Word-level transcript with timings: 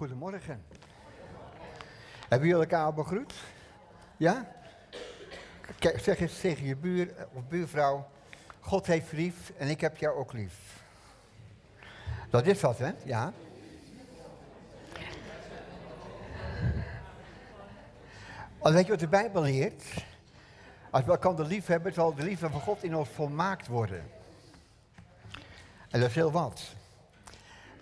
goedemorgen. 0.00 0.64
Hebben 2.28 2.48
jullie 2.48 2.62
elkaar 2.62 2.84
al 2.84 2.92
begroet? 2.92 3.34
Ja? 4.16 4.52
Zeg 5.96 6.20
eens 6.20 6.40
tegen 6.40 6.66
je 6.66 6.76
buur 6.76 7.14
of 7.32 7.46
buurvrouw, 7.48 8.08
God 8.60 8.86
heeft 8.86 9.12
lief 9.12 9.52
en 9.58 9.68
ik 9.68 9.80
heb 9.80 9.96
jou 9.96 10.16
ook 10.16 10.32
lief. 10.32 10.84
Dat 12.30 12.46
is 12.46 12.60
wat, 12.60 12.78
hè? 12.78 12.92
Ja. 13.04 13.32
Al 18.58 18.72
weet 18.72 18.84
je 18.84 18.90
wat 18.90 19.00
de 19.00 19.08
Bijbel 19.08 19.42
leert? 19.42 19.84
Als 20.90 21.04
we 21.04 21.10
elkaar 21.10 21.46
lief 21.46 21.66
hebben, 21.66 21.92
zal 21.92 22.14
de 22.14 22.22
liefde 22.22 22.50
van 22.50 22.60
God 22.60 22.82
in 22.82 22.96
ons 22.96 23.08
volmaakt 23.08 23.66
worden. 23.66 24.10
En 25.90 26.00
dat 26.00 26.08
is 26.08 26.14
heel 26.14 26.32
wat. 26.32 26.78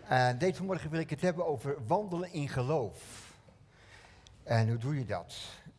En 0.09 0.39
deze 0.39 0.65
morgen 0.65 0.91
wil 0.91 1.01
ik 1.01 1.11
het 1.11 1.21
hebben 1.21 1.47
over 1.47 1.87
wandelen 1.87 2.33
in 2.33 2.49
geloof. 2.49 3.33
En 4.43 4.69
hoe 4.69 4.79
doe 4.79 4.99
je 4.99 5.05
dat? 5.05 5.35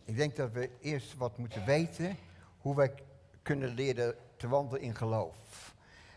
Ik 0.05 0.15
denk 0.15 0.35
dat 0.35 0.51
we 0.51 0.69
eerst 0.81 1.17
wat 1.17 1.37
moeten 1.37 1.65
weten 1.65 2.17
hoe 2.57 2.75
wij 2.75 2.93
kunnen 3.41 3.73
leren 3.73 4.15
te 4.37 4.47
wandelen 4.47 4.81
in 4.81 4.95
geloof. 4.95 5.35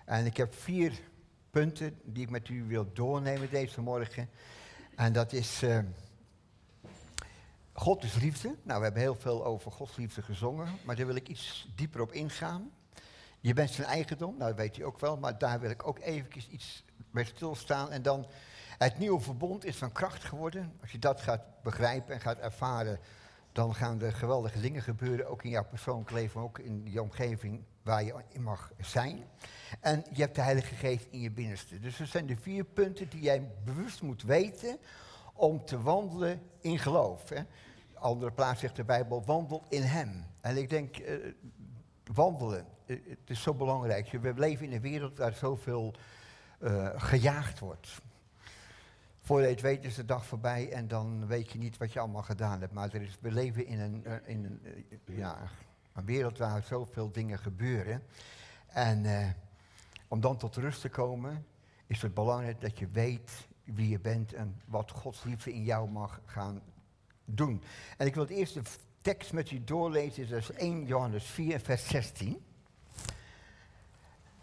En 0.04 0.26
ik 0.26 0.36
heb 0.36 0.54
vier 0.54 1.00
punten 1.50 2.00
die 2.02 2.22
ik 2.22 2.30
met 2.30 2.48
u 2.48 2.64
wil 2.64 2.92
doornemen 2.92 3.50
deze 3.50 3.80
morgen. 3.80 4.30
En 4.96 5.12
dat 5.12 5.32
is, 5.32 5.62
uh, 5.62 5.78
God 7.72 8.04
is 8.04 8.14
liefde. 8.14 8.56
Nou, 8.62 8.78
we 8.78 8.84
hebben 8.84 9.02
heel 9.02 9.16
veel 9.16 9.44
over 9.44 9.72
Gods 9.72 9.96
liefde 9.96 10.22
gezongen, 10.22 10.68
maar 10.84 10.96
daar 10.96 11.06
wil 11.06 11.16
ik 11.16 11.28
iets 11.28 11.68
dieper 11.74 12.00
op 12.00 12.12
ingaan. 12.12 12.70
Je 13.40 13.52
bent 13.52 13.70
zijn 13.70 13.86
eigendom, 13.86 14.36
nou 14.36 14.50
dat 14.50 14.58
weet 14.58 14.76
u 14.76 14.84
ook 14.84 15.00
wel, 15.00 15.16
maar 15.16 15.38
daar 15.38 15.60
wil 15.60 15.70
ik 15.70 15.86
ook 15.86 15.98
even 15.98 16.42
iets 16.50 16.84
bij 17.12 17.24
stilstaan. 17.24 17.90
En 17.90 18.02
dan 18.02 18.26
het 18.78 18.98
nieuwe 18.98 19.20
verbond 19.20 19.64
is 19.64 19.76
van 19.76 19.92
kracht 19.92 20.24
geworden. 20.24 20.72
Als 20.80 20.92
je 20.92 20.98
dat 20.98 21.20
gaat 21.20 21.42
begrijpen 21.62 22.14
en 22.14 22.20
gaat 22.20 22.38
ervaren, 22.38 22.98
dan 23.52 23.74
gaan 23.74 24.02
er 24.02 24.12
geweldige 24.12 24.60
dingen 24.60 24.82
gebeuren, 24.82 25.28
ook 25.28 25.42
in 25.42 25.50
jouw 25.50 25.64
persoonlijk 25.64 26.10
leven, 26.10 26.40
ook 26.40 26.58
in 26.58 26.82
je 26.84 27.02
omgeving 27.02 27.64
waar 27.82 28.04
je 28.04 28.14
in 28.28 28.42
mag 28.42 28.72
zijn. 28.80 29.24
En 29.80 30.04
je 30.12 30.22
hebt 30.22 30.34
de 30.34 30.40
Heilige 30.40 30.74
Geest 30.74 31.06
in 31.10 31.20
je 31.20 31.30
binnenste. 31.30 31.80
Dus 31.80 32.00
er 32.00 32.06
zijn 32.06 32.26
de 32.26 32.36
vier 32.36 32.64
punten 32.64 33.08
die 33.08 33.20
jij 33.20 33.50
bewust 33.64 34.02
moet 34.02 34.22
weten 34.22 34.78
om 35.32 35.64
te 35.64 35.82
wandelen 35.82 36.42
in 36.60 36.78
geloof. 36.78 37.28
Hè. 37.28 37.42
Andere 37.94 38.32
plaats 38.32 38.60
zegt 38.60 38.76
de 38.76 38.84
Bijbel, 38.84 39.22
wandel 39.24 39.64
in 39.68 39.82
Hem. 39.82 40.26
En 40.40 40.56
ik 40.56 40.70
denk, 40.70 40.98
uh, 40.98 41.32
wandelen, 42.12 42.66
uh, 42.86 42.98
het 43.08 43.30
is 43.30 43.42
zo 43.42 43.54
belangrijk. 43.54 44.10
We 44.10 44.32
leven 44.36 44.66
in 44.66 44.72
een 44.72 44.80
wereld 44.80 45.18
waar 45.18 45.34
zoveel 45.34 45.94
uh, 46.62 46.88
gejaagd 46.96 47.58
wordt. 47.58 48.02
Voordat 49.24 49.48
je 49.48 49.54
het 49.54 49.64
weet 49.64 49.84
is 49.84 49.94
de 49.94 50.04
dag 50.04 50.26
voorbij 50.26 50.72
en 50.72 50.88
dan 50.88 51.26
weet 51.26 51.50
je 51.50 51.58
niet 51.58 51.76
wat 51.76 51.92
je 51.92 52.00
allemaal 52.00 52.22
gedaan 52.22 52.60
hebt. 52.60 52.72
Maar 52.72 52.94
er 52.94 53.02
is, 53.02 53.18
we 53.20 53.32
leven 53.32 53.66
in 53.66 53.80
een, 53.80 54.04
eh, 54.04 54.14
in 54.24 54.44
een, 54.44 54.60
eh, 55.06 55.16
ja, 55.16 55.38
een 55.92 56.04
wereld 56.04 56.38
waar 56.38 56.62
zoveel 56.62 57.10
dingen 57.10 57.38
gebeuren. 57.38 58.02
En 58.66 59.04
eh, 59.04 59.28
om 60.08 60.20
dan 60.20 60.36
tot 60.36 60.56
rust 60.56 60.80
te 60.80 60.88
komen, 60.88 61.46
is 61.86 62.02
het 62.02 62.14
belangrijk 62.14 62.60
dat 62.60 62.78
je 62.78 62.88
weet 62.88 63.46
wie 63.64 63.88
je 63.88 64.00
bent 64.00 64.32
en 64.32 64.60
wat 64.64 64.90
Gods 64.90 65.24
liefde 65.24 65.52
in 65.52 65.64
jou 65.64 65.90
mag 65.90 66.20
gaan 66.24 66.62
doen. 67.24 67.62
En 67.96 68.06
ik 68.06 68.14
wil 68.14 68.22
het 68.22 68.32
eerste 68.32 68.62
tekst 69.00 69.32
met 69.32 69.50
u 69.50 69.64
doorlezen, 69.64 70.28
dat 70.28 70.38
is 70.38 70.50
1 70.50 70.84
Johannes 70.84 71.24
4, 71.24 71.60
vers 71.60 71.88
16. 71.88 72.44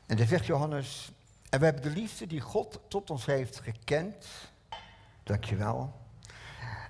En 0.05 0.17
daar 0.17 0.27
zegt 0.27 0.45
Johannes, 0.45 1.11
en 1.49 1.59
we 1.59 1.65
hebben 1.65 1.83
de 1.83 1.89
liefde 1.89 2.27
die 2.27 2.41
God 2.41 2.79
tot 2.87 3.09
ons 3.09 3.25
heeft 3.25 3.59
gekend 3.59 4.25
Dankjewel. 5.29 5.93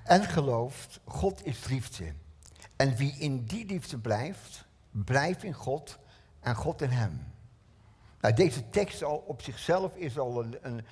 En 0.04 0.24
gelooft, 0.24 1.00
God 1.06 1.46
is 1.46 1.68
liefde. 1.68 2.14
En 2.76 2.96
wie 2.96 3.16
in 3.18 3.44
die 3.46 3.66
liefde 3.66 3.98
blijft, 3.98 4.66
blijft 4.92 5.44
in 5.44 5.54
God 5.54 5.98
en 6.40 6.56
God 6.56 6.82
in 6.82 6.90
hem. 6.90 7.34
Nou, 8.22 8.34
deze 8.34 8.70
tekst 8.70 9.04
al 9.04 9.18
op 9.18 9.42
zichzelf 9.42 9.96
is 9.96 10.18
al 10.18 10.44
een, 10.44 10.58
een 10.62 10.86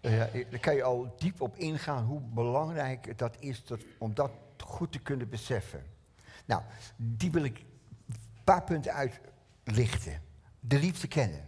uh, 0.00 0.50
daar 0.50 0.60
kan 0.60 0.74
je 0.74 0.82
al 0.82 1.14
diep 1.18 1.40
op 1.40 1.56
ingaan 1.56 2.04
hoe 2.04 2.20
belangrijk 2.20 3.18
dat 3.18 3.36
is 3.38 3.64
dat, 3.64 3.80
om 3.98 4.14
dat 4.14 4.30
goed 4.64 4.92
te 4.92 4.98
kunnen 4.98 5.28
beseffen. 5.28 5.84
Nou, 6.44 6.62
die 6.96 7.30
wil 7.30 7.44
ik 7.44 7.58
een 8.08 8.44
paar 8.44 8.64
punten 8.64 8.92
uitlichten. 8.92 10.22
De 10.60 10.78
liefde 10.78 11.08
kennen. 11.08 11.44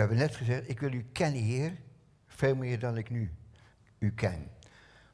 We 0.00 0.06
hebben 0.06 0.26
net 0.26 0.36
gezegd, 0.36 0.68
ik 0.68 0.80
wil 0.80 0.92
u 0.92 1.08
kennen, 1.12 1.42
Heer, 1.42 1.80
veel 2.26 2.54
meer 2.54 2.78
dan 2.78 2.96
ik 2.96 3.10
nu 3.10 3.34
u 3.98 4.12
ken. 4.12 4.50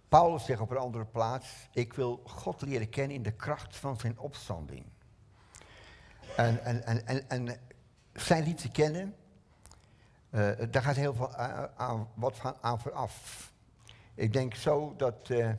Paulus 0.08 0.44
zegt 0.44 0.60
op 0.60 0.70
een 0.70 0.76
andere 0.76 1.04
plaats, 1.04 1.68
ik 1.72 1.92
wil 1.92 2.20
God 2.24 2.62
leren 2.62 2.88
kennen 2.88 3.16
in 3.16 3.22
de 3.22 3.32
kracht 3.32 3.76
van 3.76 3.96
zijn 3.96 4.18
opstanding. 4.18 4.84
En, 6.36 6.64
en, 6.64 6.86
en, 6.86 7.06
en, 7.06 7.28
en 7.28 7.58
zijn 8.12 8.44
liefde 8.44 8.70
kennen, 8.70 9.14
uh, 10.30 10.50
daar 10.70 10.82
gaat 10.82 10.96
heel 10.96 11.14
veel 11.14 11.34
aan, 11.76 12.08
wat 12.14 12.36
van, 12.36 12.54
aan 12.60 12.80
vooraf. 12.80 13.52
Ik 14.14 14.32
denk 14.32 14.54
zo 14.54 14.94
dat 14.96 15.28
uh, 15.28 15.50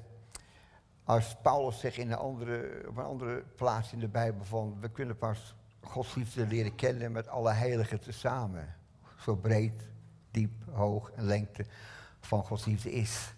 als 1.04 1.36
Paulus 1.42 1.80
zegt 1.80 1.98
in 1.98 2.12
een 2.12 2.18
andere, 2.18 2.86
op 2.88 2.98
een 2.98 3.04
andere 3.04 3.44
plaats 3.56 3.94
in 3.94 4.00
de 4.00 4.08
Bijbel 4.08 4.46
van, 4.46 4.78
we 4.80 4.90
kunnen 4.90 5.18
pas 5.18 5.56
Gods 5.82 6.16
liefde 6.16 6.48
leren 6.48 6.76
kennen 6.76 7.12
met 7.12 7.28
alle 7.28 7.52
heiligen 7.52 8.00
tezamen. 8.00 8.76
Zo 9.20 9.36
breed, 9.36 9.90
diep, 10.32 10.52
hoog 10.72 11.12
en 11.12 11.24
lengte 11.24 11.66
van 12.20 12.44
Gods 12.44 12.66
liefde 12.66 12.92
is. 12.92 13.34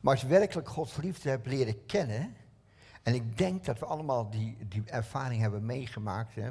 Maar 0.00 0.12
als 0.12 0.22
je 0.22 0.28
werkelijk 0.28 0.68
Gods 0.68 0.96
liefde 0.96 1.28
hebt 1.28 1.46
leren 1.46 1.86
kennen, 1.86 2.36
en 3.02 3.14
ik 3.14 3.38
denk 3.38 3.64
dat 3.64 3.78
we 3.78 3.86
allemaal 3.86 4.30
die, 4.30 4.56
die 4.68 4.82
ervaring 4.84 5.40
hebben 5.40 5.66
meegemaakt, 5.66 6.34
hè, 6.34 6.50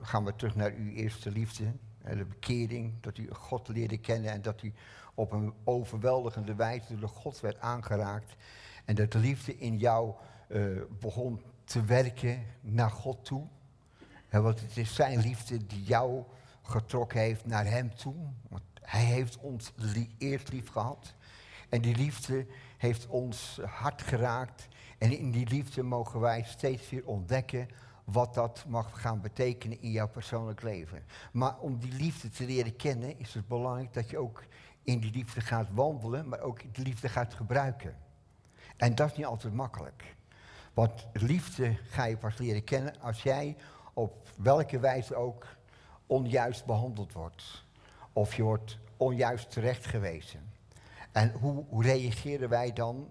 gaan 0.00 0.24
we 0.24 0.36
terug 0.36 0.54
naar 0.54 0.72
uw 0.72 0.90
eerste 0.90 1.30
liefde, 1.30 1.64
de 2.02 2.24
bekering, 2.24 2.92
dat 3.00 3.18
u 3.18 3.28
God 3.30 3.68
leerde 3.68 3.98
kennen 3.98 4.30
en 4.30 4.42
dat 4.42 4.62
u 4.62 4.72
op 5.14 5.32
een 5.32 5.52
overweldigende 5.64 6.54
wijze 6.54 6.98
door 6.98 7.08
God 7.08 7.40
werd 7.40 7.60
aangeraakt. 7.60 8.36
En 8.84 8.94
dat 8.94 9.12
de 9.12 9.18
liefde 9.18 9.58
in 9.58 9.78
jou 9.78 10.14
uh, 10.48 10.80
begon 11.00 11.42
te 11.64 11.84
werken 11.84 12.44
naar 12.60 12.90
God 12.90 13.24
toe. 13.24 13.46
want 14.30 14.60
het 14.60 14.76
is 14.76 14.94
zijn 14.94 15.20
liefde 15.20 15.66
die 15.66 15.82
jou 15.82 16.24
getrokken 16.70 17.20
heeft 17.20 17.46
naar 17.46 17.66
hem 17.66 17.94
toe. 17.94 18.14
Want 18.48 18.62
hij 18.82 19.04
heeft 19.04 19.38
ons 19.38 19.72
eerst 20.18 20.52
lief 20.52 20.68
gehad. 20.68 21.14
En 21.68 21.80
die 21.80 21.96
liefde 21.96 22.46
heeft 22.76 23.06
ons 23.06 23.60
hart 23.64 24.02
geraakt. 24.02 24.68
En 24.98 25.18
in 25.18 25.30
die 25.30 25.48
liefde 25.48 25.82
mogen 25.82 26.20
wij 26.20 26.42
steeds 26.42 26.90
weer 26.90 27.06
ontdekken 27.06 27.68
wat 28.04 28.34
dat 28.34 28.64
mag 28.68 29.00
gaan 29.00 29.20
betekenen 29.20 29.82
in 29.82 29.90
jouw 29.90 30.08
persoonlijk 30.08 30.62
leven. 30.62 31.04
Maar 31.32 31.58
om 31.58 31.78
die 31.78 31.92
liefde 31.92 32.28
te 32.28 32.44
leren 32.44 32.76
kennen 32.76 33.18
is 33.18 33.34
het 33.34 33.48
belangrijk 33.48 33.92
dat 33.92 34.10
je 34.10 34.18
ook 34.18 34.44
in 34.82 35.00
die 35.00 35.12
liefde 35.12 35.40
gaat 35.40 35.68
wandelen, 35.72 36.28
maar 36.28 36.40
ook 36.40 36.74
die 36.74 36.84
liefde 36.84 37.08
gaat 37.08 37.34
gebruiken. 37.34 37.96
En 38.76 38.94
dat 38.94 39.10
is 39.10 39.16
niet 39.16 39.26
altijd 39.26 39.54
makkelijk. 39.54 40.14
Want 40.74 41.06
liefde 41.12 41.76
ga 41.88 42.04
je 42.04 42.16
pas 42.16 42.38
leren 42.38 42.64
kennen 42.64 43.00
als 43.00 43.22
jij 43.22 43.56
op 43.94 44.28
welke 44.36 44.78
wijze 44.78 45.14
ook 45.14 45.46
onjuist 46.10 46.64
behandeld 46.64 47.12
wordt. 47.12 47.64
Of 48.12 48.34
je 48.34 48.42
wordt 48.42 48.78
onjuist 48.96 49.50
terechtgewezen. 49.50 50.40
En 51.12 51.32
hoe, 51.32 51.64
hoe 51.68 51.82
reageren 51.82 52.48
wij 52.48 52.72
dan? 52.72 53.08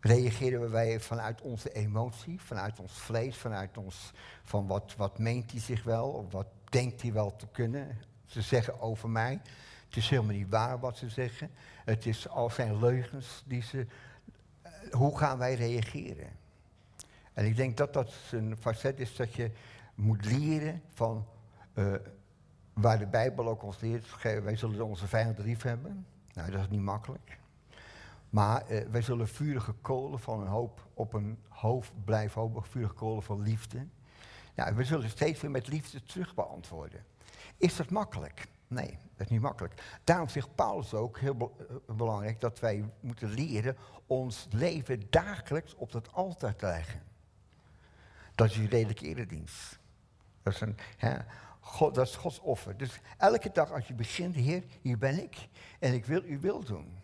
Reageren 0.00 0.70
wij 0.70 1.00
vanuit 1.00 1.40
onze 1.40 1.72
emotie, 1.72 2.40
vanuit 2.40 2.80
ons 2.80 2.92
vlees, 2.92 3.36
vanuit 3.36 3.78
ons, 3.78 4.12
van 4.42 4.66
wat, 4.66 4.94
wat 4.96 5.18
meent 5.18 5.50
hij 5.50 5.60
zich 5.60 5.82
wel, 5.82 6.08
of 6.08 6.32
wat 6.32 6.46
denkt 6.68 7.02
hij 7.02 7.12
wel 7.12 7.36
te 7.36 7.46
kunnen 7.52 7.98
te 8.26 8.42
zeggen 8.42 8.80
over 8.80 9.10
mij? 9.10 9.40
Het 9.86 9.96
is 9.96 10.08
helemaal 10.08 10.34
niet 10.34 10.48
waar 10.48 10.78
wat 10.78 10.96
ze 10.96 11.08
zeggen. 11.08 11.50
Het 11.84 12.06
is 12.06 12.28
al 12.28 12.50
zijn 12.50 12.78
leugens 12.78 13.42
die 13.46 13.62
ze. 13.62 13.86
Eh, 14.62 14.72
hoe 14.90 15.18
gaan 15.18 15.38
wij 15.38 15.54
reageren? 15.54 16.28
En 17.32 17.44
ik 17.44 17.56
denk 17.56 17.76
dat 17.76 17.92
dat 17.92 18.12
een 18.30 18.56
facet 18.60 19.00
is 19.00 19.16
dat 19.16 19.34
je 19.34 19.50
moet 19.94 20.24
leren 20.24 20.82
van 20.92 21.26
uh, 21.74 21.94
waar 22.72 22.98
de 22.98 23.06
Bijbel 23.06 23.48
ook 23.48 23.62
ons 23.62 23.80
leert, 23.80 24.22
wij 24.22 24.56
zullen 24.56 24.86
onze 24.86 25.06
vijanden 25.06 25.44
lief 25.44 25.62
hebben. 25.62 26.06
Nou, 26.32 26.50
dat 26.50 26.60
is 26.60 26.68
niet 26.68 26.80
makkelijk. 26.80 27.38
Maar 28.30 28.70
uh, 28.70 28.86
wij 28.86 29.02
zullen 29.02 29.28
vurige 29.28 29.72
kolen 29.72 30.18
van 30.18 30.40
een 30.40 30.46
hoop 30.46 30.86
op 30.94 31.12
een 31.12 31.38
hoofd 31.48 31.92
blijven 32.04 32.40
hopen, 32.40 32.64
vurige 32.64 32.94
kolen 32.94 33.22
van 33.22 33.42
liefde. 33.42 33.86
Nou, 34.54 34.74
we 34.74 34.84
zullen 34.84 35.10
steeds 35.10 35.40
weer 35.40 35.50
met 35.50 35.68
liefde 35.68 36.02
terug 36.02 36.34
beantwoorden. 36.34 37.04
Is 37.56 37.76
dat 37.76 37.90
makkelijk? 37.90 38.46
Nee, 38.68 38.98
dat 39.16 39.26
is 39.26 39.28
niet 39.28 39.40
makkelijk. 39.40 39.98
Daarom 40.04 40.28
zegt 40.28 40.54
Paulus 40.54 40.94
ook, 40.94 41.18
heel 41.18 41.34
be 41.36 41.50
uh, 41.88 41.96
belangrijk, 41.96 42.40
dat 42.40 42.60
wij 42.60 42.90
moeten 43.00 43.28
leren 43.28 43.76
ons 44.06 44.46
leven 44.50 45.02
dagelijks 45.10 45.74
op 45.74 45.92
dat 45.92 46.12
altaar 46.12 46.56
te 46.56 46.66
leggen. 46.66 47.02
Dat 48.34 48.50
is 48.50 48.56
uw 48.56 48.68
redelijke 48.68 49.06
eredienst. 49.06 49.78
Dat 50.42 50.54
is 50.54 50.60
een, 50.60 50.76
hè, 50.96 51.16
Dat 51.78 51.98
is 51.98 52.16
Gods 52.16 52.40
offer. 52.40 52.76
Dus 52.76 53.00
elke 53.18 53.50
dag 53.52 53.72
als 53.72 53.86
je 53.86 53.94
begint, 53.94 54.34
Heer, 54.34 54.62
hier 54.80 54.98
ben 54.98 55.22
ik 55.22 55.48
en 55.78 55.94
ik 55.94 56.04
wil 56.04 56.22
uw 56.22 56.40
wil 56.40 56.64
doen. 56.64 56.98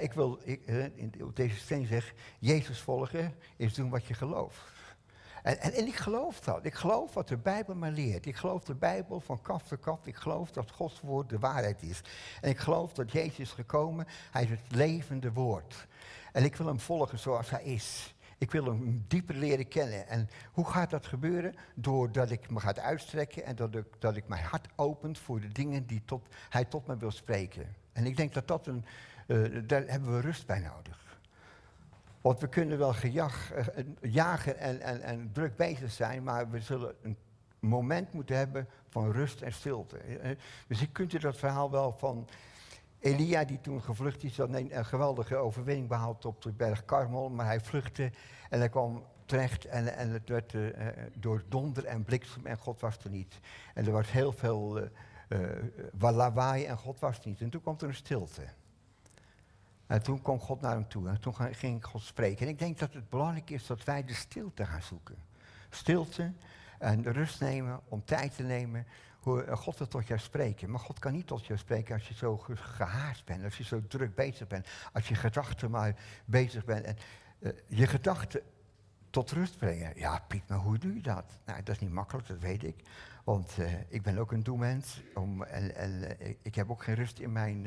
ik 0.00 0.12
wil, 0.12 0.38
ik, 0.44 0.60
op 1.22 1.36
deze 1.36 1.56
steen 1.56 1.86
zeg, 1.86 2.14
Jezus 2.38 2.80
volgen 2.80 3.34
is 3.56 3.74
doen 3.74 3.90
wat 3.90 4.06
je 4.06 4.14
gelooft. 4.14 4.78
En, 5.42 5.60
en, 5.60 5.72
en, 5.72 5.86
ik 5.86 5.96
geloof 5.96 6.40
dat. 6.40 6.64
Ik 6.64 6.74
geloof 6.74 7.14
wat 7.14 7.28
de 7.28 7.36
Bijbel 7.36 7.74
me 7.74 7.90
leert. 7.90 8.26
Ik 8.26 8.36
geloof 8.36 8.64
de 8.64 8.74
Bijbel 8.74 9.20
van 9.20 9.42
kaf 9.42 9.62
tot 9.62 9.80
kaf. 9.80 10.06
Ik 10.06 10.16
geloof 10.16 10.50
dat 10.50 10.70
Gods 10.70 11.00
woord 11.00 11.28
de 11.28 11.38
waarheid 11.38 11.82
is. 11.82 12.00
En 12.40 12.50
ik 12.50 12.58
geloof 12.58 12.92
dat 12.92 13.12
Jezus 13.12 13.38
is 13.38 13.50
gekomen. 13.50 14.06
Hij 14.30 14.42
is 14.42 14.50
het 14.50 14.60
levende 14.68 15.32
woord. 15.32 15.86
En 16.32 16.44
ik 16.44 16.56
wil 16.56 16.66
hem 16.66 16.80
volgen 16.80 17.18
zoals 17.18 17.50
hij 17.50 17.62
is. 17.62 18.14
Ik 18.40 18.50
wil 18.50 18.64
hem 18.64 19.04
dieper 19.08 19.34
leren 19.34 19.68
kennen. 19.68 20.08
En 20.08 20.28
hoe 20.52 20.66
gaat 20.66 20.90
dat 20.90 21.06
gebeuren? 21.06 21.54
Doordat 21.74 22.30
ik 22.30 22.50
me 22.50 22.60
ga 22.60 22.74
uitstrekken 22.76 23.44
en 23.44 23.56
dat 23.56 23.74
ik, 23.74 23.86
dat 23.98 24.16
ik 24.16 24.28
mijn 24.28 24.44
hart 24.44 24.68
opent 24.76 25.18
voor 25.18 25.40
de 25.40 25.48
dingen 25.48 25.86
die 25.86 26.02
tot, 26.04 26.26
hij 26.48 26.64
tot 26.64 26.86
me 26.86 26.96
wil 26.96 27.10
spreken. 27.10 27.74
En 27.92 28.06
ik 28.06 28.16
denk 28.16 28.34
dat 28.34 28.48
dat 28.48 28.66
een, 28.66 28.84
uh, 29.26 29.62
daar 29.66 29.82
hebben 29.86 30.14
we 30.14 30.20
rust 30.20 30.46
bij 30.46 30.58
nodig. 30.58 31.18
Want 32.20 32.40
we 32.40 32.48
kunnen 32.48 32.78
wel 32.78 32.92
gejag, 32.92 33.52
uh, 33.54 33.84
jagen 34.00 34.58
en, 34.58 34.80
en, 34.80 35.02
en 35.02 35.30
druk 35.32 35.56
bezig 35.56 35.90
zijn, 35.90 36.22
maar 36.22 36.50
we 36.50 36.60
zullen 36.60 36.94
een 37.02 37.16
moment 37.58 38.12
moeten 38.12 38.36
hebben 38.36 38.68
van 38.88 39.12
rust 39.12 39.40
en 39.40 39.52
stilte. 39.52 39.96
Eh, 39.96 40.30
dus 40.66 40.82
ik 40.82 40.92
kunt 40.92 41.12
u 41.12 41.18
dat 41.18 41.36
verhaal 41.36 41.70
wel 41.70 41.92
van 41.92 42.28
Elia, 43.00 43.44
die 43.44 43.60
toen 43.60 43.82
gevlucht 43.82 44.24
is, 44.24 44.36
had 44.36 44.48
een 44.52 44.84
geweldige 44.84 45.36
overwinning 45.36 45.88
behaald 45.88 46.24
op 46.24 46.42
de 46.42 46.52
berg 46.52 46.84
Karmel. 46.84 47.30
Maar 47.30 47.46
hij 47.46 47.60
vluchtte 47.60 48.10
en 48.50 48.58
hij 48.58 48.68
kwam 48.68 49.04
terecht 49.24 49.64
en, 49.64 49.96
en 49.96 50.10
het 50.10 50.28
werd 50.28 50.52
uh, 50.52 50.70
door 51.14 51.42
donder 51.48 51.84
en 51.84 52.04
bliksem 52.04 52.46
en 52.46 52.58
God 52.58 52.80
was 52.80 52.96
er 53.04 53.10
niet. 53.10 53.40
En 53.74 53.86
er 53.86 53.92
was 53.92 54.10
heel 54.10 54.32
veel 54.32 54.78
uh, 54.78 54.88
uh, 55.28 56.10
lawaai 56.10 56.64
en 56.64 56.76
God 56.76 56.98
was 56.98 57.18
er 57.18 57.28
niet. 57.28 57.40
En 57.40 57.50
toen 57.50 57.60
kwam 57.60 57.76
er 57.78 57.88
een 57.88 57.94
stilte. 57.94 58.42
En 59.86 60.02
toen 60.02 60.22
kwam 60.22 60.40
God 60.40 60.60
naar 60.60 60.74
hem 60.74 60.88
toe 60.88 61.08
en 61.08 61.20
toen 61.20 61.34
ging 61.34 61.84
God 61.84 62.02
spreken. 62.02 62.46
En 62.46 62.52
ik 62.52 62.58
denk 62.58 62.78
dat 62.78 62.92
het 62.92 63.08
belangrijk 63.08 63.50
is 63.50 63.66
dat 63.66 63.84
wij 63.84 64.04
de 64.04 64.14
stilte 64.14 64.66
gaan 64.66 64.82
zoeken. 64.82 65.16
Stilte 65.70 66.32
en 66.78 67.12
rust 67.12 67.40
nemen, 67.40 67.80
om 67.88 68.04
tijd 68.04 68.36
te 68.36 68.42
nemen 68.42 68.86
eh, 69.24 69.56
God 69.56 69.78
wil 69.78 69.88
tot 69.88 70.06
jou 70.06 70.20
spreken. 70.20 70.70
Maar 70.70 70.80
God 70.80 70.98
kan 70.98 71.12
niet 71.12 71.26
tot 71.26 71.46
jou 71.46 71.58
spreken 71.58 71.94
als 71.94 72.08
je 72.08 72.14
zo 72.14 72.36
gehaast 72.54 73.24
bent, 73.24 73.44
als 73.44 73.56
je 73.56 73.64
zo 73.64 73.82
druk 73.88 74.14
bezig 74.14 74.46
bent, 74.46 74.68
als 74.92 75.08
je 75.08 75.14
gedachten 75.14 75.70
maar 75.70 75.96
bezig 76.24 76.64
bent. 76.64 76.84
En 76.84 76.96
uh, 77.38 77.52
je 77.66 77.86
gedachten 77.86 78.40
tot 79.10 79.30
rust 79.30 79.58
brengen. 79.58 79.92
Ja, 79.94 80.24
Piet, 80.28 80.48
maar 80.48 80.58
hoe 80.58 80.78
doe 80.78 80.94
je 80.94 81.02
dat? 81.02 81.38
Nou, 81.44 81.62
dat 81.62 81.74
is 81.74 81.80
niet 81.80 81.92
makkelijk, 81.92 82.26
dat 82.28 82.38
weet 82.38 82.64
ik. 82.64 82.76
Want 83.24 83.56
uh, 83.58 83.72
ik 83.88 84.02
ben 84.02 84.18
ook 84.18 84.32
een 84.32 84.42
doemens. 84.42 85.02
Om, 85.14 85.42
en 85.42 86.16
ik 86.42 86.54
heb 86.54 86.70
ook 86.70 86.82
geen 86.82 86.94
rust 86.94 87.18
in 87.18 87.32
mijn, 87.32 87.66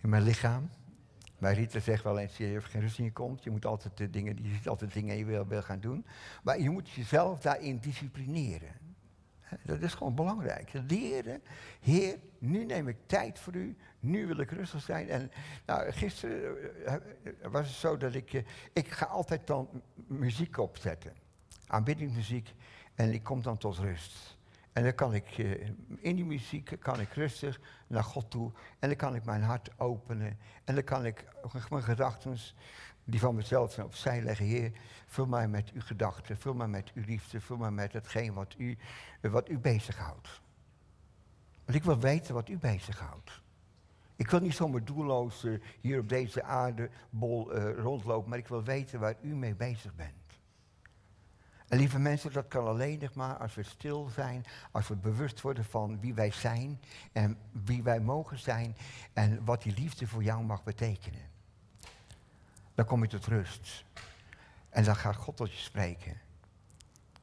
in 0.00 0.08
mijn 0.08 0.22
lichaam. 0.22 0.70
Maar 1.38 1.52
Rita 1.52 1.80
zegt 1.80 2.04
wel 2.04 2.18
eens, 2.18 2.36
je 2.36 2.44
hebt 2.44 2.64
geen 2.64 2.80
rust 2.80 2.98
in 2.98 3.04
je 3.04 3.12
kont. 3.12 3.44
Je 3.44 3.50
moet 3.50 3.66
altijd 3.66 3.96
de 3.96 4.10
dingen, 4.10 4.42
je 4.42 4.54
ziet 4.54 4.68
altijd 4.68 4.92
dingen 4.92 5.16
die 5.16 5.26
je 5.26 5.46
wil 5.46 5.62
gaan 5.62 5.80
doen. 5.80 6.06
Maar 6.42 6.60
je 6.60 6.70
moet 6.70 6.90
jezelf 6.90 7.40
daarin 7.40 7.78
disciplineren. 7.78 8.87
Dat 9.62 9.82
is 9.82 9.94
gewoon 9.94 10.14
belangrijk. 10.14 10.70
Leren, 10.88 11.42
Heer, 11.80 12.18
nu 12.38 12.64
neem 12.64 12.88
ik 12.88 12.96
tijd 13.06 13.38
voor 13.38 13.54
u, 13.54 13.76
nu 14.00 14.26
wil 14.26 14.38
ik 14.38 14.50
rustig 14.50 14.82
zijn. 14.82 15.08
En 15.08 15.30
nou, 15.66 15.90
gisteren 15.90 16.56
eh, 16.86 16.94
eh, 16.94 17.00
was 17.42 17.66
het 17.66 17.76
zo 17.76 17.96
dat 17.96 18.14
ik, 18.14 18.32
eh, 18.32 18.44
ik 18.72 18.88
ga 18.88 19.06
altijd 19.06 19.46
dan 19.46 19.82
muziek 19.94 20.58
opzetten. 20.58 21.12
Aanbiddingsmuziek. 21.66 22.54
En 22.94 23.12
ik 23.12 23.22
kom 23.22 23.42
dan 23.42 23.58
tot 23.58 23.78
rust. 23.78 24.36
En 24.72 24.82
dan 24.82 24.94
kan 24.94 25.14
ik 25.14 25.36
in 26.00 26.16
die 26.16 26.24
muziek 26.24 26.76
kan 26.80 27.00
ik 27.00 27.12
rustig 27.12 27.60
naar 27.86 28.04
God 28.04 28.30
toe. 28.30 28.52
En 28.78 28.88
dan 28.88 28.96
kan 28.96 29.14
ik 29.14 29.24
mijn 29.24 29.42
hart 29.42 29.80
openen. 29.80 30.38
En 30.64 30.74
dan 30.74 30.84
kan 30.84 31.06
ik 31.06 31.24
mijn 31.70 31.82
gedachten 31.82 32.38
die 33.10 33.20
van 33.20 33.34
mezelf 33.34 33.78
opzij 33.78 34.22
leggen. 34.22 34.46
Heer, 34.46 34.72
vul 35.06 35.26
mij 35.26 35.48
met 35.48 35.70
uw 35.72 35.80
gedachten, 35.80 36.36
vul 36.36 36.54
mij 36.54 36.68
met 36.68 36.90
uw 36.94 37.02
liefde, 37.06 37.40
vul 37.40 37.56
mij 37.56 37.70
met 37.70 37.92
hetgeen 37.92 38.32
wat 38.32 38.54
u, 38.58 38.78
wat 39.20 39.48
u 39.48 39.58
bezighoudt. 39.58 40.40
Want 41.64 41.78
ik 41.78 41.84
wil 41.84 41.98
weten 41.98 42.34
wat 42.34 42.48
u 42.48 42.58
bezighoudt. 42.58 43.42
Ik 44.16 44.30
wil 44.30 44.40
niet 44.40 44.54
zomaar 44.54 44.84
doelloos 44.84 45.44
uh, 45.44 45.60
hier 45.80 46.00
op 46.00 46.08
deze 46.08 46.42
aardebol 46.42 47.56
uh, 47.56 47.78
rondlopen, 47.78 48.28
maar 48.28 48.38
ik 48.38 48.48
wil 48.48 48.62
weten 48.62 49.00
waar 49.00 49.14
u 49.20 49.34
mee 49.34 49.54
bezig 49.54 49.94
bent. 49.94 50.40
En 51.68 51.78
lieve 51.78 51.98
mensen, 51.98 52.32
dat 52.32 52.48
kan 52.48 52.66
alleen 52.66 52.98
nog 52.98 53.14
maar 53.14 53.36
als 53.36 53.54
we 53.54 53.62
stil 53.62 54.08
zijn, 54.08 54.44
als 54.70 54.88
we 54.88 54.96
bewust 54.96 55.40
worden 55.40 55.64
van 55.64 56.00
wie 56.00 56.14
wij 56.14 56.30
zijn 56.30 56.80
en 57.12 57.38
wie 57.64 57.82
wij 57.82 58.00
mogen 58.00 58.38
zijn 58.38 58.76
en 59.12 59.44
wat 59.44 59.62
die 59.62 59.74
liefde 59.74 60.06
voor 60.06 60.22
jou 60.22 60.44
mag 60.44 60.64
betekenen 60.64 61.36
dan 62.78 62.86
kom 62.86 63.02
je 63.02 63.08
tot 63.08 63.26
rust. 63.26 63.84
En 64.68 64.84
dan 64.84 64.96
gaat 64.96 65.16
God 65.16 65.36
tot 65.36 65.52
je 65.52 65.58
spreken. 65.58 66.20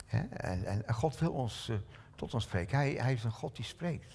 En, 0.06 0.66
en, 0.66 0.94
God 0.94 1.20
wil 1.20 1.32
ons 1.32 1.70
uh, 1.70 1.78
tot 2.16 2.34
ons 2.34 2.44
spreken. 2.44 2.78
Hij, 2.78 2.92
hij 2.92 3.14
is 3.14 3.24
een 3.24 3.32
God 3.32 3.56
die 3.56 3.66
spreekt. 3.66 4.14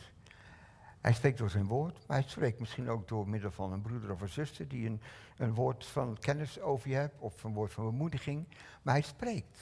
Hij 1.01 1.13
spreekt 1.13 1.39
door 1.39 1.51
zijn 1.51 1.67
woord, 1.67 2.07
maar 2.07 2.19
hij 2.19 2.29
spreekt 2.29 2.61
misschien 2.61 2.89
ook 2.89 3.09
door 3.09 3.29
middel 3.29 3.51
van 3.51 3.73
een 3.73 3.81
broeder 3.81 4.13
of 4.13 4.21
een 4.21 4.29
zuster 4.29 4.69
die 4.69 4.87
een, 4.87 5.01
een 5.37 5.55
woord 5.55 5.87
van 5.87 6.19
kennis 6.19 6.61
over 6.61 6.89
je 6.89 6.95
hebt 6.95 7.19
of 7.19 7.45
een 7.45 7.53
woord 7.53 7.73
van 7.73 7.85
bemoediging. 7.85 8.47
Maar 8.83 8.95
hij 8.95 9.03
spreekt. 9.03 9.59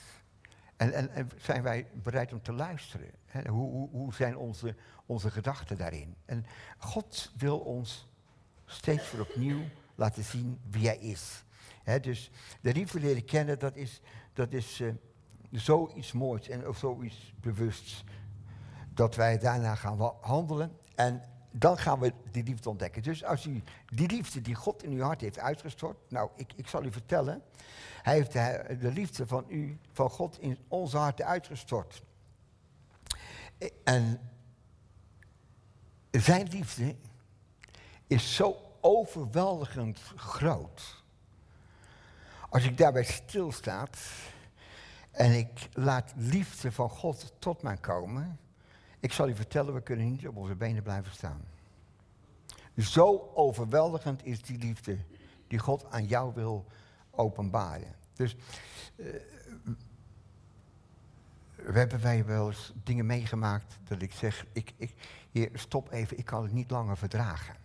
En, 0.75 1.09
en, 1.11 1.29
zijn 1.37 1.63
wij 1.63 1.87
bereid 1.93 2.33
om 2.33 2.41
te 2.41 2.53
luisteren? 2.53 3.11
Hoe, 3.31 3.71
hoe, 3.71 3.89
hoe, 3.89 4.13
zijn 4.13 4.37
onze, 4.37 4.75
onze 5.05 5.31
gedachten 5.31 5.77
daarin? 5.77 6.15
En 6.25 6.45
God 6.77 7.31
wil 7.37 7.59
ons 7.59 8.07
steeds 8.65 9.11
weer 9.11 9.21
opnieuw 9.21 9.61
laten 9.95 10.23
zien 10.23 10.59
wie 10.69 10.85
hij 10.85 10.97
is 10.97 11.43
dus 11.97 12.31
de 12.61 12.73
liefde 12.73 12.99
leren 12.99 13.25
kennen, 13.25 13.59
dat 13.59 13.75
is, 13.75 14.01
dat 14.33 14.53
is 14.53 14.79
uh, 14.79 14.93
zoiets 15.51 16.11
moois 16.11 16.49
en 16.49 16.65
ook 16.65 16.75
zoiets 16.75 17.33
bewusts. 17.41 18.03
Dat 18.93 19.15
wij 19.15 19.37
daarna 19.37 19.75
gaan 19.75 20.13
handelen 20.21 20.77
en 20.95 21.23
dan 21.51 21.77
gaan 21.77 21.99
we 21.99 22.13
die 22.31 22.43
liefde 22.43 22.69
ontdekken. 22.69 23.03
Dus 23.03 23.23
als 23.23 23.45
u 23.45 23.63
die 23.85 24.07
liefde 24.07 24.41
die 24.41 24.55
God 24.55 24.83
in 24.83 24.91
uw 24.91 25.01
hart 25.01 25.21
heeft 25.21 25.39
uitgestort, 25.39 25.97
nou, 26.09 26.29
ik, 26.35 26.53
ik 26.55 26.67
zal 26.67 26.83
u 26.83 26.91
vertellen, 26.91 27.41
hij 28.01 28.13
heeft 28.13 28.33
de, 28.33 28.77
de 28.79 28.91
liefde 28.91 29.27
van 29.27 29.45
u, 29.47 29.79
van 29.91 30.09
God 30.09 30.39
in 30.39 30.57
onze 30.67 30.97
harten 30.97 31.25
uitgestort. 31.25 32.03
En 33.83 34.29
zijn 36.11 36.47
liefde 36.47 36.95
is 38.07 38.35
zo 38.35 38.57
overweldigend 38.81 39.99
groot. 40.15 40.98
Als 42.49 42.63
ik 42.63 42.77
daarbij 42.77 43.03
stilstaat 43.03 43.97
en 45.11 45.31
ik 45.31 45.69
laat 45.73 46.13
liefde 46.15 46.71
van 46.71 46.89
God 46.89 47.33
tot 47.39 47.61
mij 47.61 47.77
komen, 47.77 48.39
ik 48.99 49.13
zal 49.13 49.29
u 49.29 49.35
vertellen, 49.35 49.73
we 49.73 49.81
kunnen 49.81 50.11
niet 50.11 50.27
op 50.27 50.35
onze 50.35 50.55
benen 50.55 50.83
blijven 50.83 51.11
staan. 51.11 51.41
Zo 52.77 53.31
overweldigend 53.33 54.25
is 54.25 54.41
die 54.41 54.57
liefde 54.57 54.97
die 55.47 55.59
God 55.59 55.85
aan 55.91 56.05
jou 56.05 56.33
wil 56.33 56.65
openbaren. 57.11 57.95
Dus 58.13 58.35
uh, 58.95 59.05
we 61.55 61.79
hebben 61.79 62.01
wij 62.01 62.25
wel 62.25 62.47
eens 62.47 62.73
dingen 62.83 63.05
meegemaakt 63.05 63.77
dat 63.83 64.01
ik 64.01 64.13
zeg, 64.13 64.45
ik, 64.51 64.73
ik, 65.31 65.49
stop 65.53 65.91
even, 65.91 66.17
ik 66.17 66.25
kan 66.25 66.43
het 66.43 66.51
niet 66.51 66.71
langer 66.71 66.97
verdragen. 66.97 67.55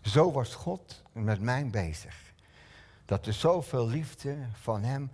Zo 0.00 0.32
was 0.32 0.54
God 0.54 1.02
met 1.12 1.40
mij 1.40 1.66
bezig 1.66 2.31
dat 3.04 3.26
er 3.26 3.32
zoveel 3.32 3.88
liefde 3.88 4.36
van 4.52 4.82
Hem 4.82 5.10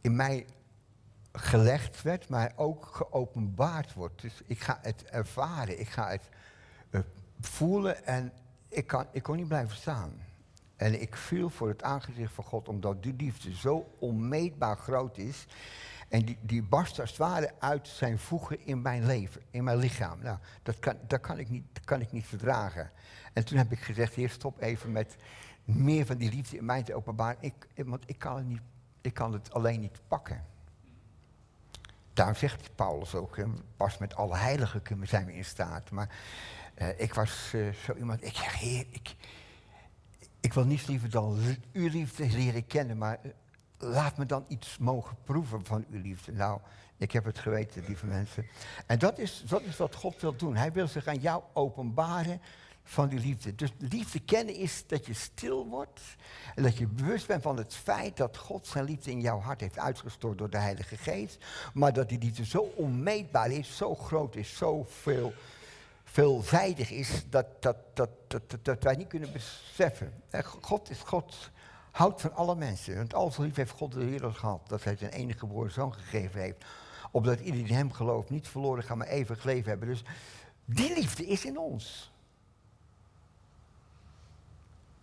in 0.00 0.16
mij 0.16 0.46
gelegd 1.32 2.02
werd, 2.02 2.28
maar 2.28 2.52
ook 2.56 2.86
geopenbaard 2.86 3.92
wordt. 3.92 4.20
Dus 4.20 4.42
ik 4.46 4.60
ga 4.60 4.78
het 4.82 5.04
ervaren, 5.04 5.80
ik 5.80 5.88
ga 5.88 6.08
het 6.08 6.28
uh, 6.90 7.00
voelen 7.40 8.06
en 8.06 8.32
ik, 8.68 8.86
kan, 8.86 9.06
ik 9.12 9.22
kon 9.22 9.36
niet 9.36 9.48
blijven 9.48 9.76
staan. 9.76 10.12
En 10.76 11.00
ik 11.00 11.16
viel 11.16 11.50
voor 11.50 11.68
het 11.68 11.82
aangezicht 11.82 12.32
van 12.32 12.44
God, 12.44 12.68
omdat 12.68 13.02
die 13.02 13.14
liefde 13.16 13.54
zo 13.54 13.94
onmeetbaar 13.98 14.76
groot 14.76 15.18
is. 15.18 15.46
En 16.08 16.24
die, 16.24 16.38
die 16.40 16.62
barst 16.62 17.00
als 17.00 17.16
ware 17.16 17.52
uit 17.58 17.88
zijn 17.88 18.18
voegen 18.18 18.66
in 18.66 18.82
mijn 18.82 19.06
leven, 19.06 19.42
in 19.50 19.64
mijn 19.64 19.78
lichaam. 19.78 20.18
Nou, 20.22 20.38
dat 20.62 20.78
kan, 20.78 20.96
dat 21.06 21.20
kan, 21.20 21.38
ik, 21.38 21.50
niet, 21.50 21.64
dat 21.72 21.84
kan 21.84 22.00
ik 22.00 22.12
niet 22.12 22.26
verdragen. 22.26 22.90
En 23.32 23.44
toen 23.44 23.58
heb 23.58 23.72
ik 23.72 23.78
gezegd, 23.78 24.14
heer, 24.14 24.30
stop 24.30 24.60
even 24.60 24.92
met 24.92 25.16
meer 25.64 26.06
van 26.06 26.16
die 26.16 26.30
liefde 26.30 26.56
in 26.56 26.64
mij 26.64 26.82
te 26.82 26.94
openbaren. 26.94 27.36
Ik, 27.40 27.54
want 27.74 28.02
ik 28.06 28.18
kan, 28.18 28.36
het 28.36 28.46
niet, 28.46 28.60
ik 29.00 29.14
kan 29.14 29.32
het 29.32 29.52
alleen 29.52 29.80
niet 29.80 30.00
pakken. 30.08 30.44
Daarom 32.12 32.34
zegt 32.34 32.74
Paulus 32.74 33.14
ook, 33.14 33.36
pas 33.76 33.98
met 33.98 34.14
alle 34.14 34.36
heiligen 34.36 34.82
zijn 35.02 35.26
we 35.26 35.34
in 35.34 35.44
staat. 35.44 35.90
Maar 35.90 36.08
uh, 36.78 37.00
ik 37.00 37.14
was 37.14 37.52
uh, 37.54 37.72
zo 37.72 37.94
iemand, 37.94 38.24
ik 38.24 38.36
zeg, 38.36 38.58
heer, 38.58 38.86
ik, 38.90 39.14
ik 40.40 40.52
wil 40.52 40.64
niets 40.64 40.86
liever 40.86 41.10
dan 41.10 41.38
uw 41.72 41.88
liefde 41.88 42.30
leren 42.30 42.66
kennen, 42.66 42.98
maar 42.98 43.18
uh, 43.22 43.32
laat 43.78 44.16
me 44.16 44.26
dan 44.26 44.44
iets 44.48 44.78
mogen 44.78 45.16
proeven 45.24 45.64
van 45.64 45.84
uw 45.90 46.00
liefde. 46.00 46.32
Nou, 46.32 46.60
Ik 46.96 47.12
heb 47.12 47.24
het 47.24 47.38
geweten, 47.38 47.84
lieve 47.86 48.06
mensen. 48.06 48.46
En 48.86 48.98
dat 48.98 49.18
is, 49.18 49.44
dat 49.46 49.62
is 49.62 49.76
wat 49.76 49.94
God 49.94 50.20
wil 50.20 50.36
doen. 50.36 50.56
Hij 50.56 50.72
wil 50.72 50.88
zich 50.88 51.06
aan 51.06 51.20
jou 51.20 51.42
openbaren 51.52 52.40
van 52.84 53.08
die 53.08 53.20
liefde. 53.20 53.54
Dus 53.54 53.72
liefde 53.78 54.20
kennen 54.20 54.54
is 54.54 54.84
dat 54.86 55.06
je 55.06 55.14
stil 55.14 55.66
wordt 55.66 56.00
en 56.54 56.62
dat 56.62 56.76
je 56.76 56.86
bewust 56.86 57.26
bent 57.26 57.42
van 57.42 57.56
het 57.56 57.74
feit 57.74 58.16
dat 58.16 58.36
God 58.36 58.66
zijn 58.66 58.84
liefde 58.84 59.10
in 59.10 59.20
jouw 59.20 59.40
hart 59.40 59.60
heeft 59.60 59.78
uitgestort 59.78 60.38
door 60.38 60.50
de 60.50 60.58
Heilige 60.58 60.96
Geest. 60.96 61.44
Maar 61.74 61.92
dat 61.92 62.08
die 62.08 62.18
liefde 62.18 62.44
zo 62.44 62.72
onmeetbaar 62.76 63.50
is, 63.50 63.76
zo 63.76 63.94
groot 63.94 64.36
is, 64.36 64.56
zo 64.56 64.86
veel, 64.88 65.32
veelzijdig 66.04 66.90
is, 66.90 67.24
dat, 67.30 67.46
dat, 67.60 67.76
dat, 67.94 68.10
dat, 68.26 68.42
dat, 68.62 68.82
wij 68.82 68.96
niet 68.96 69.08
kunnen 69.08 69.32
beseffen. 69.32 70.12
God 70.60 70.90
is 70.90 71.00
God. 71.00 71.50
Houdt 71.90 72.20
van 72.20 72.34
alle 72.34 72.54
mensen. 72.56 72.96
Want 72.96 73.14
al 73.14 73.30
zo 73.30 73.42
lief 73.42 73.56
heeft 73.56 73.70
God 73.70 73.92
de 73.92 74.04
wereld 74.04 74.38
gehad 74.38 74.68
dat 74.68 74.84
hij 74.84 74.96
zijn 74.96 75.10
enige 75.10 75.38
geboren 75.38 75.72
zoon 75.72 75.94
gegeven 75.94 76.40
heeft. 76.40 76.64
Opdat 77.10 77.40
iedereen 77.40 77.66
die 77.66 77.74
hem 77.74 77.92
gelooft 77.92 78.30
niet 78.30 78.48
verloren 78.48 78.82
gaat, 78.82 78.96
maar 78.96 79.06
eeuwig 79.06 79.44
leven 79.44 79.68
hebben. 79.68 79.88
Dus 79.88 80.02
die 80.64 80.94
liefde 80.94 81.26
is 81.26 81.44
in 81.44 81.58
ons. 81.58 82.12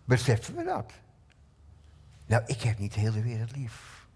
Beseffen 0.04 0.56
we 0.56 0.64
dat? 0.64 0.92
Nou, 2.26 2.42
ik 2.46 2.62
heb 2.62 2.78
niet 2.78 2.94
de 2.94 3.00
hele 3.00 3.22
wereld 3.22 3.56
lief. 3.56 4.06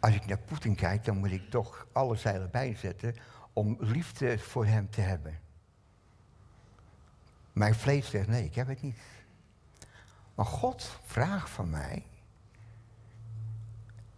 Als 0.00 0.14
ik 0.14 0.26
naar 0.26 0.38
Poetin 0.38 0.74
kijk, 0.74 1.04
dan 1.04 1.16
moet 1.16 1.30
ik 1.30 1.50
toch 1.50 1.86
alle 1.92 2.16
zeilen 2.16 2.50
bijzetten 2.50 3.16
om 3.52 3.76
liefde 3.80 4.38
voor 4.38 4.66
hem 4.66 4.90
te 4.90 5.00
hebben. 5.00 5.38
Mijn 7.52 7.74
vlees 7.74 8.10
zegt 8.10 8.28
nee, 8.28 8.44
ik 8.44 8.54
heb 8.54 8.66
het 8.66 8.82
niet. 8.82 8.98
Maar 10.34 10.46
God 10.46 11.00
vraagt 11.04 11.50
van 11.50 11.70
mij, 11.70 12.04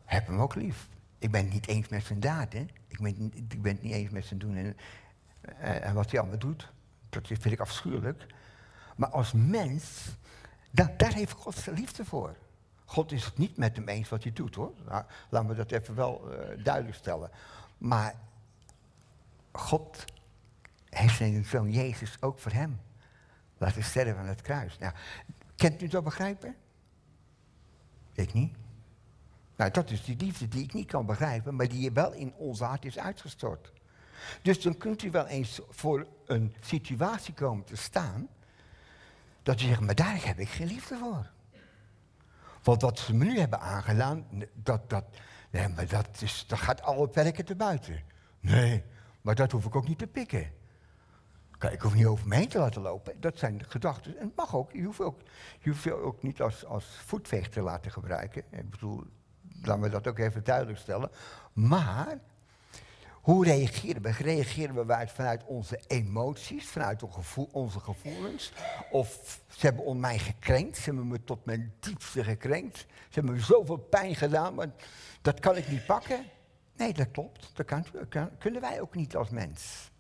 heb 0.05 0.27
hem 0.27 0.41
ook 0.41 0.55
lief. 0.55 0.89
Ik 1.19 1.31
ben 1.31 1.45
het 1.45 1.53
niet 1.53 1.67
eens 1.67 1.89
met 1.89 2.05
zijn 2.05 2.21
daden. 2.21 2.69
Ik 2.89 3.01
ben, 3.01 3.33
ik 3.35 3.63
ben 3.63 3.73
het 3.73 3.83
niet 3.83 3.93
eens 3.93 4.11
met 4.11 4.25
zijn 4.25 4.39
doen 4.39 4.57
en, 4.57 4.77
eh, 5.41 5.87
en 5.87 5.95
wat 5.95 6.11
hij 6.11 6.21
allemaal 6.21 6.39
doet. 6.39 6.73
Dat 7.09 7.27
vind 7.27 7.45
ik 7.45 7.61
afschuwelijk. 7.61 8.27
Maar 8.99 9.09
als 9.09 9.33
mens, 9.33 10.17
daar 10.71 11.13
heeft 11.15 11.33
God 11.33 11.55
zijn 11.55 11.77
liefde 11.77 12.05
voor. 12.05 12.37
God 12.85 13.13
is 13.13 13.25
het 13.25 13.39
niet 13.39 13.57
met 13.57 13.77
hem 13.77 13.89
eens 13.89 14.09
wat 14.09 14.23
hij 14.23 14.33
doet 14.33 14.55
hoor. 14.55 14.73
Nou, 14.89 15.05
laten 15.29 15.49
we 15.49 15.55
dat 15.55 15.71
even 15.71 15.95
wel 15.95 16.33
uh, 16.33 16.65
duidelijk 16.65 16.97
stellen. 16.97 17.31
Maar 17.79 18.15
God 19.53 20.05
heeft 20.85 21.17
zijn 21.17 21.45
zoon 21.45 21.71
Jezus 21.71 22.23
ook 22.23 22.39
voor 22.39 22.53
hem 22.53 22.81
laten 23.59 23.85
sterven 23.85 24.17
aan 24.17 24.27
het 24.27 24.43
kruis. 24.43 24.79
Nou, 24.79 24.93
kent 25.57 25.83
u 25.83 25.89
dat 25.89 26.05
begrijpen? 26.05 26.57
Ik 28.13 28.33
niet. 28.33 28.57
Nou, 29.57 29.71
dat 29.71 29.91
is 29.91 30.05
die 30.05 30.17
liefde 30.17 30.49
die 30.49 30.63
ik 30.63 30.73
niet 30.73 30.91
kan 30.91 31.07
begrijpen, 31.07 31.57
maar 31.57 31.69
die 31.69 31.93
wel 31.93 32.13
in 32.13 32.35
ons 32.35 32.61
hart 32.61 32.85
is 32.85 32.99
uitgestort. 32.99 33.73
Dus 34.43 34.63
dan 34.63 34.77
kunt 34.77 35.03
u 35.03 35.11
wel 35.11 35.27
eens 35.27 35.61
voor 35.69 36.07
een 36.27 36.55
situatie 36.61 37.35
komen 37.35 37.65
te 37.65 37.77
staan 37.77 38.29
dat 39.43 39.61
je 39.61 39.67
zegt, 39.67 39.81
maar 39.81 39.95
daar 39.95 40.27
heb 40.27 40.39
ik 40.39 40.49
geen 40.49 40.67
liefde 40.67 40.97
voor. 40.97 41.31
Want 42.63 42.83
wat 42.83 42.99
ze 42.99 43.15
me 43.15 43.25
nu 43.25 43.39
hebben 43.39 43.61
aangedaan, 43.61 44.27
dat, 44.55 44.91
dat, 44.91 45.05
nee, 45.51 45.69
maar 45.69 45.87
dat, 45.87 46.09
is, 46.21 46.45
dat 46.47 46.59
gaat 46.59 46.83
alle 46.83 47.09
perken 47.09 47.45
te 47.45 47.57
buiten. 47.57 48.03
Nee, 48.41 48.85
maar 49.21 49.35
dat 49.35 49.53
hoef 49.53 49.65
ik 49.65 49.77
ook 49.77 49.89
niet 49.89 49.99
te 49.99 50.07
pikken. 50.07 50.53
Kijk, 51.59 51.73
ik 51.73 51.81
hoef 51.81 51.95
niet 51.95 52.07
over 52.07 52.29
me 52.29 52.35
heen 52.35 52.49
te 52.49 52.59
laten 52.59 52.83
lopen. 52.83 53.21
Dat 53.21 53.39
zijn 53.39 53.65
gedachten. 53.69 54.19
En 54.19 54.27
het 54.27 54.37
mag 54.37 54.55
ook. 54.55 54.73
Je 54.73 54.83
hoeft 54.83 55.01
ook, 55.01 55.21
je 55.59 55.71
hoeft 55.71 55.91
ook 55.91 56.23
niet 56.23 56.41
als, 56.41 56.65
als 56.65 56.85
voetveeg 56.85 57.49
te 57.49 57.61
laten 57.61 57.91
gebruiken. 57.91 58.43
Ik 58.51 58.71
bedoel, 58.71 59.05
laten 59.63 59.83
we 59.83 59.89
dat 59.89 60.07
ook 60.07 60.19
even 60.19 60.45
duidelijk 60.45 60.79
stellen. 60.79 61.11
Maar 61.53 62.19
hoe 63.29 63.45
reageren 63.45 64.03
we? 64.03 64.11
Reageren 64.11 64.75
we 64.87 65.07
vanuit 65.09 65.45
onze 65.45 65.81
emoties, 65.87 66.69
vanuit 66.69 67.03
onze 67.53 67.81
gevoelens? 67.81 68.53
Of 68.91 69.41
ze 69.51 69.67
hebben 69.67 70.01
mij 70.01 70.19
gekrenkt, 70.19 70.77
ze 70.77 70.85
hebben 70.85 71.09
me 71.09 71.25
tot 71.25 71.45
mijn 71.45 71.73
diepste 71.81 72.25
gekrenkt. 72.25 72.79
Ze 72.79 72.87
hebben 73.11 73.35
me 73.35 73.41
zoveel 73.41 73.77
pijn 73.77 74.15
gedaan, 74.15 74.55
maar 74.55 74.71
dat 75.23 75.41
kan 75.41 75.57
ik 75.57 75.69
niet 75.69 75.87
pakken. 75.87 76.25
Nee, 76.77 76.93
dat 76.93 77.11
klopt. 77.11 77.51
Dat 77.55 77.67
kan, 78.09 78.31
kunnen 78.39 78.61
wij 78.61 78.81
ook 78.81 78.95
niet 78.95 79.17
als 79.17 79.31
mens. 79.31 79.91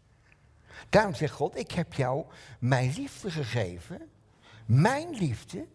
Daarom 0.88 1.14
zegt 1.14 1.34
God, 1.34 1.58
ik 1.58 1.70
heb 1.70 1.92
jou 1.92 2.24
mijn 2.58 2.92
liefde 2.96 3.30
gegeven. 3.30 4.00
Mijn 4.66 5.10
liefde 5.10 5.66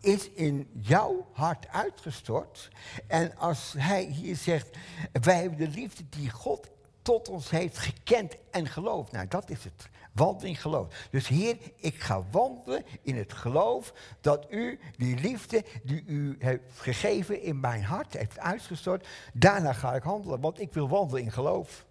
is 0.00 0.30
in 0.30 0.68
jouw 0.72 1.28
hart 1.32 1.68
uitgestort. 1.68 2.70
En 3.06 3.36
als 3.36 3.74
hij 3.78 4.04
hier 4.04 4.36
zegt, 4.36 4.76
wij 5.12 5.40
hebben 5.40 5.58
de 5.58 5.68
liefde 5.68 6.04
die 6.08 6.30
God 6.30 6.72
tot 7.04 7.28
ons 7.28 7.50
heeft 7.50 7.78
gekend 7.78 8.36
en 8.50 8.66
geloofd. 8.66 9.12
Nou, 9.12 9.28
dat 9.28 9.50
is 9.50 9.64
het. 9.64 9.88
Wandelen 10.12 10.48
in 10.48 10.56
geloof. 10.56 11.08
Dus 11.10 11.28
Heer, 11.28 11.56
ik 11.76 12.00
ga 12.00 12.24
wandelen 12.30 12.84
in 13.02 13.16
het 13.16 13.32
geloof 13.32 13.94
dat 14.20 14.46
u 14.50 14.78
die 14.96 15.18
liefde 15.18 15.64
die 15.82 16.04
u 16.06 16.36
heeft 16.38 16.62
gegeven 16.74 17.42
in 17.42 17.60
mijn 17.60 17.82
hart 17.82 18.12
heeft 18.12 18.38
uitgestort. 18.38 19.08
Daarna 19.32 19.72
ga 19.72 19.94
ik 19.94 20.02
handelen, 20.02 20.40
want 20.40 20.60
ik 20.60 20.72
wil 20.72 20.88
wandelen 20.88 21.22
in 21.22 21.32
geloof. 21.32 21.86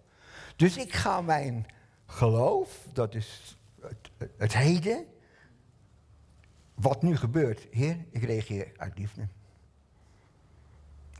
Dus 0.56 0.76
ik 0.76 0.92
ga 0.92 1.20
mijn 1.20 1.66
geloof, 2.06 2.86
dat 2.92 3.14
is 3.14 3.56
het, 3.80 4.30
het 4.36 4.54
heden, 4.54 5.06
wat 6.74 7.02
nu 7.02 7.16
gebeurt, 7.16 7.66
Heer, 7.70 7.96
ik 8.10 8.22
reageer 8.22 8.72
uit 8.76 8.98
liefde. 8.98 9.26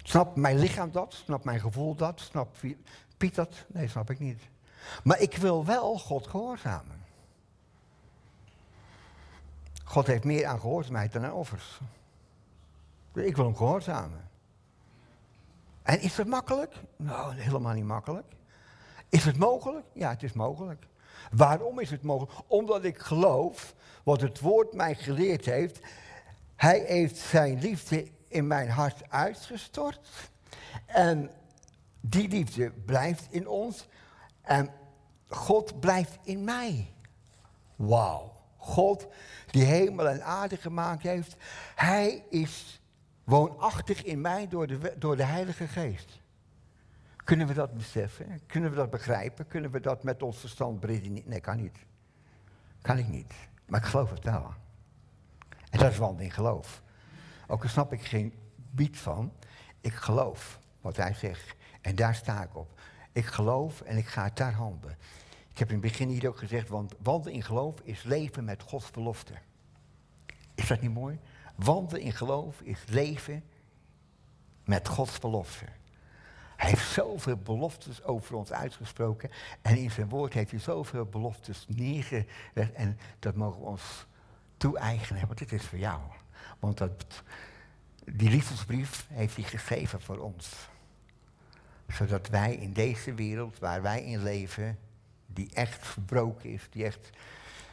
Snap 0.06 0.36
mijn 0.36 0.58
lichaam 0.58 0.92
dat? 0.92 1.14
Snap 1.14 1.44
mijn 1.44 1.60
gevoel 1.60 1.94
dat? 1.94 2.20
Snap 2.20 2.56
Piet 3.16 3.35
dat? 3.35 3.64
Nee, 3.66 3.88
snap 3.88 4.11
ik 4.11 4.18
niet. 4.18 4.40
Maar 5.02 5.21
ik 5.21 5.37
wil 5.37 5.64
wel 5.64 5.99
God 5.99 6.26
gehoorzamen. 6.26 7.02
God 9.85 10.06
heeft 10.06 10.25
meer 10.25 10.47
aan 10.47 10.61
gehoorzaamheid 10.61 11.12
dan 11.12 11.25
aan 11.25 11.33
offers. 11.33 11.80
Ik 13.14 13.37
wil 13.37 13.44
hem 13.44 13.56
gehoorzamen. 13.56 14.28
En 15.83 16.00
is 16.00 16.16
het 16.16 16.26
makkelijk? 16.26 16.75
Nou, 16.97 17.35
helemaal 17.35 17.73
niet 17.73 17.85
makkelijk. 17.85 18.26
Is 19.09 19.25
het 19.25 19.37
mogelijk? 19.37 19.87
Ja, 19.92 20.11
het 20.11 20.23
is 20.23 20.33
mogelijk. 20.33 20.87
Waarom 21.30 21.80
is 21.80 21.90
het 21.90 22.02
mogelijk? 22.02 22.38
Omdat 22.47 22.85
ik 22.85 22.99
geloof 22.99 23.75
wat 24.02 24.21
het 24.21 24.40
woord 24.40 24.73
mij 24.73 24.94
geleerd 24.94 25.44
heeft. 25.44 25.78
Hij 26.56 26.85
heeft 26.87 27.16
zijn 27.16 27.61
liefde 27.61 28.09
in 28.28 28.47
mijn 28.47 28.68
hart 28.68 29.11
uitgestort. 29.11 30.09
En 30.87 31.30
die 32.06 32.28
liefde 32.28 32.70
blijft 32.70 33.26
in 33.30 33.49
ons. 33.49 33.88
En 34.42 34.70
God 35.28 35.80
blijft 35.80 36.18
in 36.23 36.44
mij. 36.44 36.92
Wauw. 37.76 38.32
God 38.56 39.06
die 39.50 39.64
hemel 39.64 40.08
en 40.08 40.25
aarde 40.25 40.56
gemaakt 40.56 41.02
heeft. 41.02 41.37
Hij 41.75 42.25
is 42.30 42.80
woonachtig 43.25 44.04
in 44.04 44.20
mij 44.20 44.49
door 44.49 44.66
de, 44.66 44.94
door 44.99 45.16
de 45.16 45.25
Heilige 45.25 45.68
Geest. 45.68 46.23
Kunnen 47.16 47.46
we 47.46 47.54
dat 47.54 47.75
beseffen? 47.75 48.40
Kunnen 48.46 48.70
we 48.70 48.76
dat 48.76 48.90
begrijpen? 48.90 49.46
Kunnen 49.46 49.70
we 49.70 49.80
dat 49.80 50.02
met 50.02 50.23
ons 50.23 50.38
verstand 50.38 50.80
beredeneren? 50.80 51.28
Nee, 51.28 51.40
kan 51.40 51.56
niet. 51.56 51.78
Kan 52.82 52.99
ik 52.99 53.08
niet. 53.08 53.34
Maar 53.66 53.80
ik 53.80 53.87
geloof 53.87 54.11
het 54.11 54.25
wel. 54.25 54.54
En 55.70 55.78
dat 55.78 55.90
is 55.90 55.99
wandelen 55.99 56.25
in 56.25 56.30
geloof. 56.30 56.82
Ook 57.46 57.62
al 57.62 57.68
snap 57.68 57.92
ik 57.92 58.04
geen 58.04 58.34
bied 58.54 58.99
van, 58.99 59.32
ik 59.80 59.94
geloof 59.94 60.58
wat 60.80 60.96
hij 60.96 61.14
zegt. 61.14 61.54
En 61.84 61.94
daar 61.94 62.14
sta 62.14 62.42
ik 62.42 62.56
op. 62.56 62.80
Ik 63.12 63.26
geloof 63.26 63.80
en 63.80 63.96
ik 63.96 64.06
ga 64.06 64.30
daar 64.34 64.52
handelen. 64.52 64.96
Ik 65.50 65.58
heb 65.58 65.68
in 65.68 65.74
het 65.74 65.82
begin 65.82 66.08
hier 66.08 66.28
ook 66.28 66.38
gezegd, 66.38 66.68
want 66.68 66.94
wandelen 67.02 67.34
in 67.34 67.42
geloof 67.42 67.80
is 67.80 68.02
leven 68.02 68.44
met 68.44 68.62
Gods 68.62 68.90
belofte. 68.90 69.34
Is 70.54 70.66
dat 70.66 70.80
niet 70.80 70.94
mooi? 70.94 71.18
Wandelen 71.54 72.02
in 72.02 72.12
geloof 72.12 72.60
is 72.60 72.84
leven 72.88 73.44
met 74.64 74.88
Gods 74.88 75.18
belofte. 75.18 75.64
Hij 76.56 76.68
heeft 76.70 76.92
zoveel 76.92 77.36
beloftes 77.36 78.02
over 78.02 78.34
ons 78.34 78.52
uitgesproken. 78.52 79.30
En 79.62 79.76
in 79.76 79.90
zijn 79.90 80.08
woord 80.08 80.32
heeft 80.32 80.50
hij 80.50 80.60
zoveel 80.60 81.04
beloftes 81.04 81.66
neergelegd. 81.68 82.72
En 82.74 82.98
dat 83.18 83.34
mogen 83.34 83.60
we 83.60 83.66
ons 83.66 84.06
toe-eigenen, 84.56 85.26
want 85.26 85.38
dit 85.38 85.52
is 85.52 85.62
voor 85.62 85.78
jou. 85.78 86.00
Want 86.58 86.78
dat, 86.78 87.22
die 88.04 88.30
liefdesbrief 88.30 89.06
heeft 89.08 89.36
hij 89.36 89.44
geschreven 89.44 90.00
voor 90.00 90.18
ons. 90.18 90.72
Zodat 91.88 92.28
wij 92.28 92.54
in 92.54 92.72
deze 92.72 93.14
wereld 93.14 93.58
waar 93.58 93.82
wij 93.82 94.02
in 94.02 94.22
leven, 94.22 94.78
die 95.26 95.50
echt 95.54 95.86
verbroken 95.86 96.50
is, 96.50 96.68
die 96.70 96.84
echt, 96.84 97.10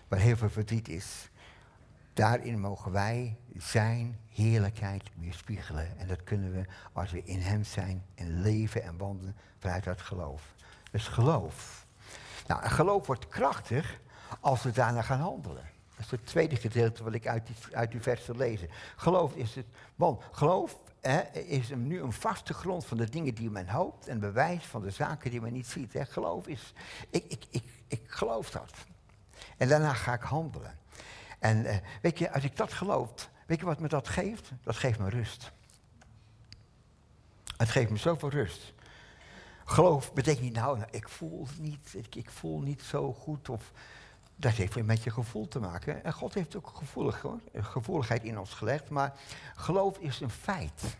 waar 0.07 0.19
heel 0.19 0.37
veel 0.37 0.49
verdriet 0.49 0.89
is, 0.89 1.29
daarin 2.13 2.59
mogen 2.59 2.91
wij 2.91 3.37
zijn 3.57 4.19
heerlijkheid 4.29 5.03
weerspiegelen. 5.19 5.97
En 5.97 6.07
dat 6.07 6.23
kunnen 6.23 6.51
we 6.51 6.65
als 6.93 7.11
we 7.11 7.23
in 7.23 7.39
Hem 7.39 7.63
zijn 7.63 8.03
en 8.15 8.41
leven 8.41 8.83
en 8.83 8.97
wandelen 8.97 9.35
vanuit 9.59 9.83
dat 9.83 10.01
geloof. 10.01 10.53
Dus 10.91 11.07
geloof. 11.07 11.85
Nou, 12.47 12.67
geloof 12.67 13.07
wordt 13.07 13.27
krachtig 13.27 13.99
als 14.39 14.63
we 14.63 14.71
daarna 14.71 15.01
gaan 15.01 15.19
handelen. 15.19 15.69
Dat 15.95 16.05
is 16.05 16.11
het 16.11 16.25
tweede 16.25 16.55
gedeelte 16.55 17.03
wat 17.03 17.13
ik 17.13 17.27
uit 17.27 17.47
die, 17.47 17.55
uit 17.75 17.91
die 17.91 18.01
vers 18.01 18.25
wil 18.25 18.35
lezen. 18.35 18.69
Geloof 18.95 19.35
is 19.35 19.55
het, 19.55 19.65
want 19.95 20.23
geloof 20.31 20.77
is 21.33 21.69
nu 21.69 22.01
een 22.01 22.13
vaste 22.13 22.53
grond 22.53 22.85
van 22.85 22.97
de 22.97 23.09
dingen 23.09 23.35
die 23.35 23.49
men 23.49 23.69
hoopt 23.69 24.07
en 24.07 24.19
bewijs 24.19 24.65
van 24.65 24.81
de 24.81 24.91
zaken 24.91 25.31
die 25.31 25.41
men 25.41 25.53
niet 25.53 25.67
ziet. 25.67 25.93
Hè. 25.93 26.05
Geloof 26.05 26.47
is, 26.47 26.73
ik, 27.09 27.23
ik, 27.27 27.45
ik, 27.49 27.63
ik 27.87 28.01
geloof 28.05 28.49
dat. 28.49 28.73
En 29.57 29.67
daarna 29.67 29.93
ga 29.93 30.13
ik 30.13 30.21
handelen. 30.21 30.79
En 31.39 31.65
uh, 31.65 31.75
weet 32.01 32.19
je, 32.19 32.31
als 32.31 32.43
ik 32.43 32.55
dat 32.55 32.73
geloof, 32.73 33.29
weet 33.45 33.59
je 33.59 33.65
wat 33.65 33.79
me 33.79 33.87
dat 33.87 34.07
geeft? 34.07 34.51
Dat 34.63 34.75
geeft 34.75 34.99
me 34.99 35.09
rust. 35.09 35.51
Het 37.57 37.69
geeft 37.69 37.89
me 37.89 37.97
zoveel 37.97 38.29
rust. 38.29 38.73
Geloof 39.65 40.13
betekent 40.13 40.43
niet, 40.43 40.53
nou, 40.53 40.79
ik 40.91 41.09
voel 41.09 41.47
niet, 41.59 41.95
ik, 42.09 42.29
voel 42.29 42.59
niet 42.59 42.81
zo 42.81 43.13
goed. 43.13 43.49
Of, 43.49 43.71
dat 44.41 44.53
heeft 44.53 44.83
met 44.83 45.03
je 45.03 45.11
gevoel 45.11 45.47
te 45.47 45.59
maken. 45.59 46.03
En 46.03 46.13
God 46.13 46.33
heeft 46.33 46.55
ook 46.55 46.81
hoor, 47.21 47.39
gevoeligheid 47.53 48.23
in 48.23 48.39
ons 48.39 48.53
gelegd. 48.53 48.89
Maar 48.89 49.13
geloof 49.55 49.97
is 49.97 50.19
een 50.19 50.29
feit. 50.29 50.97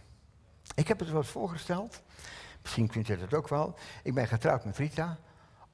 Ik 0.76 0.88
heb 0.88 1.00
het 1.00 1.10
wel 1.10 1.22
eens 1.22 1.30
voorgesteld. 1.30 2.02
Misschien 2.62 2.88
kunt 2.88 3.10
u 3.10 3.18
dat 3.18 3.34
ook 3.34 3.48
wel. 3.48 3.76
Ik 4.04 4.14
ben 4.14 4.28
getrouwd 4.28 4.66
met 4.66 4.78
Rita. 4.78 5.18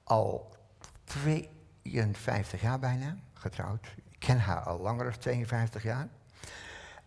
Al 0.03 0.55
52 1.03 2.61
jaar 2.61 2.79
bijna 2.79 3.17
getrouwd. 3.33 3.85
Ik 4.09 4.19
ken 4.19 4.39
haar 4.39 4.61
al 4.61 4.79
langer 4.79 5.05
dan 5.05 5.17
52 5.17 5.83
jaar. 5.83 6.07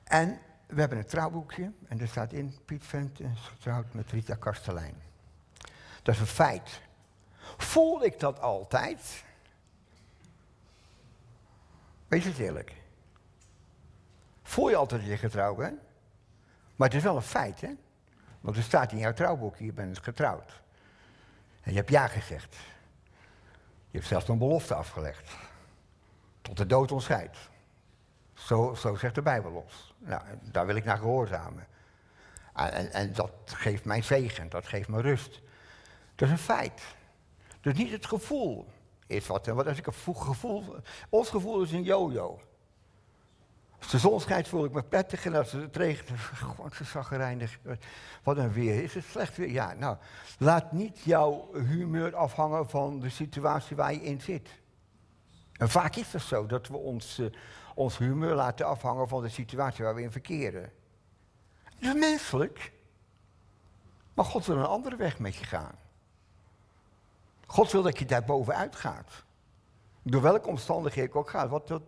En 0.04 0.38
we 0.66 0.80
hebben 0.80 0.98
een 0.98 1.06
trouwboekje. 1.06 1.72
En 1.88 2.00
er 2.00 2.08
staat 2.08 2.32
in, 2.32 2.56
Piet 2.64 2.84
Vent 2.84 3.20
is 3.20 3.40
getrouwd 3.40 3.94
met 3.94 4.10
Rita 4.10 4.34
Kastelein. 4.34 4.94
Dat 6.02 6.14
is 6.14 6.20
een 6.20 6.26
feit. 6.26 6.80
Voel 7.56 8.04
ik 8.04 8.20
dat 8.20 8.40
altijd? 8.40 9.24
Wees 12.10 12.24
het 12.24 12.38
eerlijk. 12.38 12.72
Voel 14.42 14.68
je 14.68 14.76
altijd 14.76 15.04
je 15.04 15.16
getrouwd 15.16 15.56
bent? 15.56 15.80
Maar 16.76 16.88
het 16.88 16.96
is 16.96 17.02
wel 17.02 17.16
een 17.16 17.22
feit, 17.22 17.60
hè? 17.60 17.70
Want 18.40 18.56
er 18.56 18.62
staat 18.62 18.92
in 18.92 18.98
jouw 18.98 19.12
trouwboek, 19.12 19.56
je 19.56 19.72
bent 19.72 19.98
getrouwd. 19.98 20.60
En 21.62 21.70
je 21.70 21.76
hebt 21.76 21.90
ja 21.90 22.06
gezegd. 22.06 22.56
Je 23.90 23.98
hebt 23.98 24.06
zelfs 24.06 24.28
een 24.28 24.38
belofte 24.38 24.74
afgelegd. 24.74 25.30
Tot 26.42 26.56
de 26.56 26.66
dood 26.66 26.92
ons 26.92 27.08
Zo, 28.34 28.74
zo 28.74 28.94
zegt 28.94 29.14
de 29.14 29.22
Bijbel 29.22 29.52
ons. 29.52 29.94
Nou, 29.98 30.22
daar 30.42 30.66
wil 30.66 30.76
ik 30.76 30.84
naar 30.84 30.98
gehoorzamen. 30.98 31.66
En, 32.54 32.92
en, 32.92 33.12
dat 33.12 33.32
geeft 33.44 33.84
mij 33.84 34.02
zegen, 34.02 34.48
dat 34.48 34.66
geeft 34.66 34.88
me 34.88 35.00
rust. 35.00 35.40
Dat 36.14 36.28
is 36.28 36.34
een 36.34 36.38
feit. 36.38 36.82
Dus 37.60 37.74
niet 37.74 37.90
het 37.90 38.06
gevoel 38.06 38.66
is 39.10 39.26
wat. 39.26 39.46
Wat 39.46 39.66
als 39.66 39.78
ik 39.78 39.86
een 39.86 40.16
gevoel. 40.16 40.76
Ons 41.08 41.28
gevoel 41.28 41.62
is 41.62 41.72
een 41.72 41.82
yo-yo. 41.82 42.40
Als 43.78 43.90
de 43.90 43.98
zon 43.98 44.20
schijnt 44.20 44.48
voel 44.48 44.64
ik 44.64 44.72
me 44.72 44.82
prettig 44.82 45.24
en 45.24 45.34
als 45.34 45.52
het 45.52 45.76
regent, 45.76 46.20
gewoon 46.20 46.70
zo 46.72 46.84
zaggerijnig. 46.84 47.58
Wat 48.22 48.36
een 48.36 48.52
weer. 48.52 48.82
Is 48.82 48.94
het 48.94 49.04
slecht 49.04 49.36
weer? 49.36 49.50
Ja, 49.50 49.72
nou, 49.72 49.96
laat 50.38 50.72
niet 50.72 51.00
jouw 51.00 51.48
humeur 51.52 52.16
afhangen 52.16 52.68
van 52.68 53.00
de 53.00 53.08
situatie 53.08 53.76
waar 53.76 53.92
je 53.92 54.02
in 54.02 54.20
zit. 54.20 54.48
En 55.52 55.68
vaak 55.68 55.96
is 55.96 56.12
het 56.12 56.22
zo 56.22 56.46
dat 56.46 56.68
we 56.68 56.76
ons, 56.76 57.18
uh, 57.18 57.26
ons 57.74 57.98
humeur 57.98 58.34
laten 58.34 58.66
afhangen 58.66 59.08
van 59.08 59.22
de 59.22 59.28
situatie 59.28 59.84
waar 59.84 59.94
we 59.94 60.02
in 60.02 60.10
verkeren. 60.10 60.72
Dat 61.78 61.94
is 61.94 62.00
menselijk. 62.00 62.72
Maar 64.14 64.24
God 64.24 64.46
wil 64.46 64.56
een 64.56 64.64
andere 64.64 64.96
weg 64.96 65.18
met 65.18 65.34
je 65.34 65.44
gaan. 65.44 65.74
God 67.50 67.72
wil 67.72 67.82
dat 67.82 67.98
je 67.98 68.04
daar 68.04 68.24
bovenuit 68.24 68.76
gaat. 68.76 69.24
Door 70.02 70.22
welke 70.22 70.48
omstandigheden 70.48 71.10
ik 71.10 71.16
ook 71.16 71.30
ga. 71.30 71.48
Wat 71.48 71.68
dat 71.68 71.82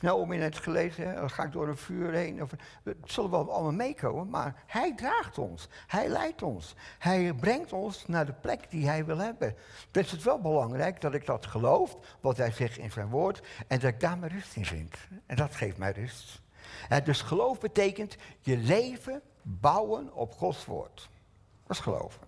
nou 0.00 0.20
om 0.20 0.32
in 0.32 0.40
het 0.40 0.58
gelezen, 0.58 1.30
ga 1.30 1.42
ik 1.42 1.52
door 1.52 1.68
een 1.68 1.76
vuur 1.76 2.12
heen. 2.12 2.42
Of, 2.42 2.50
het 2.82 2.96
zullen 3.04 3.30
wel 3.30 3.52
allemaal 3.52 3.72
meekomen, 3.72 4.30
maar 4.30 4.62
hij 4.66 4.94
draagt 4.94 5.38
ons. 5.38 5.68
Hij 5.86 6.08
leidt 6.08 6.42
ons. 6.42 6.74
Hij 6.98 7.32
brengt 7.32 7.72
ons 7.72 8.06
naar 8.06 8.26
de 8.26 8.32
plek 8.32 8.70
die 8.70 8.88
hij 8.88 9.04
wil 9.04 9.18
hebben. 9.18 9.56
Dus 9.90 10.10
het 10.10 10.18
is 10.18 10.24
wel 10.24 10.40
belangrijk 10.40 11.00
dat 11.00 11.14
ik 11.14 11.26
dat 11.26 11.46
geloof, 11.46 11.96
wat 12.20 12.36
hij 12.36 12.52
zegt 12.52 12.76
in 12.76 12.90
zijn 12.90 13.08
woord, 13.08 13.42
en 13.66 13.78
dat 13.78 13.90
ik 13.90 14.00
daar 14.00 14.18
mijn 14.18 14.32
rust 14.32 14.56
in 14.56 14.66
vind. 14.66 14.94
En 15.26 15.36
dat 15.36 15.54
geeft 15.54 15.78
mij 15.78 15.92
rust. 15.92 16.40
Dus 17.04 17.22
geloof 17.22 17.60
betekent 17.60 18.16
je 18.40 18.56
leven 18.56 19.22
bouwen 19.42 20.14
op 20.14 20.34
Gods 20.34 20.64
woord. 20.64 21.08
Dat 21.66 21.76
is 21.76 21.82
geloven. 21.82 22.27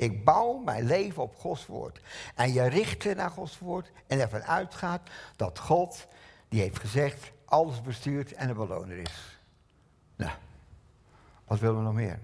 Ik 0.00 0.24
bouw 0.24 0.56
mijn 0.56 0.84
leven 0.84 1.22
op 1.22 1.36
Gods 1.36 1.66
woord. 1.66 2.00
En 2.34 2.52
je 2.52 2.62
richt 2.62 3.02
je 3.02 3.14
naar 3.14 3.30
Gods 3.30 3.58
woord 3.58 3.90
en 4.06 4.20
ervan 4.20 4.42
uitgaat 4.42 5.10
dat 5.36 5.58
God, 5.58 6.06
die 6.48 6.60
heeft 6.60 6.78
gezegd, 6.78 7.32
alles 7.44 7.82
bestuurt 7.82 8.32
en 8.32 8.48
een 8.48 8.54
beloner 8.54 8.96
is. 8.96 9.38
Nou, 10.16 10.30
wat 11.44 11.58
willen 11.58 11.76
we 11.76 11.82
nog 11.82 11.94
meer? 11.94 12.18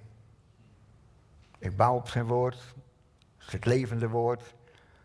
Ik 1.59 1.77
bouw 1.77 1.95
op 1.95 2.09
zijn 2.09 2.25
woord, 2.25 2.75
het 3.39 3.65
levende 3.65 4.09
woord, 4.09 4.55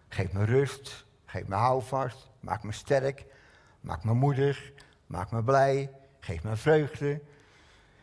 geef 0.07 0.31
me 0.31 0.43
rust, 0.45 1.05
geef 1.25 1.47
me 1.47 1.55
houvast, 1.55 2.29
maak 2.39 2.63
me 2.63 2.71
sterk, 2.71 3.25
maak 3.81 4.03
me 4.03 4.13
moedig, 4.13 4.71
maak 5.05 5.31
me 5.31 5.43
blij, 5.43 5.91
geef 6.19 6.43
me 6.43 6.55
vreugde. 6.55 7.21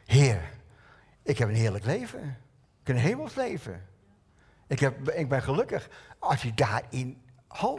Heer, 0.04 0.50
ik 1.22 1.38
heb 1.38 1.48
een 1.48 1.54
heerlijk 1.54 1.84
leven. 1.84 2.38
Ik 2.80 2.86
heb 2.86 2.96
een 2.96 3.02
hemels 3.02 3.34
leven. 3.34 3.86
Ik, 4.68 4.80
heb, 4.80 5.10
ik 5.10 5.28
ben 5.28 5.42
gelukkig 5.42 5.88
als 6.18 6.42
je 6.42 6.54
daarin 6.54 7.22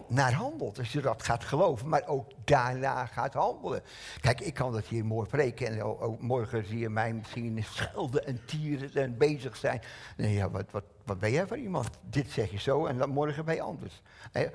naar 0.07 0.33
handelt. 0.33 0.79
Als 0.79 0.91
je 0.91 1.01
dat 1.01 1.23
gaat 1.23 1.43
geloven, 1.43 1.89
maar 1.89 2.07
ook 2.07 2.31
daarna 2.43 3.05
gaat 3.05 3.33
handelen. 3.33 3.81
Kijk, 4.21 4.39
ik 4.39 4.53
kan 4.53 4.71
dat 4.71 4.85
hier 4.85 5.05
mooi 5.05 5.27
spreken 5.27 5.67
en 5.67 5.83
ook 5.83 6.21
morgen 6.21 6.65
zie 6.65 6.79
je 6.79 6.89
mij 6.89 7.13
misschien 7.13 7.63
schelden 7.63 8.25
en 8.25 8.45
tieren 8.45 8.93
en 8.93 9.17
bezig 9.17 9.57
zijn. 9.57 9.81
Nee, 10.17 10.33
ja, 10.33 10.49
wat, 10.49 10.71
wat, 10.71 10.83
wat 11.05 11.19
ben 11.19 11.31
jij 11.31 11.47
voor 11.47 11.57
iemand? 11.57 11.89
Dit 12.01 12.29
zeg 12.29 12.51
je 12.51 12.59
zo 12.59 12.85
en 12.85 12.97
dan 12.97 13.09
morgen 13.09 13.45
ben 13.45 13.55
je 13.55 13.61
anders. 13.61 14.01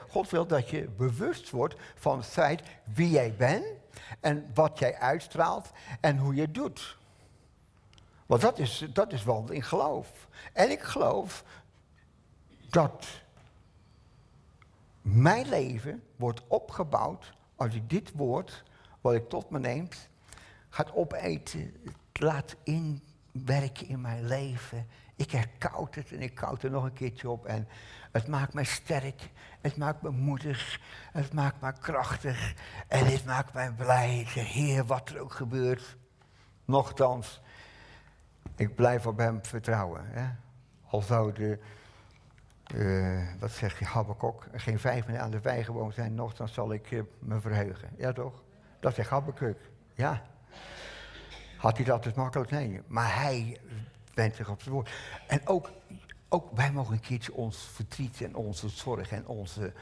God 0.09 0.31
wil 0.31 0.47
dat 0.47 0.71
je 0.71 0.89
bewust 0.97 1.51
wordt 1.51 1.75
van 1.95 2.17
het 2.17 2.27
feit 2.27 2.63
wie 2.95 3.11
jij 3.11 3.35
bent 3.37 3.65
en 4.21 4.51
wat 4.55 4.79
jij 4.79 4.99
uitstraalt 4.99 5.71
en 6.01 6.19
hoe 6.19 6.35
je 6.35 6.41
het 6.41 6.55
doet. 6.55 6.97
Want 8.27 8.41
dat 8.41 8.59
is, 8.59 8.87
dat 8.93 9.13
is 9.13 9.25
wel 9.25 9.51
in 9.51 9.63
geloof. 9.63 10.29
En 10.53 10.71
ik 10.71 10.83
geloof 10.83 11.45
dat 12.75 13.07
mijn 15.03 15.49
leven 15.49 16.03
wordt 16.17 16.43
opgebouwd 16.47 17.33
als 17.57 17.75
ik 17.75 17.91
dit 17.91 18.13
woord, 18.15 18.63
wat 19.01 19.15
ik 19.15 19.29
tot 19.29 19.51
me 19.51 19.59
neemt, 19.59 20.09
gaat 20.69 20.93
opeten, 20.93 21.75
laat 22.13 22.57
inwerken 22.63 23.89
in 23.89 24.01
mijn 24.01 24.27
leven. 24.27 24.87
Ik 25.17 25.31
herkoud 25.31 25.95
het 25.95 26.13
en 26.13 26.23
ik 26.23 26.35
koud 26.35 26.63
er 26.63 26.71
nog 26.71 26.85
een 26.85 26.93
keertje 26.93 27.31
op 27.31 27.47
en 27.47 27.69
het 28.13 28.29
maakt 28.29 28.55
mij 28.55 28.65
sterk, 28.65 29.31
het 29.61 29.77
maakt 29.77 30.03
me 30.03 30.11
moedig, 30.11 30.81
het 31.13 31.33
maakt 31.33 31.61
me 31.61 31.73
krachtig 31.73 32.55
en 32.89 33.07
het 33.07 33.25
maakt 33.25 33.53
mij 33.53 33.73
blij. 33.73 34.27
Heer, 34.35 34.85
wat 34.85 35.09
er 35.09 35.21
ook 35.21 35.33
gebeurt, 35.33 35.97
nochtans, 36.65 37.41
ik 38.57 38.75
blijf 38.75 39.07
op 39.07 39.19
hem 39.19 39.45
vertrouwen. 39.45 40.07
Hè? 40.07 40.29
Al 40.87 41.03
zou 41.03 41.33
de 41.33 41.59
uh, 42.75 43.23
wat 43.39 43.51
zeg 43.51 43.79
je, 43.79 43.85
Habakkuk, 43.85 44.49
geen 44.53 44.79
vijf 44.79 45.07
minuten 45.07 45.25
aan 45.25 45.31
de 45.31 45.41
vijgenboom 45.41 45.93
zijn, 45.93 46.15
nog 46.15 46.35
dan 46.35 46.49
zal 46.49 46.73
ik 46.73 46.91
uh, 46.91 47.03
me 47.19 47.41
verheugen. 47.41 47.89
Ja 47.97 48.13
toch? 48.13 48.43
Dat 48.81 48.95
zegt 48.95 49.11
Habakkuk. 49.11 49.59
Ja. 49.95 50.23
Had 51.57 51.77
hij 51.77 51.87
dat 51.87 52.03
dus 52.03 52.13
makkelijk? 52.13 52.51
Nee. 52.51 52.81
Maar 52.87 53.21
hij 53.21 53.61
wendt 54.15 54.37
zich 54.37 54.49
op 54.49 54.59
het 54.59 54.69
woord. 54.69 54.91
En 55.27 55.47
ook, 55.47 55.71
ook 56.29 56.57
wij 56.57 56.73
mogen 56.73 56.95
een 56.95 57.01
keertje 57.01 57.35
ons 57.35 57.69
verdriet 57.73 58.21
en 58.21 58.35
onze 58.35 58.69
zorg 58.69 59.11
en 59.13 59.27
onze, 59.27 59.73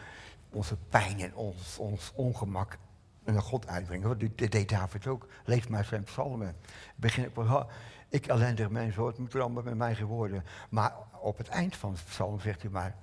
onze 0.50 0.76
pijn 0.88 1.20
en 1.20 1.34
ons, 1.34 1.78
ons 1.78 2.12
ongemak 2.14 2.78
naar 3.24 3.42
God 3.42 3.66
uitbrengen. 3.66 4.18
Dat 4.18 4.50
deed 4.52 4.68
David 4.68 5.06
ook. 5.06 5.26
Leef 5.44 5.68
maar 5.68 5.84
zijn 5.84 6.04
psalmen. 6.04 6.56
Begin 6.96 7.26
op 7.26 7.66
ik 8.12 8.26
ellendig 8.26 8.94
hoor, 8.94 9.08
het 9.08 9.18
moet 9.18 9.34
er 9.34 9.40
allemaal 9.40 9.62
met 9.62 9.74
mij 9.74 9.94
geworden. 9.94 10.44
Maar 10.70 10.94
op 11.20 11.38
het 11.38 11.48
eind 11.48 11.76
van 11.76 11.92
het 11.92 12.04
psalm 12.04 12.40
zegt 12.40 12.62
hij 12.62 12.70
maar, 12.70 12.96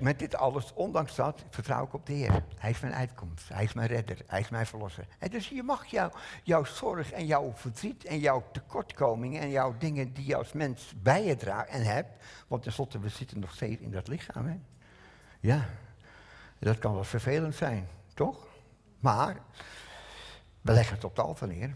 met 0.00 0.18
dit 0.18 0.34
alles, 0.34 0.72
ondanks 0.74 1.14
dat, 1.14 1.44
vertrouw 1.50 1.84
ik 1.84 1.94
op 1.94 2.06
de 2.06 2.12
Heer. 2.12 2.44
Hij 2.58 2.70
is 2.70 2.80
mijn 2.80 2.94
uitkomst, 2.94 3.48
hij 3.48 3.64
is 3.64 3.72
mijn 3.72 3.88
redder, 3.88 4.22
hij 4.26 4.40
is 4.40 4.48
mijn 4.48 4.66
verlosser. 4.66 5.06
En 5.18 5.30
dus 5.30 5.48
je 5.48 5.62
mag 5.62 5.86
jou, 5.86 6.12
jouw 6.42 6.64
zorg 6.64 7.12
en 7.12 7.26
jouw 7.26 7.52
verdriet 7.54 8.04
en 8.04 8.18
jouw 8.18 8.44
tekortkomingen 8.52 9.40
en 9.40 9.50
jouw 9.50 9.74
dingen 9.78 10.12
die 10.12 10.26
je 10.26 10.36
als 10.36 10.52
mens 10.52 10.94
bij 11.02 11.24
je 11.24 11.36
draagt 11.36 11.68
en 11.68 11.82
hebt, 11.82 12.24
want 12.48 12.62
tenslotte, 12.62 12.98
we 12.98 13.08
zitten 13.08 13.40
nog 13.40 13.52
steeds 13.52 13.80
in 13.80 13.90
dat 13.90 14.08
lichaam. 14.08 14.46
Hè? 14.46 14.58
Ja, 15.40 15.68
dat 16.58 16.78
kan 16.78 16.94
wel 16.94 17.04
vervelend 17.04 17.54
zijn, 17.54 17.88
toch? 18.14 18.46
Maar 18.98 19.36
we 20.60 20.72
leggen 20.72 20.94
het 20.94 21.04
op 21.04 21.16
het 21.16 21.26
altaar 21.26 21.48
neer. 21.48 21.74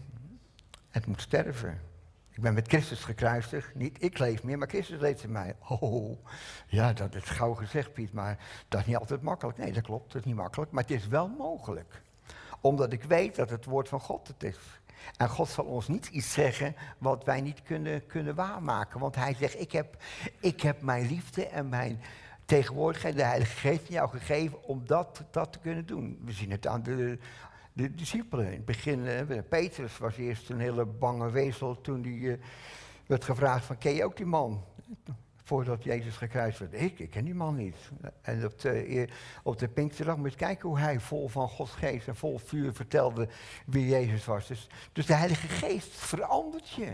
Het 0.95 1.05
moet 1.05 1.21
sterven. 1.21 1.81
Ik 2.29 2.41
ben 2.41 2.53
met 2.53 2.67
Christus 2.67 3.03
gekruisigd. 3.03 3.75
Niet 3.75 4.03
ik 4.03 4.17
leef 4.17 4.43
meer, 4.43 4.57
maar 4.57 4.67
Christus 4.67 4.99
leeft 4.99 5.23
in 5.23 5.31
mij. 5.31 5.55
Oh, 5.67 6.17
ja, 6.67 6.93
dat 6.93 7.15
is 7.15 7.23
gauw 7.23 7.53
gezegd, 7.53 7.93
Piet, 7.93 8.13
maar 8.13 8.37
dat 8.67 8.79
is 8.79 8.85
niet 8.85 8.95
altijd 8.95 9.21
makkelijk. 9.21 9.57
Nee, 9.57 9.71
dat 9.71 9.83
klopt, 9.83 10.11
dat 10.11 10.21
is 10.21 10.27
niet 10.27 10.35
makkelijk, 10.35 10.71
maar 10.71 10.83
het 10.83 10.91
is 10.91 11.07
wel 11.07 11.27
mogelijk. 11.27 12.01
Omdat 12.61 12.93
ik 12.93 13.03
weet 13.03 13.35
dat 13.35 13.49
het 13.49 13.65
woord 13.65 13.89
van 13.89 13.99
God 13.99 14.27
het 14.27 14.43
is. 14.43 14.59
En 15.17 15.29
God 15.29 15.49
zal 15.49 15.65
ons 15.65 15.87
niet 15.87 16.07
iets 16.07 16.33
zeggen 16.33 16.75
wat 16.97 17.23
wij 17.23 17.41
niet 17.41 17.61
kunnen, 17.63 18.05
kunnen 18.05 18.35
waarmaken. 18.35 18.99
Want 18.99 19.15
hij 19.15 19.33
zegt, 19.33 19.59
ik 19.59 19.71
heb, 19.71 19.97
ik 20.39 20.61
heb 20.61 20.81
mijn 20.81 21.07
liefde 21.07 21.47
en 21.47 21.69
mijn 21.69 22.01
tegenwoordigheid, 22.45 23.15
de 23.15 23.23
Heilige 23.23 23.55
Geest 23.57 23.87
jou 23.87 24.09
gegeven 24.09 24.63
om 24.63 24.81
dat, 24.85 25.23
dat 25.31 25.51
te 25.51 25.59
kunnen 25.59 25.85
doen. 25.85 26.21
We 26.25 26.31
zien 26.31 26.51
het 26.51 26.67
aan 26.67 26.83
de, 26.83 27.19
de 27.75 27.95
discipelen. 27.95 28.45
In 28.45 28.51
het 28.51 28.65
begin, 28.65 29.05
eh, 29.05 29.39
Petrus 29.49 29.97
was 29.97 30.17
eerst 30.17 30.49
een 30.49 30.59
hele 30.59 30.85
bange 30.85 31.31
wezel 31.31 31.81
toen 31.81 32.03
hij 32.03 32.31
eh, 32.31 32.37
werd 33.05 33.23
gevraagd 33.23 33.65
van, 33.65 33.77
ken 33.77 33.93
je 33.93 34.05
ook 34.05 34.17
die 34.17 34.25
man? 34.25 34.63
Voordat 35.43 35.83
Jezus 35.83 36.17
gekruist 36.17 36.59
werd. 36.59 36.73
Ik, 36.73 36.99
ik 36.99 37.09
ken 37.09 37.25
die 37.25 37.33
man 37.33 37.55
niet. 37.55 37.75
En 38.21 38.45
op 38.45 38.59
de, 38.59 39.07
op 39.43 39.59
de 39.59 39.67
Pinksterdag 39.67 40.17
moet 40.17 40.31
je 40.31 40.37
kijken 40.37 40.69
hoe 40.69 40.79
hij 40.79 40.99
vol 40.99 41.27
van 41.27 41.49
Gods 41.49 41.71
geest 41.71 42.07
en 42.07 42.15
vol 42.15 42.37
vuur 42.37 42.73
vertelde 42.73 43.27
wie 43.65 43.87
Jezus 43.87 44.25
was. 44.25 44.47
Dus, 44.47 44.69
dus 44.91 45.05
de 45.05 45.13
Heilige 45.13 45.47
Geest 45.47 45.91
verandert 45.91 46.69
je. 46.69 46.93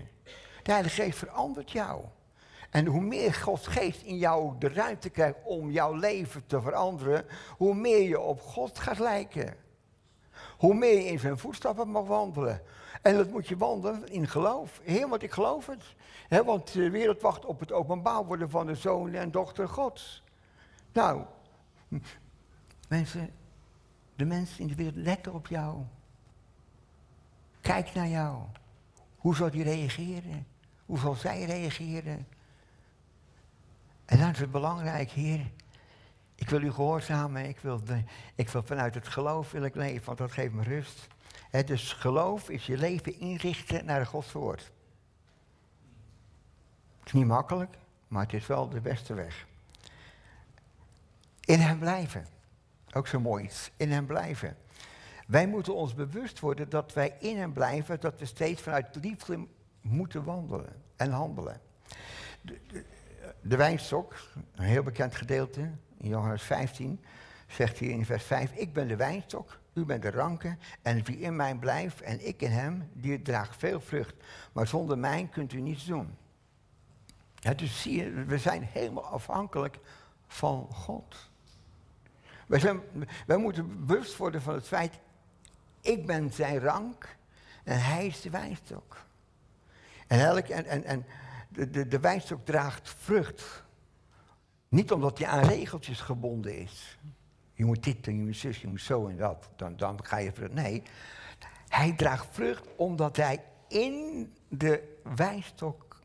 De 0.63 0.72
Heilige 0.72 1.02
Geest 1.02 1.17
verandert 1.17 1.72
jou. 1.72 2.02
En 2.70 2.86
hoe 2.86 3.02
meer 3.02 3.34
Gods 3.34 3.67
geest 3.67 4.02
in 4.02 4.17
jou 4.17 4.54
de 4.60 4.70
ruimte 4.70 5.10
krijgt 5.10 5.38
om 5.44 5.72
jouw 5.72 5.94
leven 5.94 6.46
te 6.46 6.62
veranderen, 6.62 7.26
hoe 7.58 7.76
meer 7.76 8.08
je 8.08 8.20
op 8.20 8.41
God 8.41 8.80
gaat 8.80 9.00
lijken. 9.00 9.56
Hoe 10.62 10.74
meer 10.74 10.97
je 10.97 11.06
in 11.06 11.19
zijn 11.19 11.38
voetstappen 11.38 11.88
mag 11.89 12.06
wandelen. 12.06 12.62
En 13.02 13.15
dat 13.15 13.30
moet 13.30 13.47
je 13.47 13.58
wandelen 13.58 14.08
in 14.08 14.28
geloof. 14.28 14.82
Heer, 14.84 15.10
want 15.10 15.24
ik 15.24 15.32
geloof 15.32 15.67
het. 15.67 15.84
want 16.45 16.74
de 16.74 16.89
wereld 16.89 17.21
wacht 17.21 17.45
op 17.45 17.60
het 17.60 17.71
openbaar 17.71 18.26
worden 18.26 18.50
van 18.50 18.65
de 18.65 18.76
zoon 18.76 19.13
en 19.13 19.32
dochter 19.32 19.67
Gods. 19.67 20.24
Nou, 20.91 21.24
mensen, 22.88 23.30
de 24.15 24.26
mensen 24.26 24.60
in 24.60 24.67
de 24.67 24.76
wereld 24.76 24.95
letten 24.95 25.34
op 25.34 25.47
jou. 25.47 25.78
Kijk 27.62 27.93
naar 27.93 28.08
jou. 28.08 28.41
Hoe 29.17 29.36
zal 29.36 29.50
die 29.50 29.63
reageren? 29.63 30.47
Hoe 30.86 31.00
zal 31.00 31.13
zij 31.13 31.43
reageren? 31.43 32.28
En 34.06 34.19
dan 34.19 34.30
is 34.30 34.39
het 34.39 34.52
belangrijk, 34.52 35.12
Heer. 35.12 35.52
Ik 36.42 36.50
wil 36.50 36.62
u 36.62 36.72
gehoorzamen. 36.72 37.46
Ik 37.46 37.60
wil, 37.60 37.84
de, 37.84 38.04
ik 38.36 38.50
wil 38.50 38.64
vanuit 38.64 38.96
het 38.96 39.08
geloof 39.08 39.52
wil 39.52 39.64
ik 39.64 39.76
leven, 39.76 40.06
want 40.06 40.18
dat 40.18 40.32
geeft 40.32 40.54
me 40.54 40.64
rust. 40.64 41.08
dus 41.66 41.94
geloof 41.94 42.50
is 42.50 42.66
je 42.66 42.78
leven 42.78 43.20
inrichten 43.20 43.86
naar 43.86 44.06
Gods 44.06 44.32
woord. 44.32 44.72
Het 47.00 47.08
is 47.08 47.14
niet 47.14 47.26
makkelijk, 47.26 47.78
maar 48.08 48.24
het 48.24 48.34
is 48.34 48.48
wel 48.48 48.70
de 48.70 48.82
beste 48.82 49.14
weg. 49.14 49.46
In 51.40 51.60
hem 51.60 51.80
blijven. 51.80 52.28
Ook 52.94 53.08
zo 53.08 53.20
mooi 53.20 53.44
iets. 53.44 53.72
In 53.78 53.92
hem 53.92 54.06
blijven. 54.06 54.58
Wij 55.28 55.48
moeten 55.48 55.76
ons 55.76 55.94
bewust 55.94 56.40
worden 56.40 56.70
dat 56.70 56.94
wij 56.94 57.16
in 57.20 57.38
hem 57.38 57.54
blijven, 57.54 58.00
dat 58.00 58.20
we 58.20 58.26
steeds 58.26 58.62
vanuit 58.62 58.96
liefde 59.02 59.48
moeten 59.82 60.24
wandelen 60.24 60.82
en 60.96 61.12
handelen. 61.12 61.62
De, 62.42 62.60
de 63.42 63.56
wijnstok, 63.56 64.16
een 64.56 64.64
heel 64.64 64.84
bekend 64.84 65.16
gedeelte, 65.16 65.72
in 66.02 66.10
Johannes 66.10 66.42
15, 66.42 67.00
zegt 67.48 67.80
hij 67.80 67.88
in 67.88 68.06
vers 68.06 68.24
5, 68.24 68.52
ik 68.54 68.74
ben 68.74 68.88
de 68.88 68.96
wijnstok, 68.96 69.60
u 69.74 69.86
bent 69.86 70.02
de 70.02 70.12
ranken, 70.12 70.60
en 70.82 71.04
wie 71.04 71.20
in 71.20 71.36
mij 71.36 71.56
blijft 71.56 72.02
en 72.02 72.28
ik 72.28 72.42
in 72.42 72.52
hem, 72.52 72.90
die 72.94 73.22
draagt 73.22 73.56
veel 73.58 73.82
vrucht. 73.82 74.16
Maar 74.52 74.68
zonder 74.68 74.98
mij 74.98 75.28
kunt 75.32 75.54
u 75.54 75.62
niets 75.62 75.86
doen. 75.86 76.18
Dus 77.56 77.82
zie 77.82 77.96
je, 77.96 78.12
we 78.12 78.38
zijn 78.38 78.64
helemaal 78.64 79.06
afhankelijk 79.06 79.80
van 80.28 80.68
God. 80.72 81.30
Wij, 82.48 82.80
wij 83.26 83.38
moeten 83.38 83.86
bewust 83.86 84.18
worden 84.18 84.42
van 84.42 84.54
het 84.54 84.68
feit, 84.68 85.00
ik 85.82 86.06
ben 86.06 86.34
zijn 86.34 86.60
rank 86.60 87.16
en 87.64 87.82
hij 87.82 88.08
is 88.08 88.22
de 88.22 88.30
wijnstok. 88.30 88.98
En, 90.08 90.46
en, 90.66 90.84
en 90.84 91.06
de, 91.50 91.70
de, 91.70 91.88
de 91.88 92.00
wijnstok 92.00 92.46
draagt 92.46 92.90
vrucht. 92.90 93.64
Niet 94.72 94.92
omdat 94.92 95.18
hij 95.18 95.28
aan 95.28 95.44
regeltjes 95.44 96.00
gebonden 96.00 96.58
is. 96.58 96.98
Je 97.54 97.66
moet 97.66 97.84
dit 97.84 98.08
en 98.08 98.16
je 98.18 98.24
moet 98.24 98.36
zus, 98.36 98.62
je 98.62 98.68
moet 98.68 98.82
zo 98.82 99.08
en 99.08 99.18
dat. 99.18 99.50
Dan, 99.56 99.78
dan 99.78 100.06
ga 100.06 100.18
je 100.18 100.32
vrucht. 100.32 100.54
Nee, 100.54 100.84
hij 101.68 101.94
draagt 101.94 102.28
vrucht 102.32 102.68
omdat 102.76 103.18
hij 103.18 103.44
in 103.68 104.34
de 104.48 104.98
wijnstok 105.16 106.02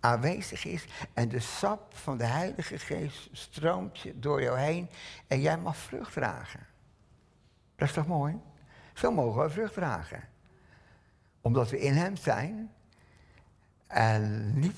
aanwezig 0.00 0.64
is. 0.64 0.84
En 1.12 1.28
de 1.28 1.40
sap 1.40 1.96
van 1.96 2.18
de 2.18 2.24
Heilige 2.24 2.78
Geest 2.78 3.28
stroomt 3.32 4.04
door 4.14 4.42
jou 4.42 4.58
heen. 4.58 4.88
En 5.26 5.40
jij 5.40 5.58
mag 5.58 5.76
vrucht 5.76 6.12
dragen. 6.12 6.66
Dat 7.76 7.88
is 7.88 7.94
toch 7.94 8.06
mooi? 8.06 8.40
Zo 8.92 9.12
mogen 9.12 9.42
we 9.42 9.50
vrucht 9.50 9.74
dragen. 9.74 10.28
Omdat 11.40 11.70
we 11.70 11.80
in 11.80 11.94
hem 11.94 12.16
zijn 12.16 12.70
en 13.86 14.52
niet, 14.58 14.76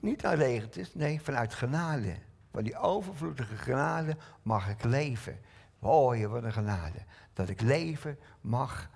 niet 0.00 0.24
aan 0.24 0.36
regeltjes, 0.36 0.94
nee, 0.94 1.20
vanuit 1.20 1.54
genade. 1.54 2.16
Van 2.54 2.62
die 2.62 2.76
overvloedige 2.76 3.56
genade 3.56 4.16
mag 4.42 4.68
ik 4.68 4.84
leven. 4.84 5.40
Oh, 5.78 6.16
je 6.16 6.28
wat 6.28 6.42
een 6.42 6.52
genade. 6.52 6.98
Dat 7.32 7.48
ik 7.48 7.60
leven 7.60 8.18
mag 8.40 8.90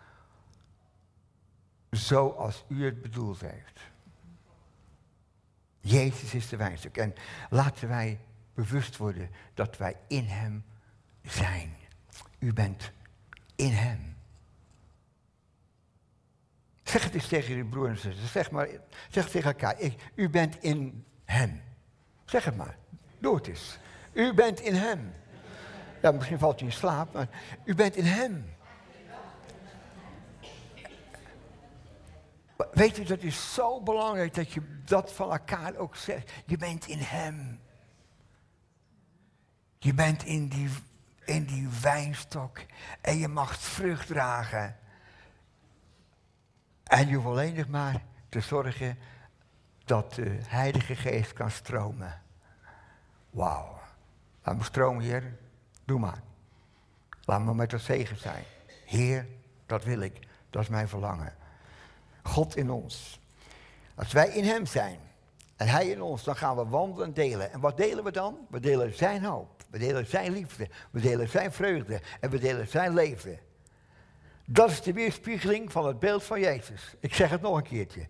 zoals 1.91 2.65
u 2.69 2.85
het 2.85 3.03
bedoeld 3.03 3.41
heeft. 3.41 3.81
Jezus 5.81 6.35
is 6.35 6.49
de 6.49 6.57
wijnstuk. 6.57 6.97
En 6.97 7.15
laten 7.51 7.89
wij 7.89 8.21
bewust 8.55 8.97
worden 8.97 9.31
dat 9.55 9.77
wij 9.77 9.97
in 10.07 10.25
Hem 10.25 10.65
zijn. 11.23 11.77
U 12.39 12.53
bent 12.53 12.93
in 13.57 13.73
Hem. 13.73 14.17
Zeg 16.83 17.05
het 17.05 17.15
eens 17.15 17.29
tegen 17.29 17.57
je 17.57 17.65
broer 17.65 17.89
en 17.89 17.99
zuster. 17.99 18.29
Zeg, 18.29 18.51
maar, 18.51 18.69
zeg 19.09 19.31
tegen 19.31 19.51
elkaar. 19.51 19.77
U 20.15 20.29
bent 20.29 20.63
in 20.63 21.05
hem. 21.25 21.63
Zeg 22.25 22.45
het 22.45 22.57
maar. 22.57 22.77
Het 23.21 23.47
eens. 23.47 23.79
U 24.13 24.35
bent 24.35 24.61
in 24.61 24.75
hem. 24.75 25.13
Ja, 26.03 26.11
misschien 26.11 26.39
valt 26.39 26.61
u 26.61 26.65
in 26.65 26.73
slaap, 26.73 27.13
maar 27.13 27.29
u 27.65 27.75
bent 27.75 27.97
in 27.97 28.05
hem. 28.05 28.57
Weet 32.73 32.99
u, 32.99 33.05
dat 33.05 33.23
is 33.23 33.55
zo 33.55 33.81
belangrijk 33.83 34.35
dat 34.35 34.53
je 34.53 34.63
dat 34.85 35.13
van 35.13 35.31
elkaar 35.31 35.77
ook 35.77 35.97
zegt. 35.97 36.33
Je 36.47 36.57
bent 36.57 36.87
in 36.87 36.99
hem. 36.99 37.61
Je 39.79 39.95
bent 39.95 40.25
in 40.25 40.49
die, 40.49 40.71
in 41.25 41.45
die 41.45 41.69
wijnstok 41.83 42.61
en 43.01 43.19
je 43.19 43.29
mag 43.29 43.61
vrucht 43.61 44.07
dragen. 44.07 44.77
En 46.85 47.09
je 47.09 47.15
hoeft 47.15 47.27
alleen 47.27 47.55
nog 47.55 47.69
maar 47.69 48.03
te 48.29 48.41
zorgen 48.41 48.99
dat 49.85 50.15
de 50.15 50.39
Heilige 50.47 50.97
Geest 50.97 51.33
kan 51.33 51.51
stromen. 51.51 52.23
Wauw. 53.39 53.81
Laat 54.43 54.57
me 54.57 54.65
stromen, 54.65 55.03
Heer. 55.03 55.37
Doe 55.85 55.99
maar. 55.99 56.23
Laat 57.25 57.43
me 57.43 57.55
met 57.55 57.71
dat 57.71 57.81
zegen 57.81 58.19
zijn. 58.19 58.45
Heer, 58.85 59.27
dat 59.67 59.85
wil 59.85 60.01
ik. 60.01 60.27
Dat 60.51 60.63
is 60.63 60.69
mijn 60.69 60.89
verlangen. 60.89 61.35
God 62.23 62.57
in 62.57 62.71
ons. 62.71 63.21
Als 63.95 64.13
wij 64.13 64.29
in 64.29 64.45
Hem 64.45 64.67
zijn 64.67 64.99
en 65.57 65.69
Hij 65.69 65.89
in 65.89 66.03
ons, 66.03 66.25
dan 66.25 66.37
gaan 66.37 66.57
we 66.57 66.65
wandelen 66.65 67.07
en 67.07 67.13
delen. 67.13 67.53
En 67.53 67.61
wat 67.61 67.77
delen 67.77 68.05
we 68.05 68.11
dan? 68.11 68.39
We 68.51 68.61
delen 68.61 68.95
Zijn 68.95 69.25
hoop. 69.25 69.63
We 69.71 69.79
delen 69.79 70.07
Zijn 70.07 70.33
liefde. 70.33 70.69
We 70.91 71.01
delen 71.01 71.29
Zijn 71.29 71.53
vreugde. 71.53 72.01
En 72.21 72.31
we 72.31 72.39
delen 72.39 72.69
Zijn 72.69 72.95
leven. 72.95 73.39
Dat 74.45 74.71
is 74.71 74.83
de 74.83 74.93
weerspiegeling 74.93 75.73
van 75.73 75.87
het 75.87 75.99
beeld 75.99 76.25
van 76.25 76.41
Jezus. 76.41 76.95
Ik 77.01 77.15
zeg 77.15 77.31
het 77.31 77.41
nog 77.41 77.57
een 77.57 77.63
keertje. 77.63 78.09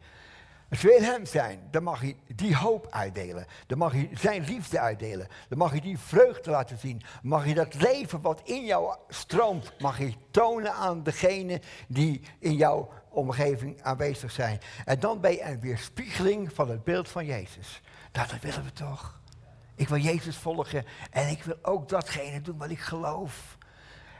Als 0.70 0.80
we 0.80 0.94
in 0.94 1.02
hem 1.02 1.26
zijn, 1.26 1.60
dan 1.70 1.82
mag 1.82 2.00
hij 2.00 2.16
die 2.34 2.56
hoop 2.56 2.86
uitdelen. 2.90 3.46
Dan 3.66 3.78
mag 3.78 3.92
hij 3.92 4.10
zijn 4.12 4.44
liefde 4.44 4.80
uitdelen. 4.80 5.28
Dan 5.48 5.58
mag 5.58 5.70
hij 5.70 5.80
die 5.80 5.98
vreugde 5.98 6.50
laten 6.50 6.78
zien. 6.78 7.02
Mag 7.22 7.44
hij 7.44 7.54
dat 7.54 7.74
leven 7.74 8.20
wat 8.20 8.40
in 8.44 8.64
jou 8.64 8.96
stroomt, 9.08 9.72
mag 9.78 9.98
hij 9.98 10.16
tonen 10.30 10.72
aan 10.72 11.02
degene 11.02 11.60
die 11.88 12.20
in 12.38 12.54
jouw 12.54 12.88
omgeving 13.08 13.82
aanwezig 13.82 14.30
zijn. 14.30 14.60
En 14.84 15.00
dan 15.00 15.20
ben 15.20 15.32
je 15.32 15.44
een 15.44 15.60
weerspiegeling 15.60 16.52
van 16.52 16.70
het 16.70 16.84
beeld 16.84 17.08
van 17.08 17.26
Jezus. 17.26 17.82
Nou, 18.12 18.28
dat 18.28 18.40
willen 18.40 18.64
we 18.64 18.72
toch. 18.72 19.20
Ik 19.74 19.88
wil 19.88 19.98
Jezus 19.98 20.36
volgen 20.36 20.84
en 21.10 21.28
ik 21.28 21.42
wil 21.42 21.56
ook 21.62 21.88
datgene 21.88 22.40
doen 22.40 22.58
wat 22.58 22.70
ik 22.70 22.80
geloof. 22.80 23.56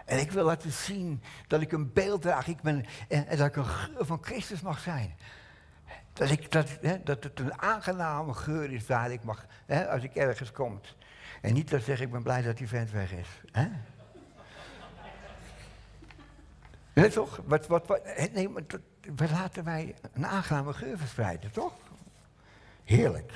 En 0.05 0.19
ik 0.19 0.31
wil 0.31 0.45
laten 0.45 0.73
zien 0.73 1.23
dat 1.47 1.61
ik 1.61 1.73
een 1.73 1.93
beeld 1.93 2.23
draag 2.23 2.47
ik 2.47 2.61
ben, 2.61 2.85
en, 3.09 3.37
dat 3.37 3.47
ik 3.47 3.57
een 3.57 3.65
geur 3.65 4.07
van 4.07 4.19
Christus 4.21 4.61
mag 4.61 4.81
zijn. 4.81 5.17
Dat, 6.19 6.31
ik, 6.31 6.53
dat, 6.53 6.69
hè, 6.81 7.03
dat 7.03 7.25
het 7.25 7.41
een 7.41 7.61
aangename 7.61 8.35
geur 8.35 8.73
is 8.73 8.87
waar 8.87 9.11
ik 9.11 9.23
mag, 9.23 9.47
hè, 9.67 9.89
als 9.89 10.03
ik 10.03 10.15
ergens 10.15 10.53
kom. 10.53 10.81
En 11.41 11.55
niet 11.55 11.71
dat 11.71 11.83
zeg 11.83 12.01
ik 12.01 12.11
ben 12.11 12.23
blij 12.23 12.43
dat 12.43 12.57
die 12.57 12.69
vent 12.69 12.91
weg 12.91 13.13
is. 13.13 13.29
Hè? 13.53 13.69
Nee, 16.93 17.11
toch? 17.11 17.41
Wat, 17.45 17.67
wat, 17.67 17.87
wat, 17.87 18.03
nee, 18.33 18.49
maar 18.49 18.63
dat, 18.67 19.31
laten 19.31 19.65
wij 19.65 19.95
een 20.13 20.27
aangename 20.27 20.73
geur 20.73 20.99
verspreiden, 20.99 21.51
toch? 21.51 21.73
Heerlijk. 22.85 23.33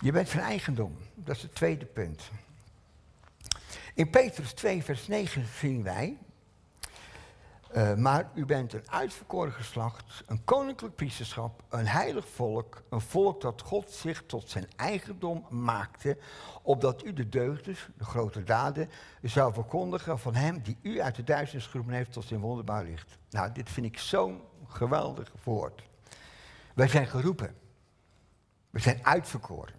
Je 0.00 0.12
bent 0.12 0.28
van 0.28 0.40
eigendom. 0.40 0.98
Dat 1.14 1.36
is 1.36 1.42
het 1.42 1.54
tweede 1.54 1.86
punt. 1.86 2.30
In 3.94 4.10
Petrus 4.10 4.52
2, 4.52 4.84
vers 4.84 5.06
9 5.06 5.46
zien 5.58 5.82
wij 5.82 6.18
Uh, 7.76 7.94
maar 7.94 8.30
u 8.34 8.46
bent 8.46 8.72
een 8.72 8.90
uitverkoren 8.90 9.52
geslacht, 9.52 10.22
een 10.26 10.44
koninklijk 10.44 10.94
priesterschap, 10.94 11.62
een 11.68 11.86
heilig 11.86 12.28
volk, 12.28 12.82
een 12.88 13.00
volk 13.00 13.40
dat 13.40 13.60
God 13.60 13.90
zich 13.90 14.22
tot 14.26 14.50
zijn 14.50 14.66
eigendom 14.76 15.46
maakte, 15.48 16.18
opdat 16.62 17.04
u 17.04 17.12
de 17.12 17.28
deugden, 17.28 17.76
de 17.96 18.04
grote 18.04 18.44
daden, 18.44 18.90
zou 19.22 19.52
verkondigen 19.52 20.18
van 20.18 20.34
hem 20.34 20.62
die 20.62 20.76
u 20.82 21.00
uit 21.00 21.14
de 21.14 21.24
duisternis 21.24 21.66
geroepen 21.66 21.94
heeft 21.94 22.12
tot 22.12 22.24
zijn 22.24 22.40
wonderbaar 22.40 22.84
licht. 22.84 23.18
Nou, 23.30 23.52
dit 23.52 23.70
vind 23.70 23.86
ik 23.86 23.98
zo'n 23.98 24.40
geweldig 24.68 25.32
woord. 25.44 25.82
Wij 26.74 26.88
zijn 26.88 27.06
geroepen. 27.06 27.54
We 28.70 28.78
zijn 28.78 29.06
uitverkoren. 29.06 29.74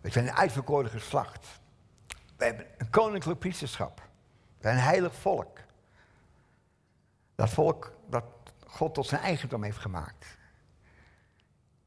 We 0.00 0.10
zijn 0.10 0.28
een 0.28 0.34
uitverkoren 0.34 0.90
geslacht. 0.90 1.46
We 2.36 2.44
hebben 2.44 2.66
een 2.78 2.90
koninklijk 2.90 3.38
priesterschap. 3.38 3.98
We 4.56 4.62
zijn 4.62 4.76
een 4.76 4.82
heilig 4.82 5.14
volk. 5.14 5.58
Dat 7.40 7.50
volk 7.50 7.92
dat 8.08 8.24
God 8.66 8.94
tot 8.94 9.06
zijn 9.06 9.20
eigendom 9.20 9.62
heeft 9.62 9.78
gemaakt. 9.78 10.38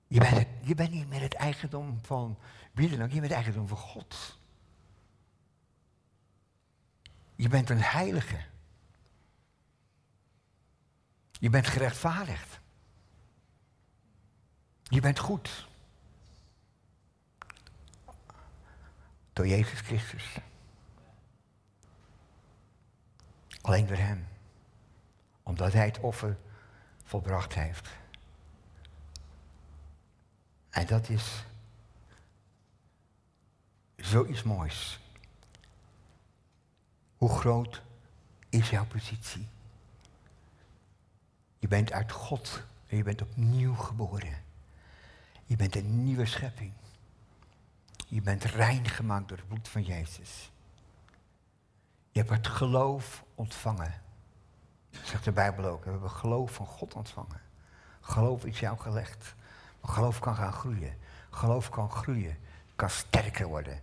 Je 0.07 0.19
bent, 0.19 0.47
je 0.61 0.75
bent 0.75 0.91
niet 0.91 1.09
meer 1.09 1.21
het 1.21 1.33
eigendom 1.33 1.99
van 2.01 2.37
wie 2.71 2.89
dan 2.89 3.01
ook, 3.01 3.11
je 3.11 3.19
bent 3.19 3.23
het 3.23 3.31
eigendom 3.31 3.67
van 3.67 3.77
God. 3.77 4.39
Je 7.35 7.49
bent 7.49 7.69
een 7.69 7.81
heilige. 7.81 8.45
Je 11.31 11.49
bent 11.49 11.67
gerechtvaardigd. 11.67 12.59
Je 14.83 15.01
bent 15.01 15.19
goed. 15.19 15.67
Door 19.33 19.47
Jezus 19.47 19.79
Christus. 19.79 20.37
Alleen 23.61 23.87
door 23.87 23.97
Hem. 23.97 24.32
Omdat 25.43 25.73
Hij 25.73 25.85
het 25.85 25.99
offer 25.99 26.37
volbracht 27.03 27.53
heeft. 27.53 27.89
En 30.69 30.85
dat 30.85 31.09
is 31.09 31.43
zoiets 33.95 34.43
moois. 34.43 34.99
Hoe 37.17 37.29
groot 37.29 37.81
is 38.49 38.69
jouw 38.69 38.85
positie? 38.85 39.47
Je 41.59 41.67
bent 41.67 41.91
uit 41.91 42.11
God 42.11 42.63
en 42.87 42.97
je 42.97 43.03
bent 43.03 43.21
opnieuw 43.21 43.73
geboren. 43.73 44.43
Je 45.45 45.55
bent 45.55 45.75
een 45.75 46.03
nieuwe 46.03 46.25
schepping. 46.25 46.71
Je 48.07 48.21
bent 48.21 48.43
rein 48.43 48.87
gemaakt 48.87 49.27
door 49.27 49.37
het 49.37 49.47
bloed 49.47 49.67
van 49.67 49.83
Jezus. 49.83 50.51
Je 52.11 52.19
hebt 52.19 52.31
het 52.31 52.47
geloof 52.47 53.23
ontvangen. 53.35 54.02
Zegt 55.01 55.23
de 55.23 55.31
Bijbel 55.31 55.65
ook. 55.65 55.83
We 55.83 55.91
hebben 55.91 56.09
geloof 56.09 56.51
van 56.51 56.65
God 56.65 56.93
ontvangen. 56.93 57.41
Geloof 58.01 58.45
is 58.45 58.59
jou 58.59 58.77
gelegd. 58.77 59.35
Maar 59.81 59.91
geloof 59.91 60.19
kan 60.19 60.35
gaan 60.35 60.53
groeien. 60.53 60.97
Geloof 61.29 61.69
kan 61.69 61.91
groeien. 61.91 62.37
Kan 62.75 62.89
sterker 62.89 63.47
worden. 63.47 63.81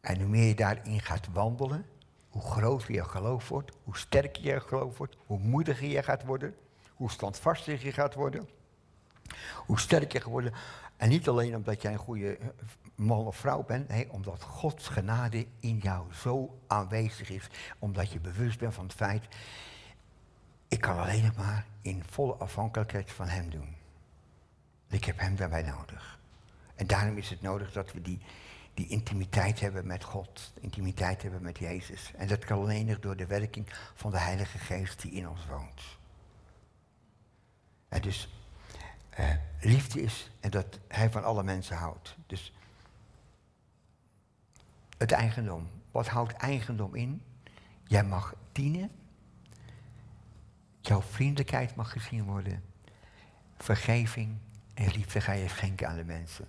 En 0.00 0.20
hoe 0.20 0.28
meer 0.28 0.48
je 0.48 0.54
daarin 0.54 1.00
gaat 1.00 1.28
wandelen, 1.32 1.86
hoe 2.28 2.42
groter 2.42 2.92
je 2.92 3.04
geloof 3.04 3.48
wordt, 3.48 3.72
hoe 3.84 3.96
sterker 3.96 4.44
je 4.44 4.60
geloof 4.60 4.98
wordt, 4.98 5.16
hoe 5.26 5.38
moediger 5.38 5.88
je 5.88 6.02
gaat 6.02 6.24
worden, 6.24 6.56
hoe 6.94 7.10
standvastiger 7.10 7.86
je 7.86 7.92
gaat 7.92 8.14
worden, 8.14 8.48
hoe 9.66 9.78
sterker 9.78 10.22
je 10.24 10.30
worden. 10.30 10.52
En 10.96 11.08
niet 11.08 11.28
alleen 11.28 11.56
omdat 11.56 11.82
jij 11.82 11.92
een 11.92 11.98
goede 11.98 12.38
man 12.98 13.26
of 13.26 13.36
vrouw 13.36 13.62
bent, 13.62 13.88
nee, 13.88 14.12
omdat 14.12 14.42
Gods 14.42 14.88
genade 14.88 15.46
in 15.60 15.78
jou 15.78 16.14
zo 16.14 16.58
aanwezig 16.66 17.30
is, 17.30 17.48
omdat 17.78 18.12
je 18.12 18.20
bewust 18.20 18.58
bent 18.58 18.74
van 18.74 18.84
het 18.84 18.94
feit, 18.94 19.28
ik 20.68 20.80
kan 20.80 20.98
alleen 20.98 21.24
nog 21.24 21.36
maar 21.36 21.66
in 21.82 22.04
volle 22.04 22.34
afhankelijkheid 22.34 23.12
van 23.12 23.28
Hem 23.28 23.50
doen. 23.50 23.76
Ik 24.88 25.04
heb 25.04 25.18
Hem 25.18 25.36
daarbij 25.36 25.62
nodig. 25.62 26.18
En 26.74 26.86
daarom 26.86 27.16
is 27.16 27.30
het 27.30 27.42
nodig 27.42 27.72
dat 27.72 27.92
we 27.92 28.02
die, 28.02 28.20
die 28.74 28.88
intimiteit 28.88 29.60
hebben 29.60 29.86
met 29.86 30.04
God, 30.04 30.52
intimiteit 30.60 31.22
hebben 31.22 31.42
met 31.42 31.58
Jezus. 31.58 32.12
En 32.16 32.28
dat 32.28 32.44
kan 32.44 32.58
alleen 32.58 32.86
nog 32.86 32.98
door 32.98 33.16
de 33.16 33.26
werking 33.26 33.66
van 33.94 34.10
de 34.10 34.18
Heilige 34.18 34.58
Geest 34.58 35.02
die 35.02 35.12
in 35.12 35.28
ons 35.28 35.46
woont. 35.46 35.82
En 37.88 38.02
dus 38.02 38.28
uh, 39.20 39.30
liefde 39.60 40.02
is 40.02 40.30
en 40.40 40.50
dat 40.50 40.78
Hij 40.88 41.10
van 41.10 41.24
alle 41.24 41.42
mensen 41.42 41.76
houdt. 41.76 42.16
Dus 42.26 42.52
het 44.98 45.12
eigendom. 45.12 45.68
Wat 45.90 46.08
houdt 46.08 46.32
eigendom 46.32 46.94
in? 46.94 47.22
Jij 47.84 48.04
mag 48.04 48.34
dienen. 48.52 48.90
Jouw 50.80 51.02
vriendelijkheid 51.02 51.74
mag 51.74 51.92
gezien 51.92 52.24
worden. 52.24 52.62
Vergeving 53.56 54.38
en 54.74 54.90
liefde 54.90 55.20
ga 55.20 55.32
je 55.32 55.48
schenken 55.48 55.88
aan 55.88 55.96
de 55.96 56.04
mensen 56.04 56.48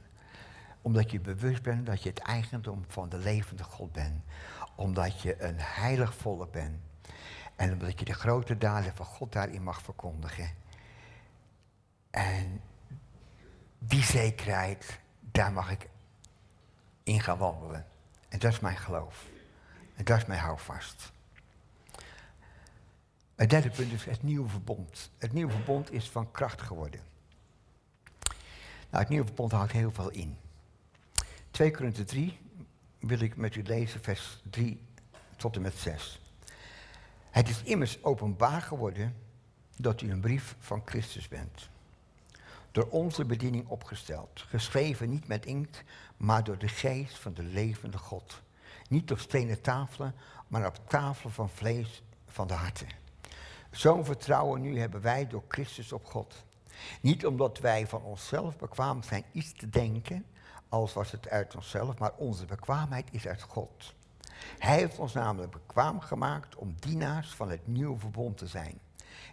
omdat 0.82 1.12
je 1.12 1.20
bewust 1.20 1.62
bent 1.62 1.86
dat 1.86 2.04
je 2.04 2.10
het 2.10 2.20
eigendom 2.20 2.84
van 2.88 3.10
de 3.10 3.18
levende 3.18 3.64
God 3.64 3.92
bent. 3.92 4.24
Omdat 4.76 5.22
je 5.22 5.44
een 5.44 5.60
heilig 5.60 6.14
volk 6.14 6.52
bent. 6.52 6.78
En 7.56 7.74
omdat 7.74 8.00
je 8.00 8.06
de 8.06 8.14
grote 8.14 8.58
daden 8.58 8.96
van 8.96 9.06
God 9.06 9.32
daarin 9.32 9.64
mag 9.64 9.82
verkondigen. 9.82 10.50
En 12.10 12.62
die 13.80 14.04
zekerheid, 14.04 15.00
daar 15.20 15.52
mag 15.52 15.72
ik 15.72 15.90
in 17.04 17.22
gaan 17.22 17.38
wandelen. 17.38 17.86
En 18.30 18.40
dat 18.40 18.52
is 18.52 18.60
mijn 18.60 18.78
geloof. 18.78 19.26
En 19.96 20.04
dat 20.04 20.18
is 20.18 20.26
mijn 20.26 20.40
houvast. 20.40 21.12
Het 23.36 23.50
derde 23.50 23.70
punt 23.70 23.92
is 23.92 24.06
het 24.06 24.24
nieuwe 24.24 24.50
verbond. 24.50 25.12
Het 25.18 25.34
nieuwe 25.34 25.52
verbond 25.52 25.92
is 25.92 26.10
van 26.10 26.32
kracht 26.32 26.62
geworden. 26.62 27.02
Nou, 28.90 29.04
het 29.04 29.10
nieuwe 29.10 29.26
verbond 29.26 29.52
houdt 29.52 29.72
heel 29.72 29.92
veel 29.92 30.10
in. 30.10 30.38
2 31.52 31.72
Korinther 31.72 32.06
3 32.06 32.40
wil 33.00 33.20
ik 33.20 33.38
met 33.38 33.56
u 33.56 33.64
lezen, 33.64 34.04
vers 34.04 34.42
3 34.50 34.82
tot 35.36 35.56
en 35.56 35.62
met 35.62 35.78
6. 35.78 36.22
Het 37.30 37.50
is 37.50 37.64
immers 37.64 38.04
openbaar 38.04 38.62
geworden 38.62 39.16
dat 39.78 40.02
u 40.02 40.12
een 40.12 40.20
brief 40.20 40.56
van 40.60 40.82
Christus 40.86 41.28
bent. 41.28 41.70
Door 42.72 42.88
onze 42.90 43.26
bediening 43.26 43.68
opgesteld, 43.68 44.42
geschreven 44.42 45.10
niet 45.10 45.28
met 45.28 45.46
inkt, 45.46 45.84
maar 46.18 46.44
door 46.44 46.58
de 46.58 46.68
geest 46.68 47.18
van 47.18 47.34
de 47.34 47.44
levende 47.44 47.98
God. 47.98 48.42
Niet 48.90 49.12
op 49.12 49.20
stenen 49.20 49.62
tafelen, 49.62 50.16
maar 50.48 50.66
op 50.66 50.80
tafelen 50.88 51.34
van 51.34 51.50
vlees 51.50 52.04
van 52.26 52.48
de 52.48 52.54
harten. 52.54 52.88
Zo'n 53.72 54.06
vertrouwen 54.06 54.62
nu 54.62 54.80
hebben 54.80 55.02
wij 55.02 55.28
door 55.28 55.44
Christus 55.48 55.92
op 55.92 56.06
God. 56.06 56.44
Niet 57.02 57.26
omdat 57.26 57.60
wij 57.60 57.88
van 57.88 58.02
onszelf 58.02 58.58
bekwaam 58.58 59.04
zijn 59.04 59.24
iets 59.32 59.54
te 59.54 59.70
denken, 59.70 60.26
als 60.70 60.94
was 60.94 61.12
het 61.12 61.30
uit 61.30 61.56
onszelf, 61.56 61.98
maar 61.98 62.14
onze 62.18 62.46
bekwaamheid 62.46 63.08
is 63.12 63.28
uit 63.28 63.42
God. 63.42 63.94
Hij 64.58 64.78
heeft 64.78 65.00
ons 65.00 65.14
namelijk 65.14 65.52
bekwaam 65.52 66.00
gemaakt 66.00 66.56
om 66.56 66.76
dienaars 66.80 67.30
van 67.36 67.50
het 67.50 67.68
nieuwe 67.68 68.00
verbond 68.00 68.38
te 68.38 68.48
zijn. 68.48 68.80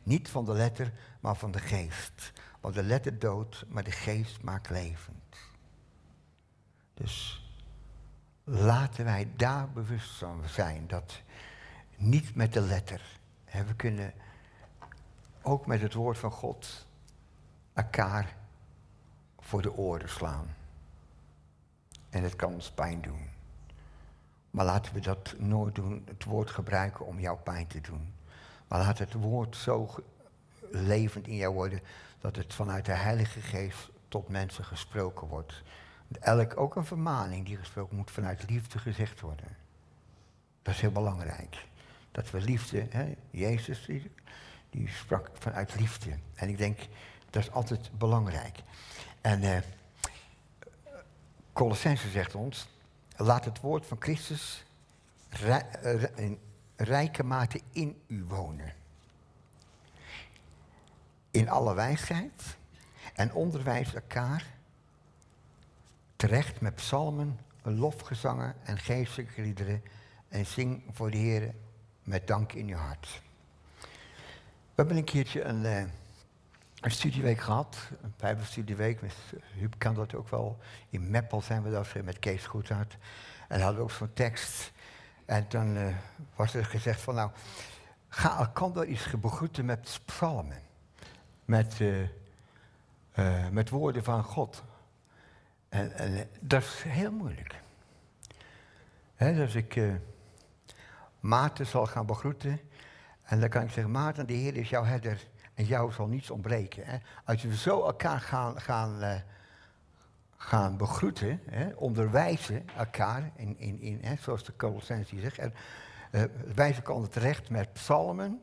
Niet 0.02 0.28
van 0.28 0.44
de 0.44 0.52
letter, 0.52 0.92
maar 1.20 1.36
van 1.36 1.50
de 1.50 1.58
geest. 1.58 2.32
Want 2.66 2.78
de 2.78 2.84
letter 2.84 3.18
doodt, 3.18 3.64
maar 3.68 3.84
de 3.84 3.90
geest 3.90 4.42
maakt 4.42 4.70
levend. 4.70 5.36
Dus 6.94 7.46
laten 8.44 9.04
wij 9.04 9.28
daar 9.36 9.70
bewust 9.70 10.10
van 10.10 10.42
zijn 10.46 10.86
dat 10.86 11.22
niet 11.96 12.34
met 12.34 12.52
de 12.52 12.60
letter. 12.60 13.18
we 13.44 13.74
kunnen 13.76 14.12
ook 15.42 15.66
met 15.66 15.80
het 15.80 15.94
woord 15.94 16.18
van 16.18 16.30
God 16.30 16.86
elkaar 17.72 18.36
voor 19.38 19.62
de 19.62 19.72
oren 19.72 20.08
slaan. 20.08 20.54
En 22.10 22.22
het 22.22 22.36
kan 22.36 22.52
ons 22.52 22.70
pijn 22.70 23.00
doen. 23.00 23.28
Maar 24.50 24.64
laten 24.64 24.94
we 24.94 25.00
dat 25.00 25.34
nooit 25.38 25.74
doen, 25.74 26.04
het 26.06 26.24
woord 26.24 26.50
gebruiken 26.50 27.06
om 27.06 27.20
jouw 27.20 27.36
pijn 27.36 27.66
te 27.66 27.80
doen. 27.80 28.14
Maar 28.68 28.78
laat 28.78 28.98
het 28.98 29.12
woord 29.12 29.56
zo 29.56 29.94
levend 30.70 31.26
in 31.26 31.36
jou 31.36 31.54
worden 31.54 31.80
dat 32.26 32.36
het 32.36 32.54
vanuit 32.54 32.84
de 32.84 32.92
Heilige 32.92 33.40
Geest 33.40 33.90
tot 34.08 34.28
mensen 34.28 34.64
gesproken 34.64 35.28
wordt. 35.28 35.62
Elk 36.20 36.60
ook 36.60 36.76
een 36.76 36.84
vermaning 36.84 37.46
die 37.46 37.56
gesproken 37.56 37.96
moet 37.96 38.10
vanuit 38.10 38.50
liefde 38.50 38.78
gezegd 38.78 39.20
worden. 39.20 39.56
Dat 40.62 40.74
is 40.74 40.80
heel 40.80 40.90
belangrijk. 40.90 41.66
Dat 42.12 42.30
we 42.30 42.40
liefde, 42.40 42.86
hè, 42.90 43.14
Jezus 43.30 43.86
die, 44.70 44.88
sprak 44.88 45.30
vanuit 45.38 45.74
liefde. 45.78 46.18
En 46.34 46.48
ik 46.48 46.58
denk, 46.58 46.78
dat 47.30 47.42
is 47.42 47.50
altijd 47.50 47.90
belangrijk. 47.98 48.58
En 49.20 49.42
uh, 49.42 49.58
Colossense 51.52 52.08
zegt 52.08 52.34
ons, 52.34 52.68
laat 53.16 53.44
het 53.44 53.60
woord 53.60 53.86
van 53.86 53.96
Christus 54.00 54.64
in 56.14 56.38
rijke 56.76 57.22
mate 57.22 57.60
in 57.72 58.00
u 58.06 58.24
wonen. 58.24 58.72
In 61.36 61.48
alle 61.48 61.74
wijsheid 61.74 62.56
en 63.14 63.32
onderwijs 63.32 63.94
elkaar 63.94 64.46
terecht 66.16 66.60
met 66.60 66.74
psalmen, 66.74 67.38
lofgezangen 67.62 68.54
en 68.64 68.78
geestelijke 68.78 69.42
liederen 69.42 69.82
en 70.28 70.46
zing 70.46 70.82
voor 70.92 71.10
de 71.10 71.16
Heer 71.16 71.54
met 72.02 72.26
dank 72.26 72.52
in 72.52 72.66
je 72.66 72.74
hart. 72.74 73.22
We 73.80 73.86
hebben 74.74 74.96
een 74.96 75.04
keertje 75.04 75.42
een, 75.42 75.62
uh, 75.62 75.80
een 76.80 76.90
studieweek 76.90 77.40
gehad, 77.40 77.76
een 78.02 78.14
bijbelstudieweek. 78.16 79.00
U 79.60 79.68
kan 79.78 79.94
dat 79.94 80.14
ook 80.14 80.28
wel. 80.28 80.58
In 80.90 81.10
Meppel 81.10 81.42
zijn 81.42 81.62
we 81.62 81.70
dat 81.70 81.94
met 82.04 82.18
Kees 82.18 82.46
Goedhart. 82.46 82.96
En 83.48 83.60
hadden 83.60 83.78
we 83.78 83.82
ook 83.82 83.90
zo'n 83.90 84.12
tekst. 84.12 84.72
En 85.24 85.46
dan 85.48 85.76
uh, 85.76 85.94
was 86.36 86.54
er 86.54 86.64
gezegd 86.64 87.00
van 87.00 87.14
nou, 87.14 87.30
ga 88.08 88.38
elkaar 88.38 88.82
eens 88.82 89.20
begroeten 89.20 89.64
met 89.64 90.00
psalmen. 90.04 90.65
Met, 91.46 91.80
uh, 91.80 93.48
met 93.50 93.70
woorden 93.70 94.04
van 94.04 94.24
God. 94.24 94.62
En, 95.68 95.92
en, 95.92 96.28
dat 96.40 96.62
is 96.62 96.82
heel 96.82 97.12
moeilijk. 97.12 97.54
He, 99.14 99.34
dus 99.34 99.54
ik 99.54 99.80
Maarten 101.20 101.66
zal 101.66 101.86
gaan 101.86 102.06
begroeten. 102.06 102.60
En 103.22 103.40
dan 103.40 103.48
kan 103.48 103.62
ik 103.62 103.70
zeggen, 103.70 103.92
Maarten, 103.92 104.26
de 104.26 104.32
Heer 104.32 104.56
is 104.56 104.68
jouw 104.68 104.84
herder 104.84 105.26
en 105.54 105.64
jou 105.64 105.92
zal 105.92 106.06
niets 106.06 106.30
ontbreken. 106.30 107.02
Als 107.24 107.42
we 107.42 107.56
zo 107.56 107.84
elkaar 107.84 108.20
gaan, 108.20 108.60
gaan, 108.60 109.22
gaan 110.36 110.76
begroeten, 110.76 111.40
onderwijzen 111.76 112.68
elkaar, 112.76 113.30
in, 113.36 113.58
in, 113.58 113.80
in, 113.80 114.18
zoals 114.18 114.44
de 114.44 114.56
Colossensi 114.56 115.20
zegt, 115.20 115.38
en 115.38 115.54
uh, 116.12 116.22
wijzen 116.54 116.82
elkaar 116.82 117.08
terecht 117.08 117.50
met 117.50 117.72
psalmen, 117.72 118.42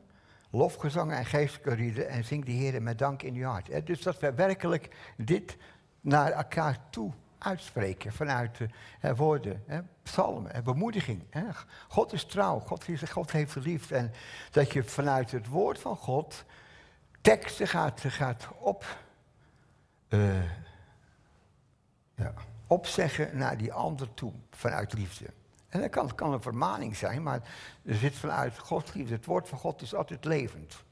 lofgezangen 0.54 1.16
en 1.16 1.24
geestelijke 1.24 1.74
rieden 1.74 2.08
en 2.08 2.24
zing 2.24 2.44
de 2.44 2.52
Heer 2.52 2.82
met 2.82 2.98
dank 2.98 3.22
in 3.22 3.34
je 3.34 3.44
hart. 3.44 3.86
Dus 3.86 4.02
dat 4.02 4.18
we 4.18 4.34
werkelijk 4.34 4.96
dit 5.16 5.56
naar 6.00 6.30
elkaar 6.30 6.78
toe 6.90 7.12
uitspreken 7.38 8.12
vanuit 8.12 8.58
uh, 8.60 9.12
woorden, 9.16 9.64
psalmen, 10.02 10.64
bemoediging. 10.64 11.22
God 11.88 12.12
is 12.12 12.24
trouw, 12.24 12.58
God, 12.58 12.88
is, 12.88 13.02
God 13.02 13.32
heeft 13.32 13.56
lief. 13.56 13.90
En 13.90 14.12
dat 14.50 14.72
je 14.72 14.84
vanuit 14.84 15.30
het 15.30 15.46
woord 15.46 15.78
van 15.78 15.96
God 15.96 16.44
teksten 17.20 17.68
gaat, 17.68 18.00
gaat 18.00 18.48
op, 18.58 18.98
uh, 20.08 20.42
ja, 22.14 22.32
opzeggen 22.66 23.36
naar 23.36 23.56
die 23.56 23.72
ander 23.72 24.14
toe, 24.14 24.32
vanuit 24.50 24.92
liefde. 24.92 25.26
En 25.74 25.80
dat 25.80 25.90
kan, 25.90 26.14
kan 26.14 26.32
een 26.32 26.42
vermaning 26.42 26.96
zijn, 26.96 27.22
maar 27.22 27.40
er 27.84 27.94
zit 27.94 28.14
vanuit 28.14 28.58
Gods 28.58 28.92
liefde. 28.92 29.14
Het 29.14 29.24
woord 29.24 29.48
van 29.48 29.58
God 29.58 29.82
is 29.82 29.94
altijd 29.94 30.24
levend. 30.24 30.84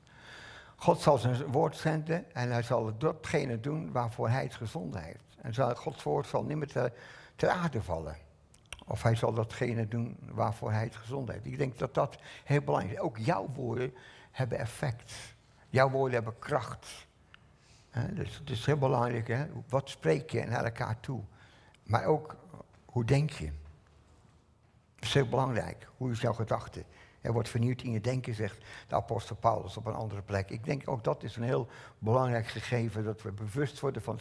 God 0.76 1.00
zal 1.00 1.18
zijn 1.18 1.46
woord 1.46 1.76
zenden 1.76 2.34
en 2.34 2.50
hij 2.50 2.62
zal 2.62 2.98
datgene 2.98 3.60
doen 3.60 3.92
waarvoor 3.92 4.28
hij 4.28 4.42
het 4.42 4.54
gezonden 4.54 5.02
heeft. 5.02 5.24
En 5.40 5.54
zal, 5.54 5.74
Gods 5.74 6.02
woord 6.02 6.26
zal 6.26 6.44
niet 6.44 6.56
meer 6.56 6.92
ter 7.36 7.48
aarde 7.48 7.82
vallen. 7.82 8.16
Of 8.86 9.02
hij 9.02 9.14
zal 9.14 9.32
datgene 9.32 9.88
doen 9.88 10.16
waarvoor 10.20 10.72
hij 10.72 10.84
het 10.84 10.96
gezonden 10.96 11.34
heeft. 11.34 11.46
Ik 11.46 11.58
denk 11.58 11.78
dat 11.78 11.94
dat 11.94 12.18
heel 12.44 12.62
belangrijk 12.62 12.94
is. 12.94 13.00
Ook 13.00 13.18
jouw 13.18 13.48
woorden 13.54 13.94
hebben 14.30 14.58
effect. 14.58 15.12
Jouw 15.68 15.90
woorden 15.90 16.14
hebben 16.14 16.38
kracht. 16.38 17.06
dus 18.10 18.38
het 18.38 18.50
is 18.50 18.66
heel 18.66 18.78
belangrijk, 18.78 19.48
wat 19.68 19.88
spreek 19.88 20.30
je 20.30 20.44
naar 20.44 20.64
elkaar 20.64 21.00
toe? 21.00 21.20
Maar 21.82 22.04
ook, 22.04 22.36
hoe 22.84 23.04
denk 23.04 23.30
je? 23.30 23.60
Dat 25.02 25.10
is 25.10 25.16
heel 25.16 25.28
belangrijk. 25.28 25.88
Hoe 25.96 26.10
is 26.10 26.20
jouw 26.20 26.32
gedachte? 26.32 26.84
Er 27.22 27.32
wordt 27.32 27.48
vernieuwd 27.48 27.82
in 27.82 27.90
je 27.90 28.00
denken, 28.00 28.34
zegt 28.34 28.64
de 28.88 28.94
apostel 28.94 29.36
Paulus 29.36 29.76
op 29.76 29.86
een 29.86 29.94
andere 29.94 30.22
plek. 30.22 30.50
Ik 30.50 30.64
denk 30.64 30.88
ook 30.88 31.04
dat 31.04 31.22
is 31.22 31.36
een 31.36 31.42
heel 31.42 31.68
belangrijk 31.98 32.46
gegeven, 32.46 33.04
dat 33.04 33.22
we 33.22 33.32
bewust 33.32 33.80
worden 33.80 34.02
van 34.02 34.20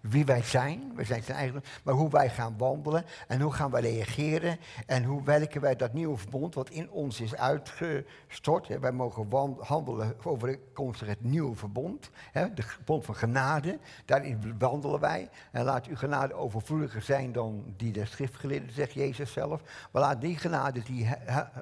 wie 0.00 0.24
wij 0.24 0.42
zijn, 0.42 0.92
we 0.94 1.04
zijn 1.04 1.22
zijn 1.22 1.38
eigen, 1.38 1.64
maar 1.82 1.94
hoe 1.94 2.10
wij 2.10 2.30
gaan 2.30 2.54
wandelen 2.58 3.04
en 3.28 3.40
hoe 3.40 3.52
gaan 3.52 3.70
wij 3.70 3.80
reageren 3.80 4.58
en 4.86 5.04
hoe 5.04 5.22
werken 5.22 5.60
wij 5.60 5.76
dat 5.76 5.92
nieuwe 5.92 6.16
verbond 6.16 6.54
wat 6.54 6.70
in 6.70 6.90
ons 6.90 7.20
is 7.20 7.36
uitgestort. 7.36 8.80
Wij 8.80 8.92
mogen 8.92 9.28
handelen 9.58 10.16
overeenkomstig 10.24 11.08
het 11.08 11.24
nieuwe 11.24 11.56
verbond, 11.56 12.10
de 12.32 12.62
verbond 12.62 13.04
van 13.04 13.14
genade, 13.14 13.78
daarin 14.04 14.54
wandelen 14.58 15.00
wij. 15.00 15.28
En 15.50 15.64
laat 15.64 15.86
uw 15.86 15.96
genade 15.96 16.34
overvloediger 16.34 17.02
zijn 17.02 17.32
dan 17.32 17.74
die 17.76 17.92
der 17.92 18.06
schriftgeleerden, 18.06 18.72
zegt 18.72 18.92
Jezus 18.92 19.32
zelf. 19.32 19.62
Maar 19.90 20.02
laat 20.02 20.20
die 20.20 20.36
genade 20.36 20.82
die 20.82 21.08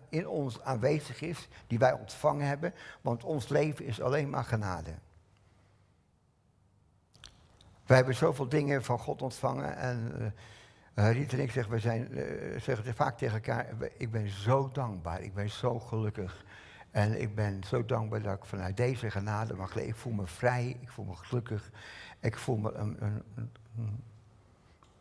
in 0.08 0.28
ons 0.28 0.62
aan 0.62 0.79
aanwezig 0.80 1.20
is, 1.20 1.48
die 1.66 1.78
wij 1.78 1.92
ontvangen 1.92 2.46
hebben, 2.46 2.74
want 3.00 3.24
ons 3.24 3.48
leven 3.48 3.84
is 3.84 4.00
alleen 4.00 4.30
maar 4.30 4.44
genade. 4.44 4.94
Wij 7.86 7.96
hebben 7.96 8.14
zoveel 8.14 8.48
dingen 8.48 8.84
van 8.84 8.98
God 8.98 9.22
ontvangen 9.22 9.76
en 9.76 10.32
uh, 10.94 11.12
Riet 11.12 11.32
en 11.32 11.40
ik 11.40 11.50
zeggen, 11.50 11.72
we 11.72 11.78
zijn, 11.78 12.18
uh, 12.18 12.60
zeggen 12.60 12.94
vaak 12.94 13.18
tegen 13.18 13.34
elkaar, 13.34 13.66
ik 13.96 14.10
ben 14.10 14.28
zo 14.28 14.70
dankbaar, 14.72 15.22
ik 15.22 15.34
ben 15.34 15.50
zo 15.50 15.78
gelukkig. 15.78 16.44
En 16.90 17.20
ik 17.20 17.34
ben 17.34 17.64
zo 17.64 17.84
dankbaar 17.84 18.22
dat 18.22 18.36
ik 18.36 18.44
vanuit 18.44 18.76
deze 18.76 19.10
genade 19.10 19.54
mag 19.54 19.74
leven. 19.74 19.90
Ik 19.90 19.96
voel 19.96 20.12
me 20.12 20.26
vrij, 20.26 20.76
ik 20.80 20.88
voel 20.88 21.04
me 21.04 21.14
gelukkig, 21.14 21.70
ik 22.20 22.36
voel 22.36 22.56
me 22.56 22.72
een, 22.72 22.96
een, 23.02 23.22
een 23.76 24.02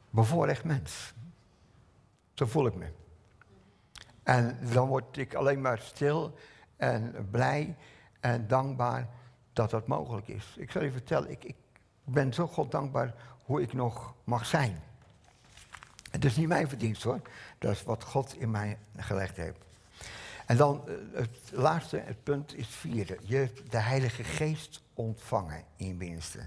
bevoorrecht 0.09 0.63
mens. 0.63 1.13
Zo 2.33 2.45
voel 2.45 2.67
ik 2.67 2.75
me. 2.75 2.91
En 4.29 4.57
dan 4.73 4.87
word 4.87 5.17
ik 5.17 5.33
alleen 5.33 5.61
maar 5.61 5.79
stil 5.79 6.33
en 6.77 7.27
blij 7.31 7.75
en 8.19 8.47
dankbaar 8.47 9.07
dat 9.53 9.69
dat 9.69 9.87
mogelijk 9.87 10.27
is. 10.27 10.55
Ik 10.57 10.71
zal 10.71 10.83
je 10.83 10.91
vertellen, 10.91 11.31
ik, 11.31 11.43
ik 11.43 11.55
ben 12.03 12.33
zo 12.33 12.47
God 12.47 12.71
dankbaar 12.71 13.13
hoe 13.43 13.61
ik 13.61 13.73
nog 13.73 14.13
mag 14.23 14.45
zijn. 14.45 14.81
Het 16.11 16.25
is 16.25 16.35
niet 16.35 16.47
mijn 16.47 16.69
verdienst 16.69 17.03
hoor, 17.03 17.21
dat 17.57 17.71
is 17.71 17.83
wat 17.83 18.03
God 18.03 18.35
in 18.37 18.51
mij 18.51 18.77
gelegd 18.97 19.35
heeft. 19.35 19.59
En 20.45 20.57
dan 20.57 20.87
eh, 20.87 20.93
het 21.13 21.51
laatste, 21.51 21.97
het 21.97 22.23
punt 22.23 22.55
is 22.55 22.67
vierde. 22.67 23.17
Je 23.21 23.35
hebt 23.35 23.71
de 23.71 23.77
Heilige 23.77 24.23
Geest 24.23 24.81
ontvangen 24.93 25.63
in 25.75 25.87
je 25.87 25.93
binnenste. 25.93 26.39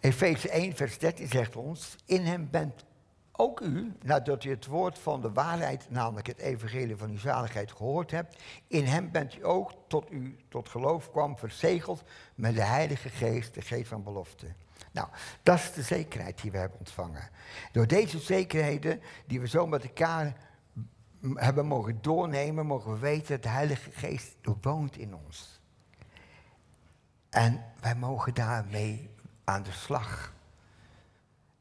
Efeze 0.00 0.50
1, 0.50 0.76
vers 0.76 0.98
13 0.98 1.28
zegt 1.28 1.56
ons, 1.56 1.96
in 2.04 2.24
hem 2.24 2.48
bent 2.50 2.84
ook 3.40 3.60
u, 3.60 3.92
nadat 4.02 4.44
u 4.44 4.50
het 4.50 4.66
woord 4.66 4.98
van 4.98 5.20
de 5.20 5.32
waarheid, 5.32 5.90
namelijk 5.90 6.26
het 6.26 6.38
evangelie 6.38 6.96
van 6.96 7.10
uw 7.10 7.18
zaligheid, 7.18 7.72
gehoord 7.72 8.10
hebt, 8.10 8.42
in 8.66 8.84
hem 8.84 9.10
bent 9.10 9.36
u 9.36 9.44
ook 9.44 9.72
tot 9.86 10.10
u 10.10 10.36
tot 10.48 10.68
geloof 10.68 11.10
kwam 11.10 11.38
verzegeld 11.38 12.02
met 12.34 12.54
de 12.54 12.62
Heilige 12.62 13.08
Geest, 13.08 13.54
de 13.54 13.60
Geest 13.60 13.88
van 13.88 14.02
belofte. 14.02 14.46
Nou, 14.92 15.08
dat 15.42 15.58
is 15.58 15.72
de 15.72 15.82
zekerheid 15.82 16.42
die 16.42 16.50
we 16.50 16.58
hebben 16.58 16.78
ontvangen. 16.78 17.30
Door 17.72 17.86
deze 17.86 18.18
zekerheden, 18.18 19.00
die 19.26 19.40
we 19.40 19.48
zo 19.48 19.66
met 19.66 19.82
elkaar 19.82 20.36
hebben 21.34 21.66
mogen 21.66 21.98
doornemen, 22.00 22.66
mogen 22.66 22.92
we 22.92 22.98
weten 22.98 23.34
dat 23.34 23.42
de 23.42 23.48
Heilige 23.48 23.90
Geest 23.90 24.36
woont 24.60 24.96
in 24.96 25.14
ons. 25.14 25.60
En 27.30 27.64
wij 27.80 27.94
mogen 27.94 28.34
daarmee 28.34 29.10
aan 29.44 29.62
de 29.62 29.72
slag. 29.72 30.36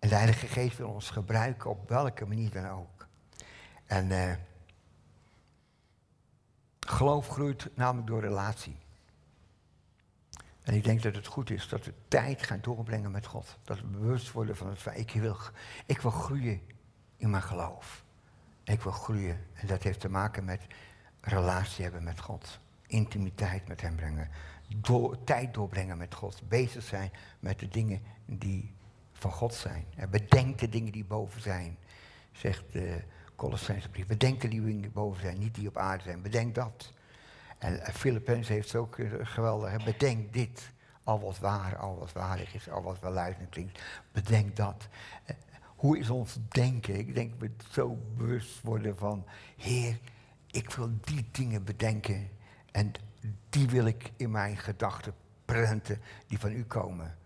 En 0.08 0.14
de 0.14 0.20
Heilige 0.20 0.48
Geest 0.48 0.78
wil 0.78 0.90
ons 0.90 1.10
gebruiken 1.10 1.70
op 1.70 1.90
welke 1.90 2.26
manier 2.26 2.52
dan 2.52 2.68
ook. 2.68 3.08
En 3.86 4.10
uh, 4.10 4.34
geloof 6.80 7.28
groeit 7.28 7.70
namelijk 7.76 8.08
door 8.08 8.22
relatie. 8.22 8.78
En 10.64 10.74
ik 10.74 10.84
denk 10.84 11.04
dat 11.04 11.16
het 11.16 11.28
goed 11.28 11.50
is 11.50 11.68
dat 11.68 11.86
we 11.86 11.94
tijd 12.08 12.44
gaan 12.44 12.60
doorbrengen 12.62 13.12
met 13.12 13.26
God. 13.26 13.58
Dat 13.64 13.80
we 13.80 13.88
bewust 13.88 14.32
worden 14.32 14.56
van 14.56 14.68
het 14.68 14.80
feit, 14.80 14.98
ik 14.98 15.12
wil, 15.12 15.38
ik 15.86 16.02
wil 16.02 16.12
groeien 16.12 16.62
in 17.18 17.30
mijn 17.30 17.44
geloof. 17.44 18.04
Ik 18.64 18.82
wil 18.82 18.92
groeien. 18.92 19.46
En 19.54 19.68
dat 19.68 19.84
heeft 19.84 20.00
te 20.00 20.10
maken 20.10 20.46
met 20.46 20.62
relatie 21.22 21.84
hebben 21.84 22.04
met 22.04 22.20
God. 22.20 22.60
Intimiteit 22.86 23.68
met 23.68 23.82
Hem 23.82 23.96
brengen. 23.96 24.30
Door, 24.78 25.24
tijd 25.24 25.54
doorbrengen 25.54 25.98
met 25.98 26.14
God. 26.14 26.42
Bezig 26.48 26.84
zijn 26.84 27.12
met 27.40 27.60
de 27.60 27.68
dingen 27.68 28.02
die 28.26 28.76
van 29.18 29.32
God 29.32 29.54
zijn. 29.54 29.86
Bedenk 30.10 30.60
de 30.60 30.70
dingen 30.70 30.92
die 30.92 31.06
boven 31.06 31.42
zijn, 31.42 31.78
zegt 32.32 32.64
de 32.72 33.02
Colossense 33.36 33.90
brief. 33.90 34.08
Bedenk 34.08 34.42
de 34.42 34.48
dingen 34.48 34.82
die 34.82 34.90
boven 34.90 35.22
zijn, 35.22 35.40
niet 35.40 35.56
die 35.56 35.68
op 35.68 35.78
aarde 35.78 36.04
zijn. 36.04 36.22
Bedenk 36.22 36.56
dat. 36.56 36.94
En 37.58 37.94
Philippens 37.94 38.48
heeft 38.48 38.72
het 38.72 38.82
ook 38.82 38.98
eh, 38.98 39.12
geweldig. 39.22 39.84
Bedenk 39.84 40.34
dit. 40.34 40.72
Al 41.04 41.20
wat 41.20 41.40
waar, 41.40 41.78
al 41.78 41.98
wat 41.98 42.12
waardig 42.12 42.54
is, 42.54 42.70
al 42.70 42.84
wat 42.84 43.00
welluidend 43.00 43.50
klinkt. 43.50 43.82
Bedenk 44.12 44.56
dat. 44.56 44.88
Eh, 45.26 45.36
hoe 45.76 45.98
is 45.98 46.10
ons 46.10 46.38
denken? 46.50 46.96
Ik 46.96 47.16
denk 47.16 47.34
we 47.40 47.52
zo 47.72 47.98
bewust 48.18 48.62
worden 48.62 48.98
van, 48.98 49.26
Heer, 49.58 50.00
ik 50.52 50.72
wil 50.72 50.90
die 51.02 51.30
dingen 51.32 51.64
bedenken. 51.64 52.30
En 52.72 52.92
die 53.50 53.68
wil 53.68 53.86
ik 53.86 54.12
in 54.16 54.32
mijn 54.32 54.58
gedachten 54.58 55.14
prenten 55.46 56.02
die 56.28 56.40
van 56.40 56.52
u 56.52 56.64
komen. 56.66 57.18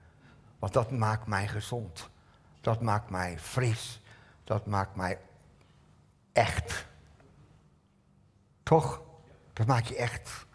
Want 0.62 0.74
dat 0.74 0.92
maakt 0.92 1.28
mij 1.28 1.48
gezond. 1.48 2.10
Dat 2.60 2.82
maakt 2.82 3.10
mij 3.10 3.40
fris. 3.40 4.02
Dat 4.44 4.66
maakt 4.66 4.96
mij 4.96 5.20
echt. 6.32 6.88
Toch? 8.64 9.02
Dat 9.54 9.68
maakt 9.68 9.88
je 9.88 9.96
echt. 9.96 10.46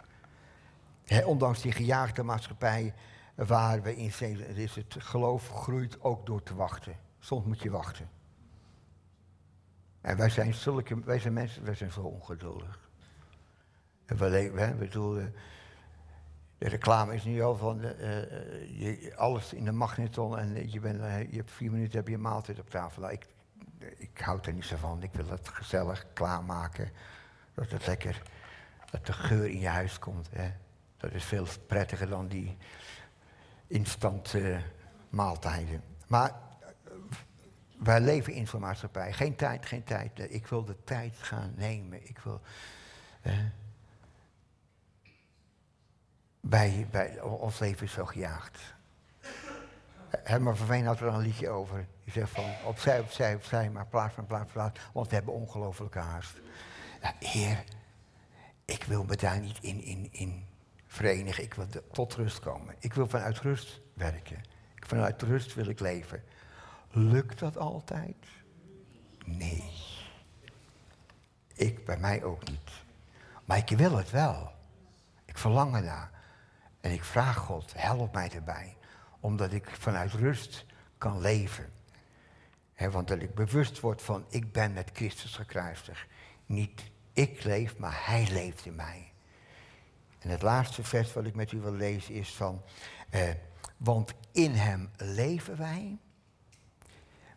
ondanks 1.25 1.61
die 1.61 1.73
gejaagde 1.73 2.23
maatschappij 2.23 2.95
waar 3.35 3.83
we 3.83 3.97
in 3.97 4.13
zijn, 4.13 4.41
is 4.57 4.75
het 4.75 4.97
geloof 4.99 5.49
groeit 5.49 6.03
ook 6.03 6.27
door 6.27 6.43
te 6.43 6.55
wachten. 6.55 6.97
Soms 7.19 7.45
moet 7.45 7.63
je 7.63 7.71
wachten. 7.71 8.09
En 10.01 10.17
wij 10.17 10.31
zijn 10.31 10.55
zulke, 10.55 11.01
wij 11.01 11.19
zijn 11.19 11.33
mensen, 11.33 11.65
wij 11.65 11.75
zijn 11.75 11.91
zo 11.91 12.01
ongeduldig. 12.01 12.79
We, 14.07 14.51
we, 14.51 14.75
bedoel, 14.79 15.23
de 16.59 16.69
reclame 16.69 17.15
is 17.15 17.25
nu 17.25 17.43
al 17.43 17.57
van 17.57 17.85
uh, 17.85 17.91
je, 18.81 19.13
alles 19.17 19.53
in 19.53 19.65
de 19.65 19.73
magneton 19.73 20.39
en 20.39 20.71
je, 20.71 20.81
bent, 20.81 21.01
je 21.31 21.37
hebt 21.37 21.51
vier 21.51 21.71
minuten 21.71 21.99
heb 21.99 22.09
je 22.09 22.19
maaltijd 22.19 22.59
op 22.59 22.71
tafel. 22.71 23.03
Nou, 23.03 23.13
ik, 23.13 23.27
ik 23.97 24.19
houd 24.21 24.47
er 24.47 24.53
niet 24.53 24.65
zo 24.65 24.77
van. 24.77 25.03
Ik 25.03 25.13
wil 25.13 25.29
het 25.29 25.49
gezellig 25.49 26.07
klaarmaken. 26.13 26.91
Dat 27.55 27.71
het 27.71 27.87
lekker, 27.87 28.23
dat 28.91 29.07
de 29.07 29.13
geur 29.13 29.47
in 29.47 29.61
je 29.61 29.69
huis 29.69 29.99
komt. 29.99 30.29
Hè. 30.33 30.51
Dat 30.97 31.13
is 31.13 31.25
veel 31.25 31.47
prettiger 31.67 32.09
dan 32.09 32.29
die 32.29 32.57
instant 33.67 34.35
maaltijden. 35.09 35.83
Maar 36.07 36.33
wij 37.79 38.01
leven 38.01 38.33
in 38.33 38.47
zo'n 38.47 38.61
maatschappij. 38.61 39.13
Geen 39.13 39.37
tijd, 39.37 39.67
geen 39.67 39.85
tijd. 39.85 40.33
Ik 40.33 40.47
wil 40.47 40.65
de 40.65 40.77
tijd 40.85 41.17
gaan 41.17 41.53
nemen. 41.57 42.09
Ik 42.09 42.19
wil. 42.19 42.41
Bij, 46.49 47.20
ons 47.20 47.59
leven 47.59 47.86
is 47.86 47.92
zo 47.92 48.05
gejaagd. 48.05 48.74
Herman 50.09 50.57
van 50.57 50.66
Veen 50.66 50.86
had 50.86 51.01
er 51.01 51.07
een 51.07 51.20
liedje 51.20 51.49
over. 51.49 51.86
Die 52.05 52.12
zegt 52.12 52.30
van 52.30 52.44
opzij, 52.64 53.01
opzij, 53.01 53.34
opzij, 53.34 53.70
maar 53.70 53.86
plaats 53.86 54.14
van 54.14 54.26
plaats, 54.26 54.53
plaats. 54.53 54.80
Want 54.92 55.09
we 55.09 55.14
hebben 55.14 55.34
ongelofelijke 55.34 55.99
haast. 55.99 56.40
Ja, 57.03 57.14
heer, 57.18 57.64
ik 58.64 58.84
wil 58.84 59.05
me 59.05 59.16
daar 59.16 59.40
niet 59.40 59.59
in, 59.61 59.82
in, 59.82 60.09
in 60.11 60.47
verenigen. 60.86 61.44
Ik 61.44 61.55
wil 61.55 61.66
tot 61.92 62.14
rust 62.14 62.40
komen. 62.40 62.74
Ik 62.78 62.94
wil 62.94 63.09
vanuit 63.09 63.38
rust 63.38 63.80
werken. 63.94 64.42
Vanuit 64.74 65.22
rust 65.22 65.55
wil 65.55 65.66
ik 65.66 65.80
leven. 65.80 66.22
Lukt 66.90 67.38
dat 67.38 67.57
altijd? 67.57 68.16
Nee. 69.24 69.72
Ik 71.55 71.84
bij 71.84 71.99
mij 71.99 72.24
ook 72.24 72.49
niet. 72.49 72.70
Maar 73.44 73.59
ik 73.59 73.68
wil 73.68 73.97
het 73.97 74.11
wel. 74.11 74.53
Ik 75.24 75.38
verlang 75.38 75.74
ernaar. 75.74 76.11
En 76.87 76.93
ik 76.93 77.05
vraag 77.05 77.37
God, 77.37 77.72
help 77.76 78.12
mij 78.12 78.30
erbij. 78.30 78.76
Omdat 79.20 79.53
ik 79.53 79.70
vanuit 79.70 80.12
rust 80.12 80.66
kan 80.99 81.20
leven. 81.20 81.72
want 82.91 83.09
dat 83.09 83.22
ik 83.22 83.34
bewust 83.34 83.80
word 83.80 84.03
van, 84.03 84.24
ik 84.28 84.53
ben 84.53 84.72
met 84.72 84.91
Christus 84.93 85.37
gekruisigd. 85.37 86.07
Niet 86.47 86.82
ik 87.12 87.45
leef, 87.45 87.76
maar 87.76 88.03
Hij 88.05 88.28
leeft 88.30 88.66
in 88.66 88.74
mij. 88.74 89.12
En 90.18 90.28
het 90.28 90.43
laatste 90.43 90.84
vers 90.84 91.12
wat 91.12 91.24
ik 91.24 91.34
met 91.34 91.53
u 91.53 91.61
wil 91.61 91.72
lezen 91.72 92.14
is 92.14 92.34
van, 92.34 92.62
eh, 93.11 93.30
want 93.76 94.14
in 94.32 94.53
Hem 94.53 94.91
leven 94.97 95.57
wij, 95.57 95.99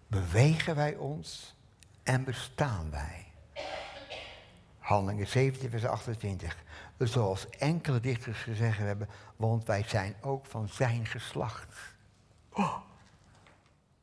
bewegen 0.08 0.76
wij 0.76 0.96
ons 0.96 1.56
en 2.04 2.24
bestaan 2.24 2.92
wij. 2.92 3.29
Handelingen 4.90 5.28
17, 5.28 5.70
vers 5.70 5.86
28. 5.86 6.64
Zoals 6.98 7.50
enkele 7.50 8.00
dichters 8.00 8.42
gezegd 8.42 8.78
hebben, 8.78 9.10
want 9.36 9.66
wij 9.66 9.84
zijn 9.84 10.16
ook 10.22 10.46
van 10.46 10.68
zijn 10.68 11.06
geslacht. 11.06 11.76
Oh, 12.54 12.78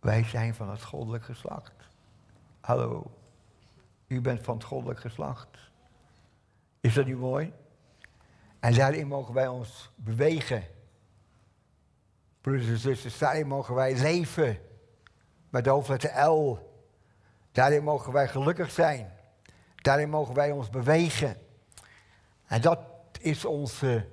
wij 0.00 0.24
zijn 0.24 0.54
van 0.54 0.70
het 0.70 0.82
goddelijk 0.82 1.24
geslacht. 1.24 1.72
Hallo, 2.60 3.10
u 4.06 4.20
bent 4.20 4.44
van 4.44 4.54
het 4.54 4.64
goddelijk 4.64 5.00
geslacht. 5.00 5.48
Is 6.80 6.94
dat 6.94 7.06
niet 7.06 7.18
mooi? 7.18 7.52
En 8.60 8.74
daarin 8.74 9.06
mogen 9.06 9.34
wij 9.34 9.48
ons 9.48 9.90
bewegen. 9.94 10.64
Broeders 12.40 12.68
en 12.68 12.78
zusters, 12.78 13.18
daarin 13.18 13.46
mogen 13.46 13.74
wij 13.74 14.00
leven. 14.00 14.58
Met 15.50 15.64
de 15.64 15.70
hoofdletter 15.70 16.24
L. 16.24 16.58
Daarin 17.52 17.84
mogen 17.84 18.12
wij 18.12 18.28
gelukkig 18.28 18.70
zijn. 18.70 19.15
Daarin 19.86 20.10
mogen 20.10 20.34
wij 20.34 20.50
ons 20.50 20.70
bewegen. 20.70 21.36
En 22.46 22.60
dat 22.60 22.80
is 23.20 23.44
onze, 23.44 24.06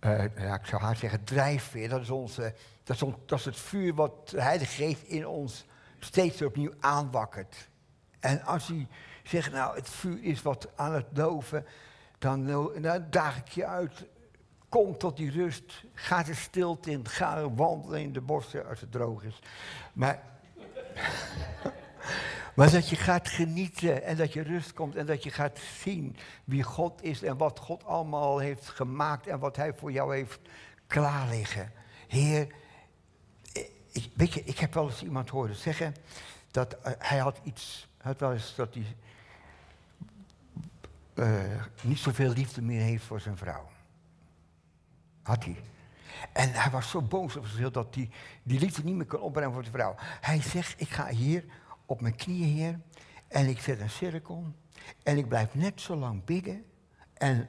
uh, 0.00 0.24
ja, 0.36 0.54
ik 0.54 0.66
zou 0.66 0.82
haar 0.82 0.96
zeggen, 0.96 1.24
drijfveer. 1.24 1.88
Dat 1.88 2.00
is, 2.00 2.10
onze, 2.10 2.54
dat, 2.84 2.96
is 2.96 3.12
dat 3.26 3.38
is 3.38 3.44
het 3.44 3.56
vuur 3.56 3.94
wat 3.94 4.28
de 4.28 4.42
Heilige 4.42 4.72
Geest 4.72 5.02
in 5.02 5.26
ons 5.26 5.66
steeds 5.98 6.42
opnieuw 6.42 6.72
aanwakkert. 6.80 7.68
En 8.20 8.42
als 8.42 8.68
u 8.68 8.86
zegt, 9.22 9.52
nou, 9.52 9.76
het 9.76 9.90
vuur 9.90 10.22
is 10.22 10.42
wat 10.42 10.68
aan 10.74 10.94
het 10.94 11.06
doven, 11.10 11.66
dan, 12.18 12.46
dan 12.80 13.06
daag 13.10 13.38
ik 13.38 13.48
je 13.48 13.66
uit. 13.66 14.04
Kom 14.68 14.98
tot 14.98 15.16
die 15.16 15.30
rust. 15.30 15.84
Ga 15.92 16.22
de 16.22 16.34
stilte 16.34 16.90
in. 16.90 17.08
Ga 17.08 17.50
wandelen 17.50 18.00
in 18.00 18.12
de 18.12 18.20
bossen 18.20 18.68
als 18.68 18.80
het 18.80 18.92
droog 18.92 19.22
is. 19.22 19.38
Maar 19.92 20.22
maar 22.54 22.70
dat 22.70 22.88
je 22.88 22.96
gaat 22.96 23.28
genieten 23.28 24.02
en 24.02 24.16
dat 24.16 24.32
je 24.32 24.42
rust 24.42 24.72
komt 24.72 24.96
en 24.96 25.06
dat 25.06 25.22
je 25.22 25.30
gaat 25.30 25.58
zien 25.82 26.16
wie 26.44 26.62
God 26.62 27.02
is 27.02 27.22
en 27.22 27.36
wat 27.36 27.58
God 27.58 27.84
allemaal 27.84 28.38
heeft 28.38 28.68
gemaakt 28.68 29.26
en 29.26 29.38
wat 29.38 29.56
Hij 29.56 29.74
voor 29.74 29.92
jou 29.92 30.16
heeft 30.16 30.40
klaar 30.86 31.28
liggen. 31.28 31.72
Heer, 32.08 32.46
ik, 33.92 34.10
weet 34.14 34.32
je, 34.32 34.44
ik 34.44 34.58
heb 34.58 34.74
wel 34.74 34.86
eens 34.86 35.02
iemand 35.02 35.30
horen 35.30 35.54
zeggen 35.54 35.94
dat 36.50 36.76
uh, 36.86 36.92
hij 36.98 37.18
had 37.18 37.40
iets, 37.42 37.88
had 37.96 38.20
wel 38.20 38.36
dat 38.56 38.74
hij 38.74 38.96
uh, 41.14 41.62
niet 41.82 41.98
zoveel 41.98 42.32
liefde 42.32 42.62
meer 42.62 42.80
heeft 42.80 43.04
voor 43.04 43.20
zijn 43.20 43.36
vrouw. 43.36 43.68
Had 45.22 45.44
hij. 45.44 45.56
En 46.32 46.52
hij 46.52 46.70
was 46.70 46.90
zo 46.90 47.02
boos 47.02 47.36
op 47.36 47.46
zichzelf 47.46 47.72
dat 47.72 47.94
hij 47.94 48.10
die 48.42 48.58
liefde 48.58 48.84
niet 48.84 48.94
meer 48.94 49.06
kon 49.06 49.20
opbrengen 49.20 49.52
voor 49.52 49.62
de 49.62 49.70
vrouw. 49.70 49.94
Hij 49.98 50.42
zegt, 50.42 50.80
ik 50.80 50.88
ga 50.88 51.08
hier 51.08 51.44
op 51.86 52.00
mijn 52.00 52.16
knieën, 52.16 52.56
Heer. 52.56 52.80
En 53.28 53.48
ik 53.48 53.58
zet 53.60 53.80
een 53.80 53.90
cirkel. 53.90 54.52
En 55.02 55.16
ik 55.16 55.28
blijf 55.28 55.54
net 55.54 55.80
zo 55.80 55.96
lang 55.96 56.24
bidden. 56.24 56.64
En 57.14 57.48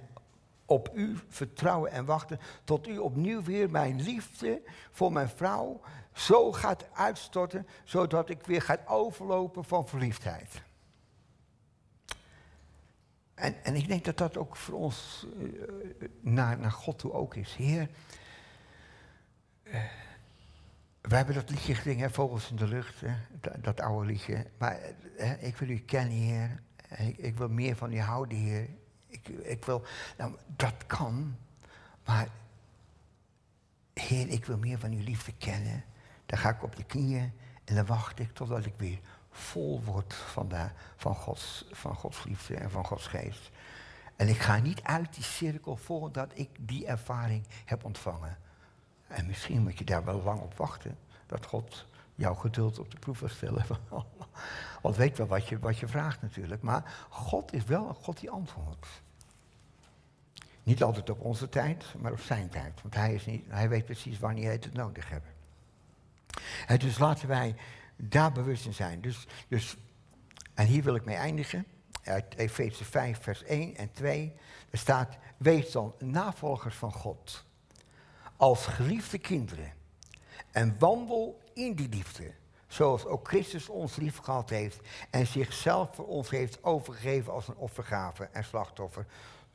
op 0.65 0.89
u 0.93 1.17
vertrouwen 1.27 1.91
en 1.91 2.05
wachten. 2.05 2.39
Tot 2.63 2.87
u 2.87 2.97
opnieuw 2.97 3.43
weer 3.43 3.69
mijn 3.69 4.01
liefde 4.01 4.61
voor 4.91 5.11
mijn 5.11 5.29
vrouw 5.29 5.81
zo 6.13 6.51
gaat 6.51 6.85
uitstorten. 6.93 7.67
Zodat 7.83 8.29
ik 8.29 8.45
weer 8.45 8.61
ga 8.61 8.77
overlopen 8.85 9.65
van 9.65 9.87
verliefdheid. 9.87 10.63
En, 13.33 13.63
en 13.63 13.75
ik 13.75 13.87
denk 13.87 14.05
dat 14.05 14.17
dat 14.17 14.37
ook 14.37 14.55
voor 14.55 14.79
ons 14.79 15.27
uh, 15.37 15.53
naar, 16.21 16.59
naar 16.59 16.71
God 16.71 16.99
toe 16.99 17.11
ook 17.11 17.35
is. 17.35 17.55
Heer, 17.55 17.89
uh, 19.63 19.83
we 21.07 21.15
hebben 21.15 21.35
dat 21.35 21.49
liedje 21.49 21.75
gezingen, 21.75 22.11
Vogels 22.11 22.49
in 22.49 22.55
de 22.55 22.67
Lucht, 22.67 23.01
hè, 23.01 23.13
dat, 23.61 23.81
oude 23.81 24.05
liedje. 24.05 24.45
Maar 24.57 24.79
hè, 25.17 25.33
ik 25.33 25.57
wil 25.57 25.69
u 25.69 25.79
kennen, 25.79 26.17
Heer. 26.17 26.61
Ik, 26.97 27.17
ik, 27.17 27.37
wil 27.37 27.49
meer 27.49 27.75
van 27.75 27.93
u 27.93 27.99
houden, 27.99 28.37
Heer. 28.37 28.69
Ik, 29.07 29.27
ik 29.27 29.65
wil, 29.65 29.83
nou, 30.17 30.35
dat 30.55 30.85
kan, 30.85 31.37
maar 32.05 32.27
Heer, 33.93 34.27
ik 34.27 34.45
wil 34.45 34.57
meer 34.57 34.79
van 34.79 34.91
uw 34.91 35.03
liefde 35.03 35.33
kennen. 35.37 35.83
Dan 36.25 36.39
ga 36.39 36.49
ik 36.49 36.63
op 36.63 36.75
de 36.75 36.83
knieën 36.83 37.33
en 37.63 37.75
dan 37.75 37.85
wacht 37.85 38.19
ik 38.19 38.33
totdat 38.33 38.65
ik 38.65 38.73
weer 38.77 38.99
vol 39.29 39.83
word 39.83 40.13
van, 40.13 40.51
van, 40.95 41.15
Gods, 41.15 41.65
van 41.71 41.95
Gods 41.95 42.23
liefde 42.23 42.55
en 42.55 42.71
van 42.71 42.85
Gods 42.85 43.07
geest. 43.07 43.51
En 44.15 44.27
ik 44.27 44.39
ga 44.39 44.57
niet 44.57 44.83
uit 44.83 45.13
die 45.13 45.23
cirkel 45.23 45.75
voordat 45.75 46.31
ik 46.33 46.49
die 46.59 46.85
ervaring 46.85 47.43
heb 47.65 47.83
ontvangen. 47.83 48.37
En 49.07 49.25
misschien 49.25 49.63
moet 49.63 49.77
je 49.77 49.83
daar 49.83 50.05
wel 50.05 50.21
lang 50.21 50.41
op 50.41 50.57
wachten. 50.57 50.97
Dat 51.25 51.45
God 51.45 51.85
jouw 52.15 52.33
geduld 52.33 52.79
op 52.79 52.91
de 52.91 52.99
proef 52.99 53.19
wil 53.19 53.29
stellen. 53.29 53.65
Want 54.81 54.95
weet 54.95 55.17
wel 55.17 55.27
wat 55.27 55.47
je, 55.47 55.59
wat 55.59 55.77
je 55.77 55.87
vraagt 55.87 56.21
natuurlijk. 56.21 56.61
Maar 56.61 57.05
God 57.09 57.53
is 57.53 57.63
wel 57.63 57.87
een 57.87 57.95
God 57.95 58.19
die 58.19 58.29
antwoordt. 58.29 58.87
Niet 60.63 60.83
altijd 60.83 61.09
op 61.09 61.19
onze 61.19 61.49
tijd, 61.49 61.85
maar 61.99 62.11
op 62.11 62.19
zijn 62.19 62.49
tijd. 62.49 62.81
Want 62.81 62.95
hij, 62.95 63.13
is 63.13 63.25
niet, 63.25 63.45
hij 63.47 63.69
weet 63.69 63.85
precies 63.85 64.19
wanneer 64.19 64.43
hij 64.43 64.53
het 64.53 64.73
nodig 64.73 65.09
hebben. 65.09 65.29
En 66.67 66.79
dus 66.79 66.97
laten 66.97 67.27
wij 67.27 67.55
daar 67.95 68.31
bewust 68.31 68.65
in 68.65 68.73
zijn. 68.73 69.01
Dus, 69.01 69.27
dus, 69.47 69.77
en 70.53 70.65
hier 70.65 70.83
wil 70.83 70.95
ik 70.95 71.05
mee 71.05 71.15
eindigen. 71.15 71.65
Uit 72.03 72.35
Efeze 72.35 72.83
5, 72.83 73.21
vers 73.21 73.43
1 73.43 73.75
en 73.75 73.91
2. 73.91 74.33
Er 74.69 74.77
staat, 74.77 75.17
wees 75.37 75.71
dan 75.71 75.93
navolgers 75.99 76.75
van 76.75 76.91
God 76.91 77.45
als 78.37 78.65
geliefde 78.65 79.17
kinderen. 79.17 79.73
En 80.51 80.75
wandel 80.79 81.41
in 81.53 81.73
die 81.73 81.89
liefde. 81.89 82.33
Zoals 82.67 83.05
ook 83.05 83.27
Christus 83.27 83.69
ons 83.69 83.95
lief 83.95 84.17
gehad 84.17 84.49
heeft 84.49 84.79
en 85.09 85.27
zichzelf 85.27 85.95
voor 85.95 86.07
ons 86.07 86.29
heeft 86.29 86.63
overgegeven 86.63 87.33
als 87.33 87.47
een 87.47 87.55
offergave 87.55 88.23
en 88.23 88.43
slachtoffer. 88.43 89.05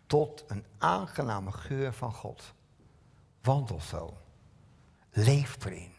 Tot 0.07 0.45
een 0.47 0.65
aangename 0.79 1.53
geur 1.53 1.93
van 1.93 2.13
God. 2.13 2.55
Wandel 3.43 3.81
zo. 3.81 4.17
Leef 5.11 5.65
erin. 5.65 5.93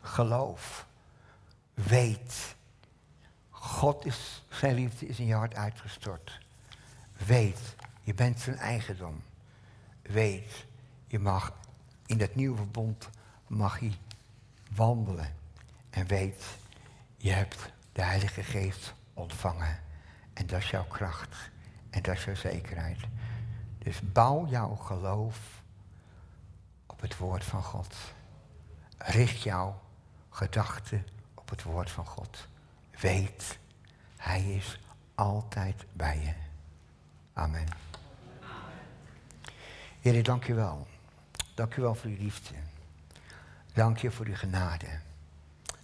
Geloof. 0.00 0.86
Weet. 1.74 2.56
God 3.50 4.04
is, 4.04 4.44
zijn 4.48 4.74
liefde 4.74 5.06
is 5.06 5.18
in 5.18 5.26
je 5.26 5.34
hart 5.34 5.54
uitgestort. 5.54 6.38
Weet, 7.26 7.76
je 8.02 8.14
bent 8.14 8.40
zijn 8.40 8.56
eigendom. 8.56 9.22
Weet, 10.02 10.66
je 11.06 11.18
mag 11.18 11.52
in 12.10 12.18
dat 12.18 12.34
nieuwe 12.34 12.56
verbond 12.56 13.08
mag 13.46 13.80
je 13.80 13.90
wandelen. 14.74 15.34
En 15.90 16.06
weet, 16.06 16.44
je 17.16 17.30
hebt 17.30 17.72
de 17.92 18.02
Heilige 18.02 18.42
Geest 18.42 18.94
ontvangen. 19.14 19.80
En 20.32 20.46
dat 20.46 20.58
is 20.58 20.70
jouw 20.70 20.84
kracht. 20.84 21.50
En 21.90 22.02
dat 22.02 22.16
is 22.16 22.24
jouw 22.24 22.34
zekerheid. 22.34 22.98
Dus 23.78 24.00
bouw 24.12 24.46
jouw 24.46 24.74
geloof 24.74 25.62
op 26.86 27.00
het 27.00 27.16
woord 27.16 27.44
van 27.44 27.62
God. 27.62 27.96
Richt 28.98 29.42
jouw 29.42 29.80
gedachten 30.30 31.06
op 31.34 31.48
het 31.48 31.62
woord 31.62 31.90
van 31.90 32.06
God. 32.06 32.48
Weet, 33.00 33.58
Hij 34.16 34.42
is 34.42 34.78
altijd 35.14 35.84
bij 35.92 36.18
je. 36.20 36.32
Amen. 37.32 37.66
Ik 40.00 40.24
dank 40.24 40.44
je 40.44 40.54
wel. 40.54 40.86
Dank 41.60 41.74
je 41.74 41.80
wel 41.80 41.94
voor 41.94 42.10
uw 42.10 42.16
liefde. 42.16 42.54
Dank 43.72 43.98
je 43.98 44.10
voor 44.10 44.26
uw 44.26 44.34
genade. 44.34 45.00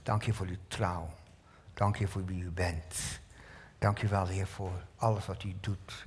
Dank 0.03 0.23
je 0.23 0.35
voor 0.35 0.47
uw 0.47 0.57
trouw. 0.69 1.11
Dank 1.75 1.97
je 1.97 2.09
voor 2.09 2.25
wie 2.25 2.43
u 2.43 2.51
bent. 2.51 3.21
Dank 3.79 4.03
u 4.03 4.09
wel, 4.09 4.27
Heer, 4.27 4.47
voor 4.47 4.85
alles 4.97 5.27
wat 5.27 5.43
u 5.45 5.55
doet. 5.61 6.07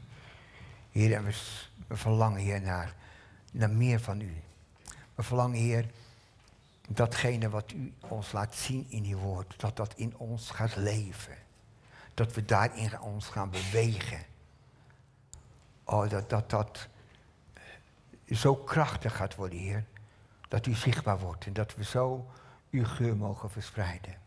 Heer, 0.91 1.13
en 1.13 1.23
we, 1.23 1.95
verlangen, 1.95 2.41
Heer, 2.41 2.61
naar, 2.61 2.93
naar 3.51 3.69
meer 3.69 3.99
van 3.99 4.21
u. 4.21 4.41
We 5.15 5.23
verlangen, 5.23 5.57
Heer, 5.57 5.85
datgene 6.87 7.49
wat 7.49 7.71
u 7.71 7.93
ons 7.99 8.31
laat 8.31 8.55
zien 8.55 8.85
in 8.89 9.03
uw 9.03 9.17
woord, 9.17 9.59
dat 9.59 9.75
dat 9.75 9.93
in 9.95 10.17
ons 10.17 10.49
gaat 10.49 10.75
leven. 10.75 11.37
Dat 12.13 12.33
we 12.33 12.45
daarin 12.45 12.99
ons 12.99 13.27
gaan 13.27 13.49
bewegen. 13.49 14.25
Oh, 15.83 16.09
dat 16.09 16.29
dat, 16.29 16.49
dat 16.49 16.87
zo 18.35 18.55
krachtig 18.55 19.15
gaat 19.15 19.35
worden, 19.35 19.59
Heer. 19.59 19.85
Dat 20.47 20.65
u 20.65 20.73
zichtbaar 20.73 21.19
wordt 21.19 21.45
en 21.45 21.53
dat 21.53 21.75
we 21.75 21.83
zo 21.83 22.29
uw 22.71 22.85
geur 22.85 23.17
mogen 23.17 23.49
verspreiden. 23.49 24.17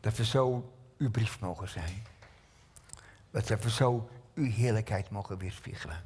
Dat 0.00 0.16
we 0.16 0.24
zo 0.24 0.72
uw 0.98 1.10
brief 1.10 1.40
mogen 1.40 1.68
zijn. 1.68 2.06
Dat 3.30 3.48
we 3.48 3.70
zo 3.70 4.08
uw 4.34 4.50
heerlijkheid 4.50 5.10
mogen 5.10 5.38
weerspiegelen. 5.38 6.02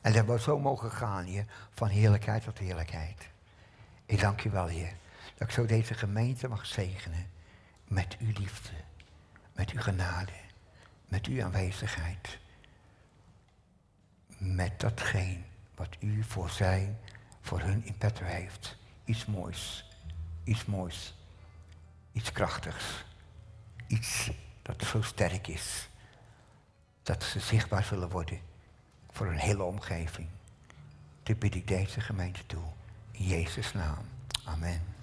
En 0.00 0.12
dat 0.12 0.24
we 0.26 0.40
zo 0.40 0.58
mogen 0.58 0.90
gaan, 0.90 1.24
Heer, 1.24 1.46
van 1.74 1.88
heerlijkheid 1.88 2.42
tot 2.42 2.58
heerlijkheid. 2.58 3.28
Ik 4.06 4.20
dank 4.20 4.44
u 4.44 4.50
wel, 4.50 4.66
Heer, 4.66 4.92
dat 5.34 5.48
ik 5.48 5.54
zo 5.54 5.66
deze 5.66 5.94
gemeente 5.94 6.48
mag 6.48 6.66
zegenen 6.66 7.30
met 7.84 8.16
uw 8.18 8.32
liefde, 8.32 8.72
met 9.52 9.70
uw 9.70 9.80
genade, 9.80 10.32
met 11.08 11.26
uw 11.26 11.44
aanwezigheid. 11.44 12.38
Met 14.38 14.80
datgene 14.80 15.44
wat 15.76 15.96
u 16.00 16.24
voor 16.24 16.50
zij, 16.50 16.96
voor 17.40 17.60
hun 17.60 17.84
in 17.84 17.98
petto 17.98 18.24
heeft. 18.24 18.76
Iets 19.04 19.26
moois, 19.26 19.90
iets 20.44 20.64
moois, 20.64 21.14
iets 22.12 22.32
krachtigs, 22.32 23.04
iets 23.86 24.30
dat 24.62 24.82
zo 24.82 25.02
sterk 25.02 25.46
is, 25.46 25.88
dat 27.02 27.22
ze 27.22 27.40
zichtbaar 27.40 27.84
zullen 27.84 28.08
worden 28.08 28.40
voor 29.10 29.26
een 29.26 29.38
hele 29.38 29.62
omgeving. 29.62 30.28
Dit 31.22 31.38
bid 31.38 31.54
ik 31.54 31.68
deze 31.68 32.00
gemeente 32.00 32.46
toe. 32.46 32.62
In 33.10 33.24
Jezus' 33.24 33.72
naam. 33.72 34.04
Amen. 34.44 34.95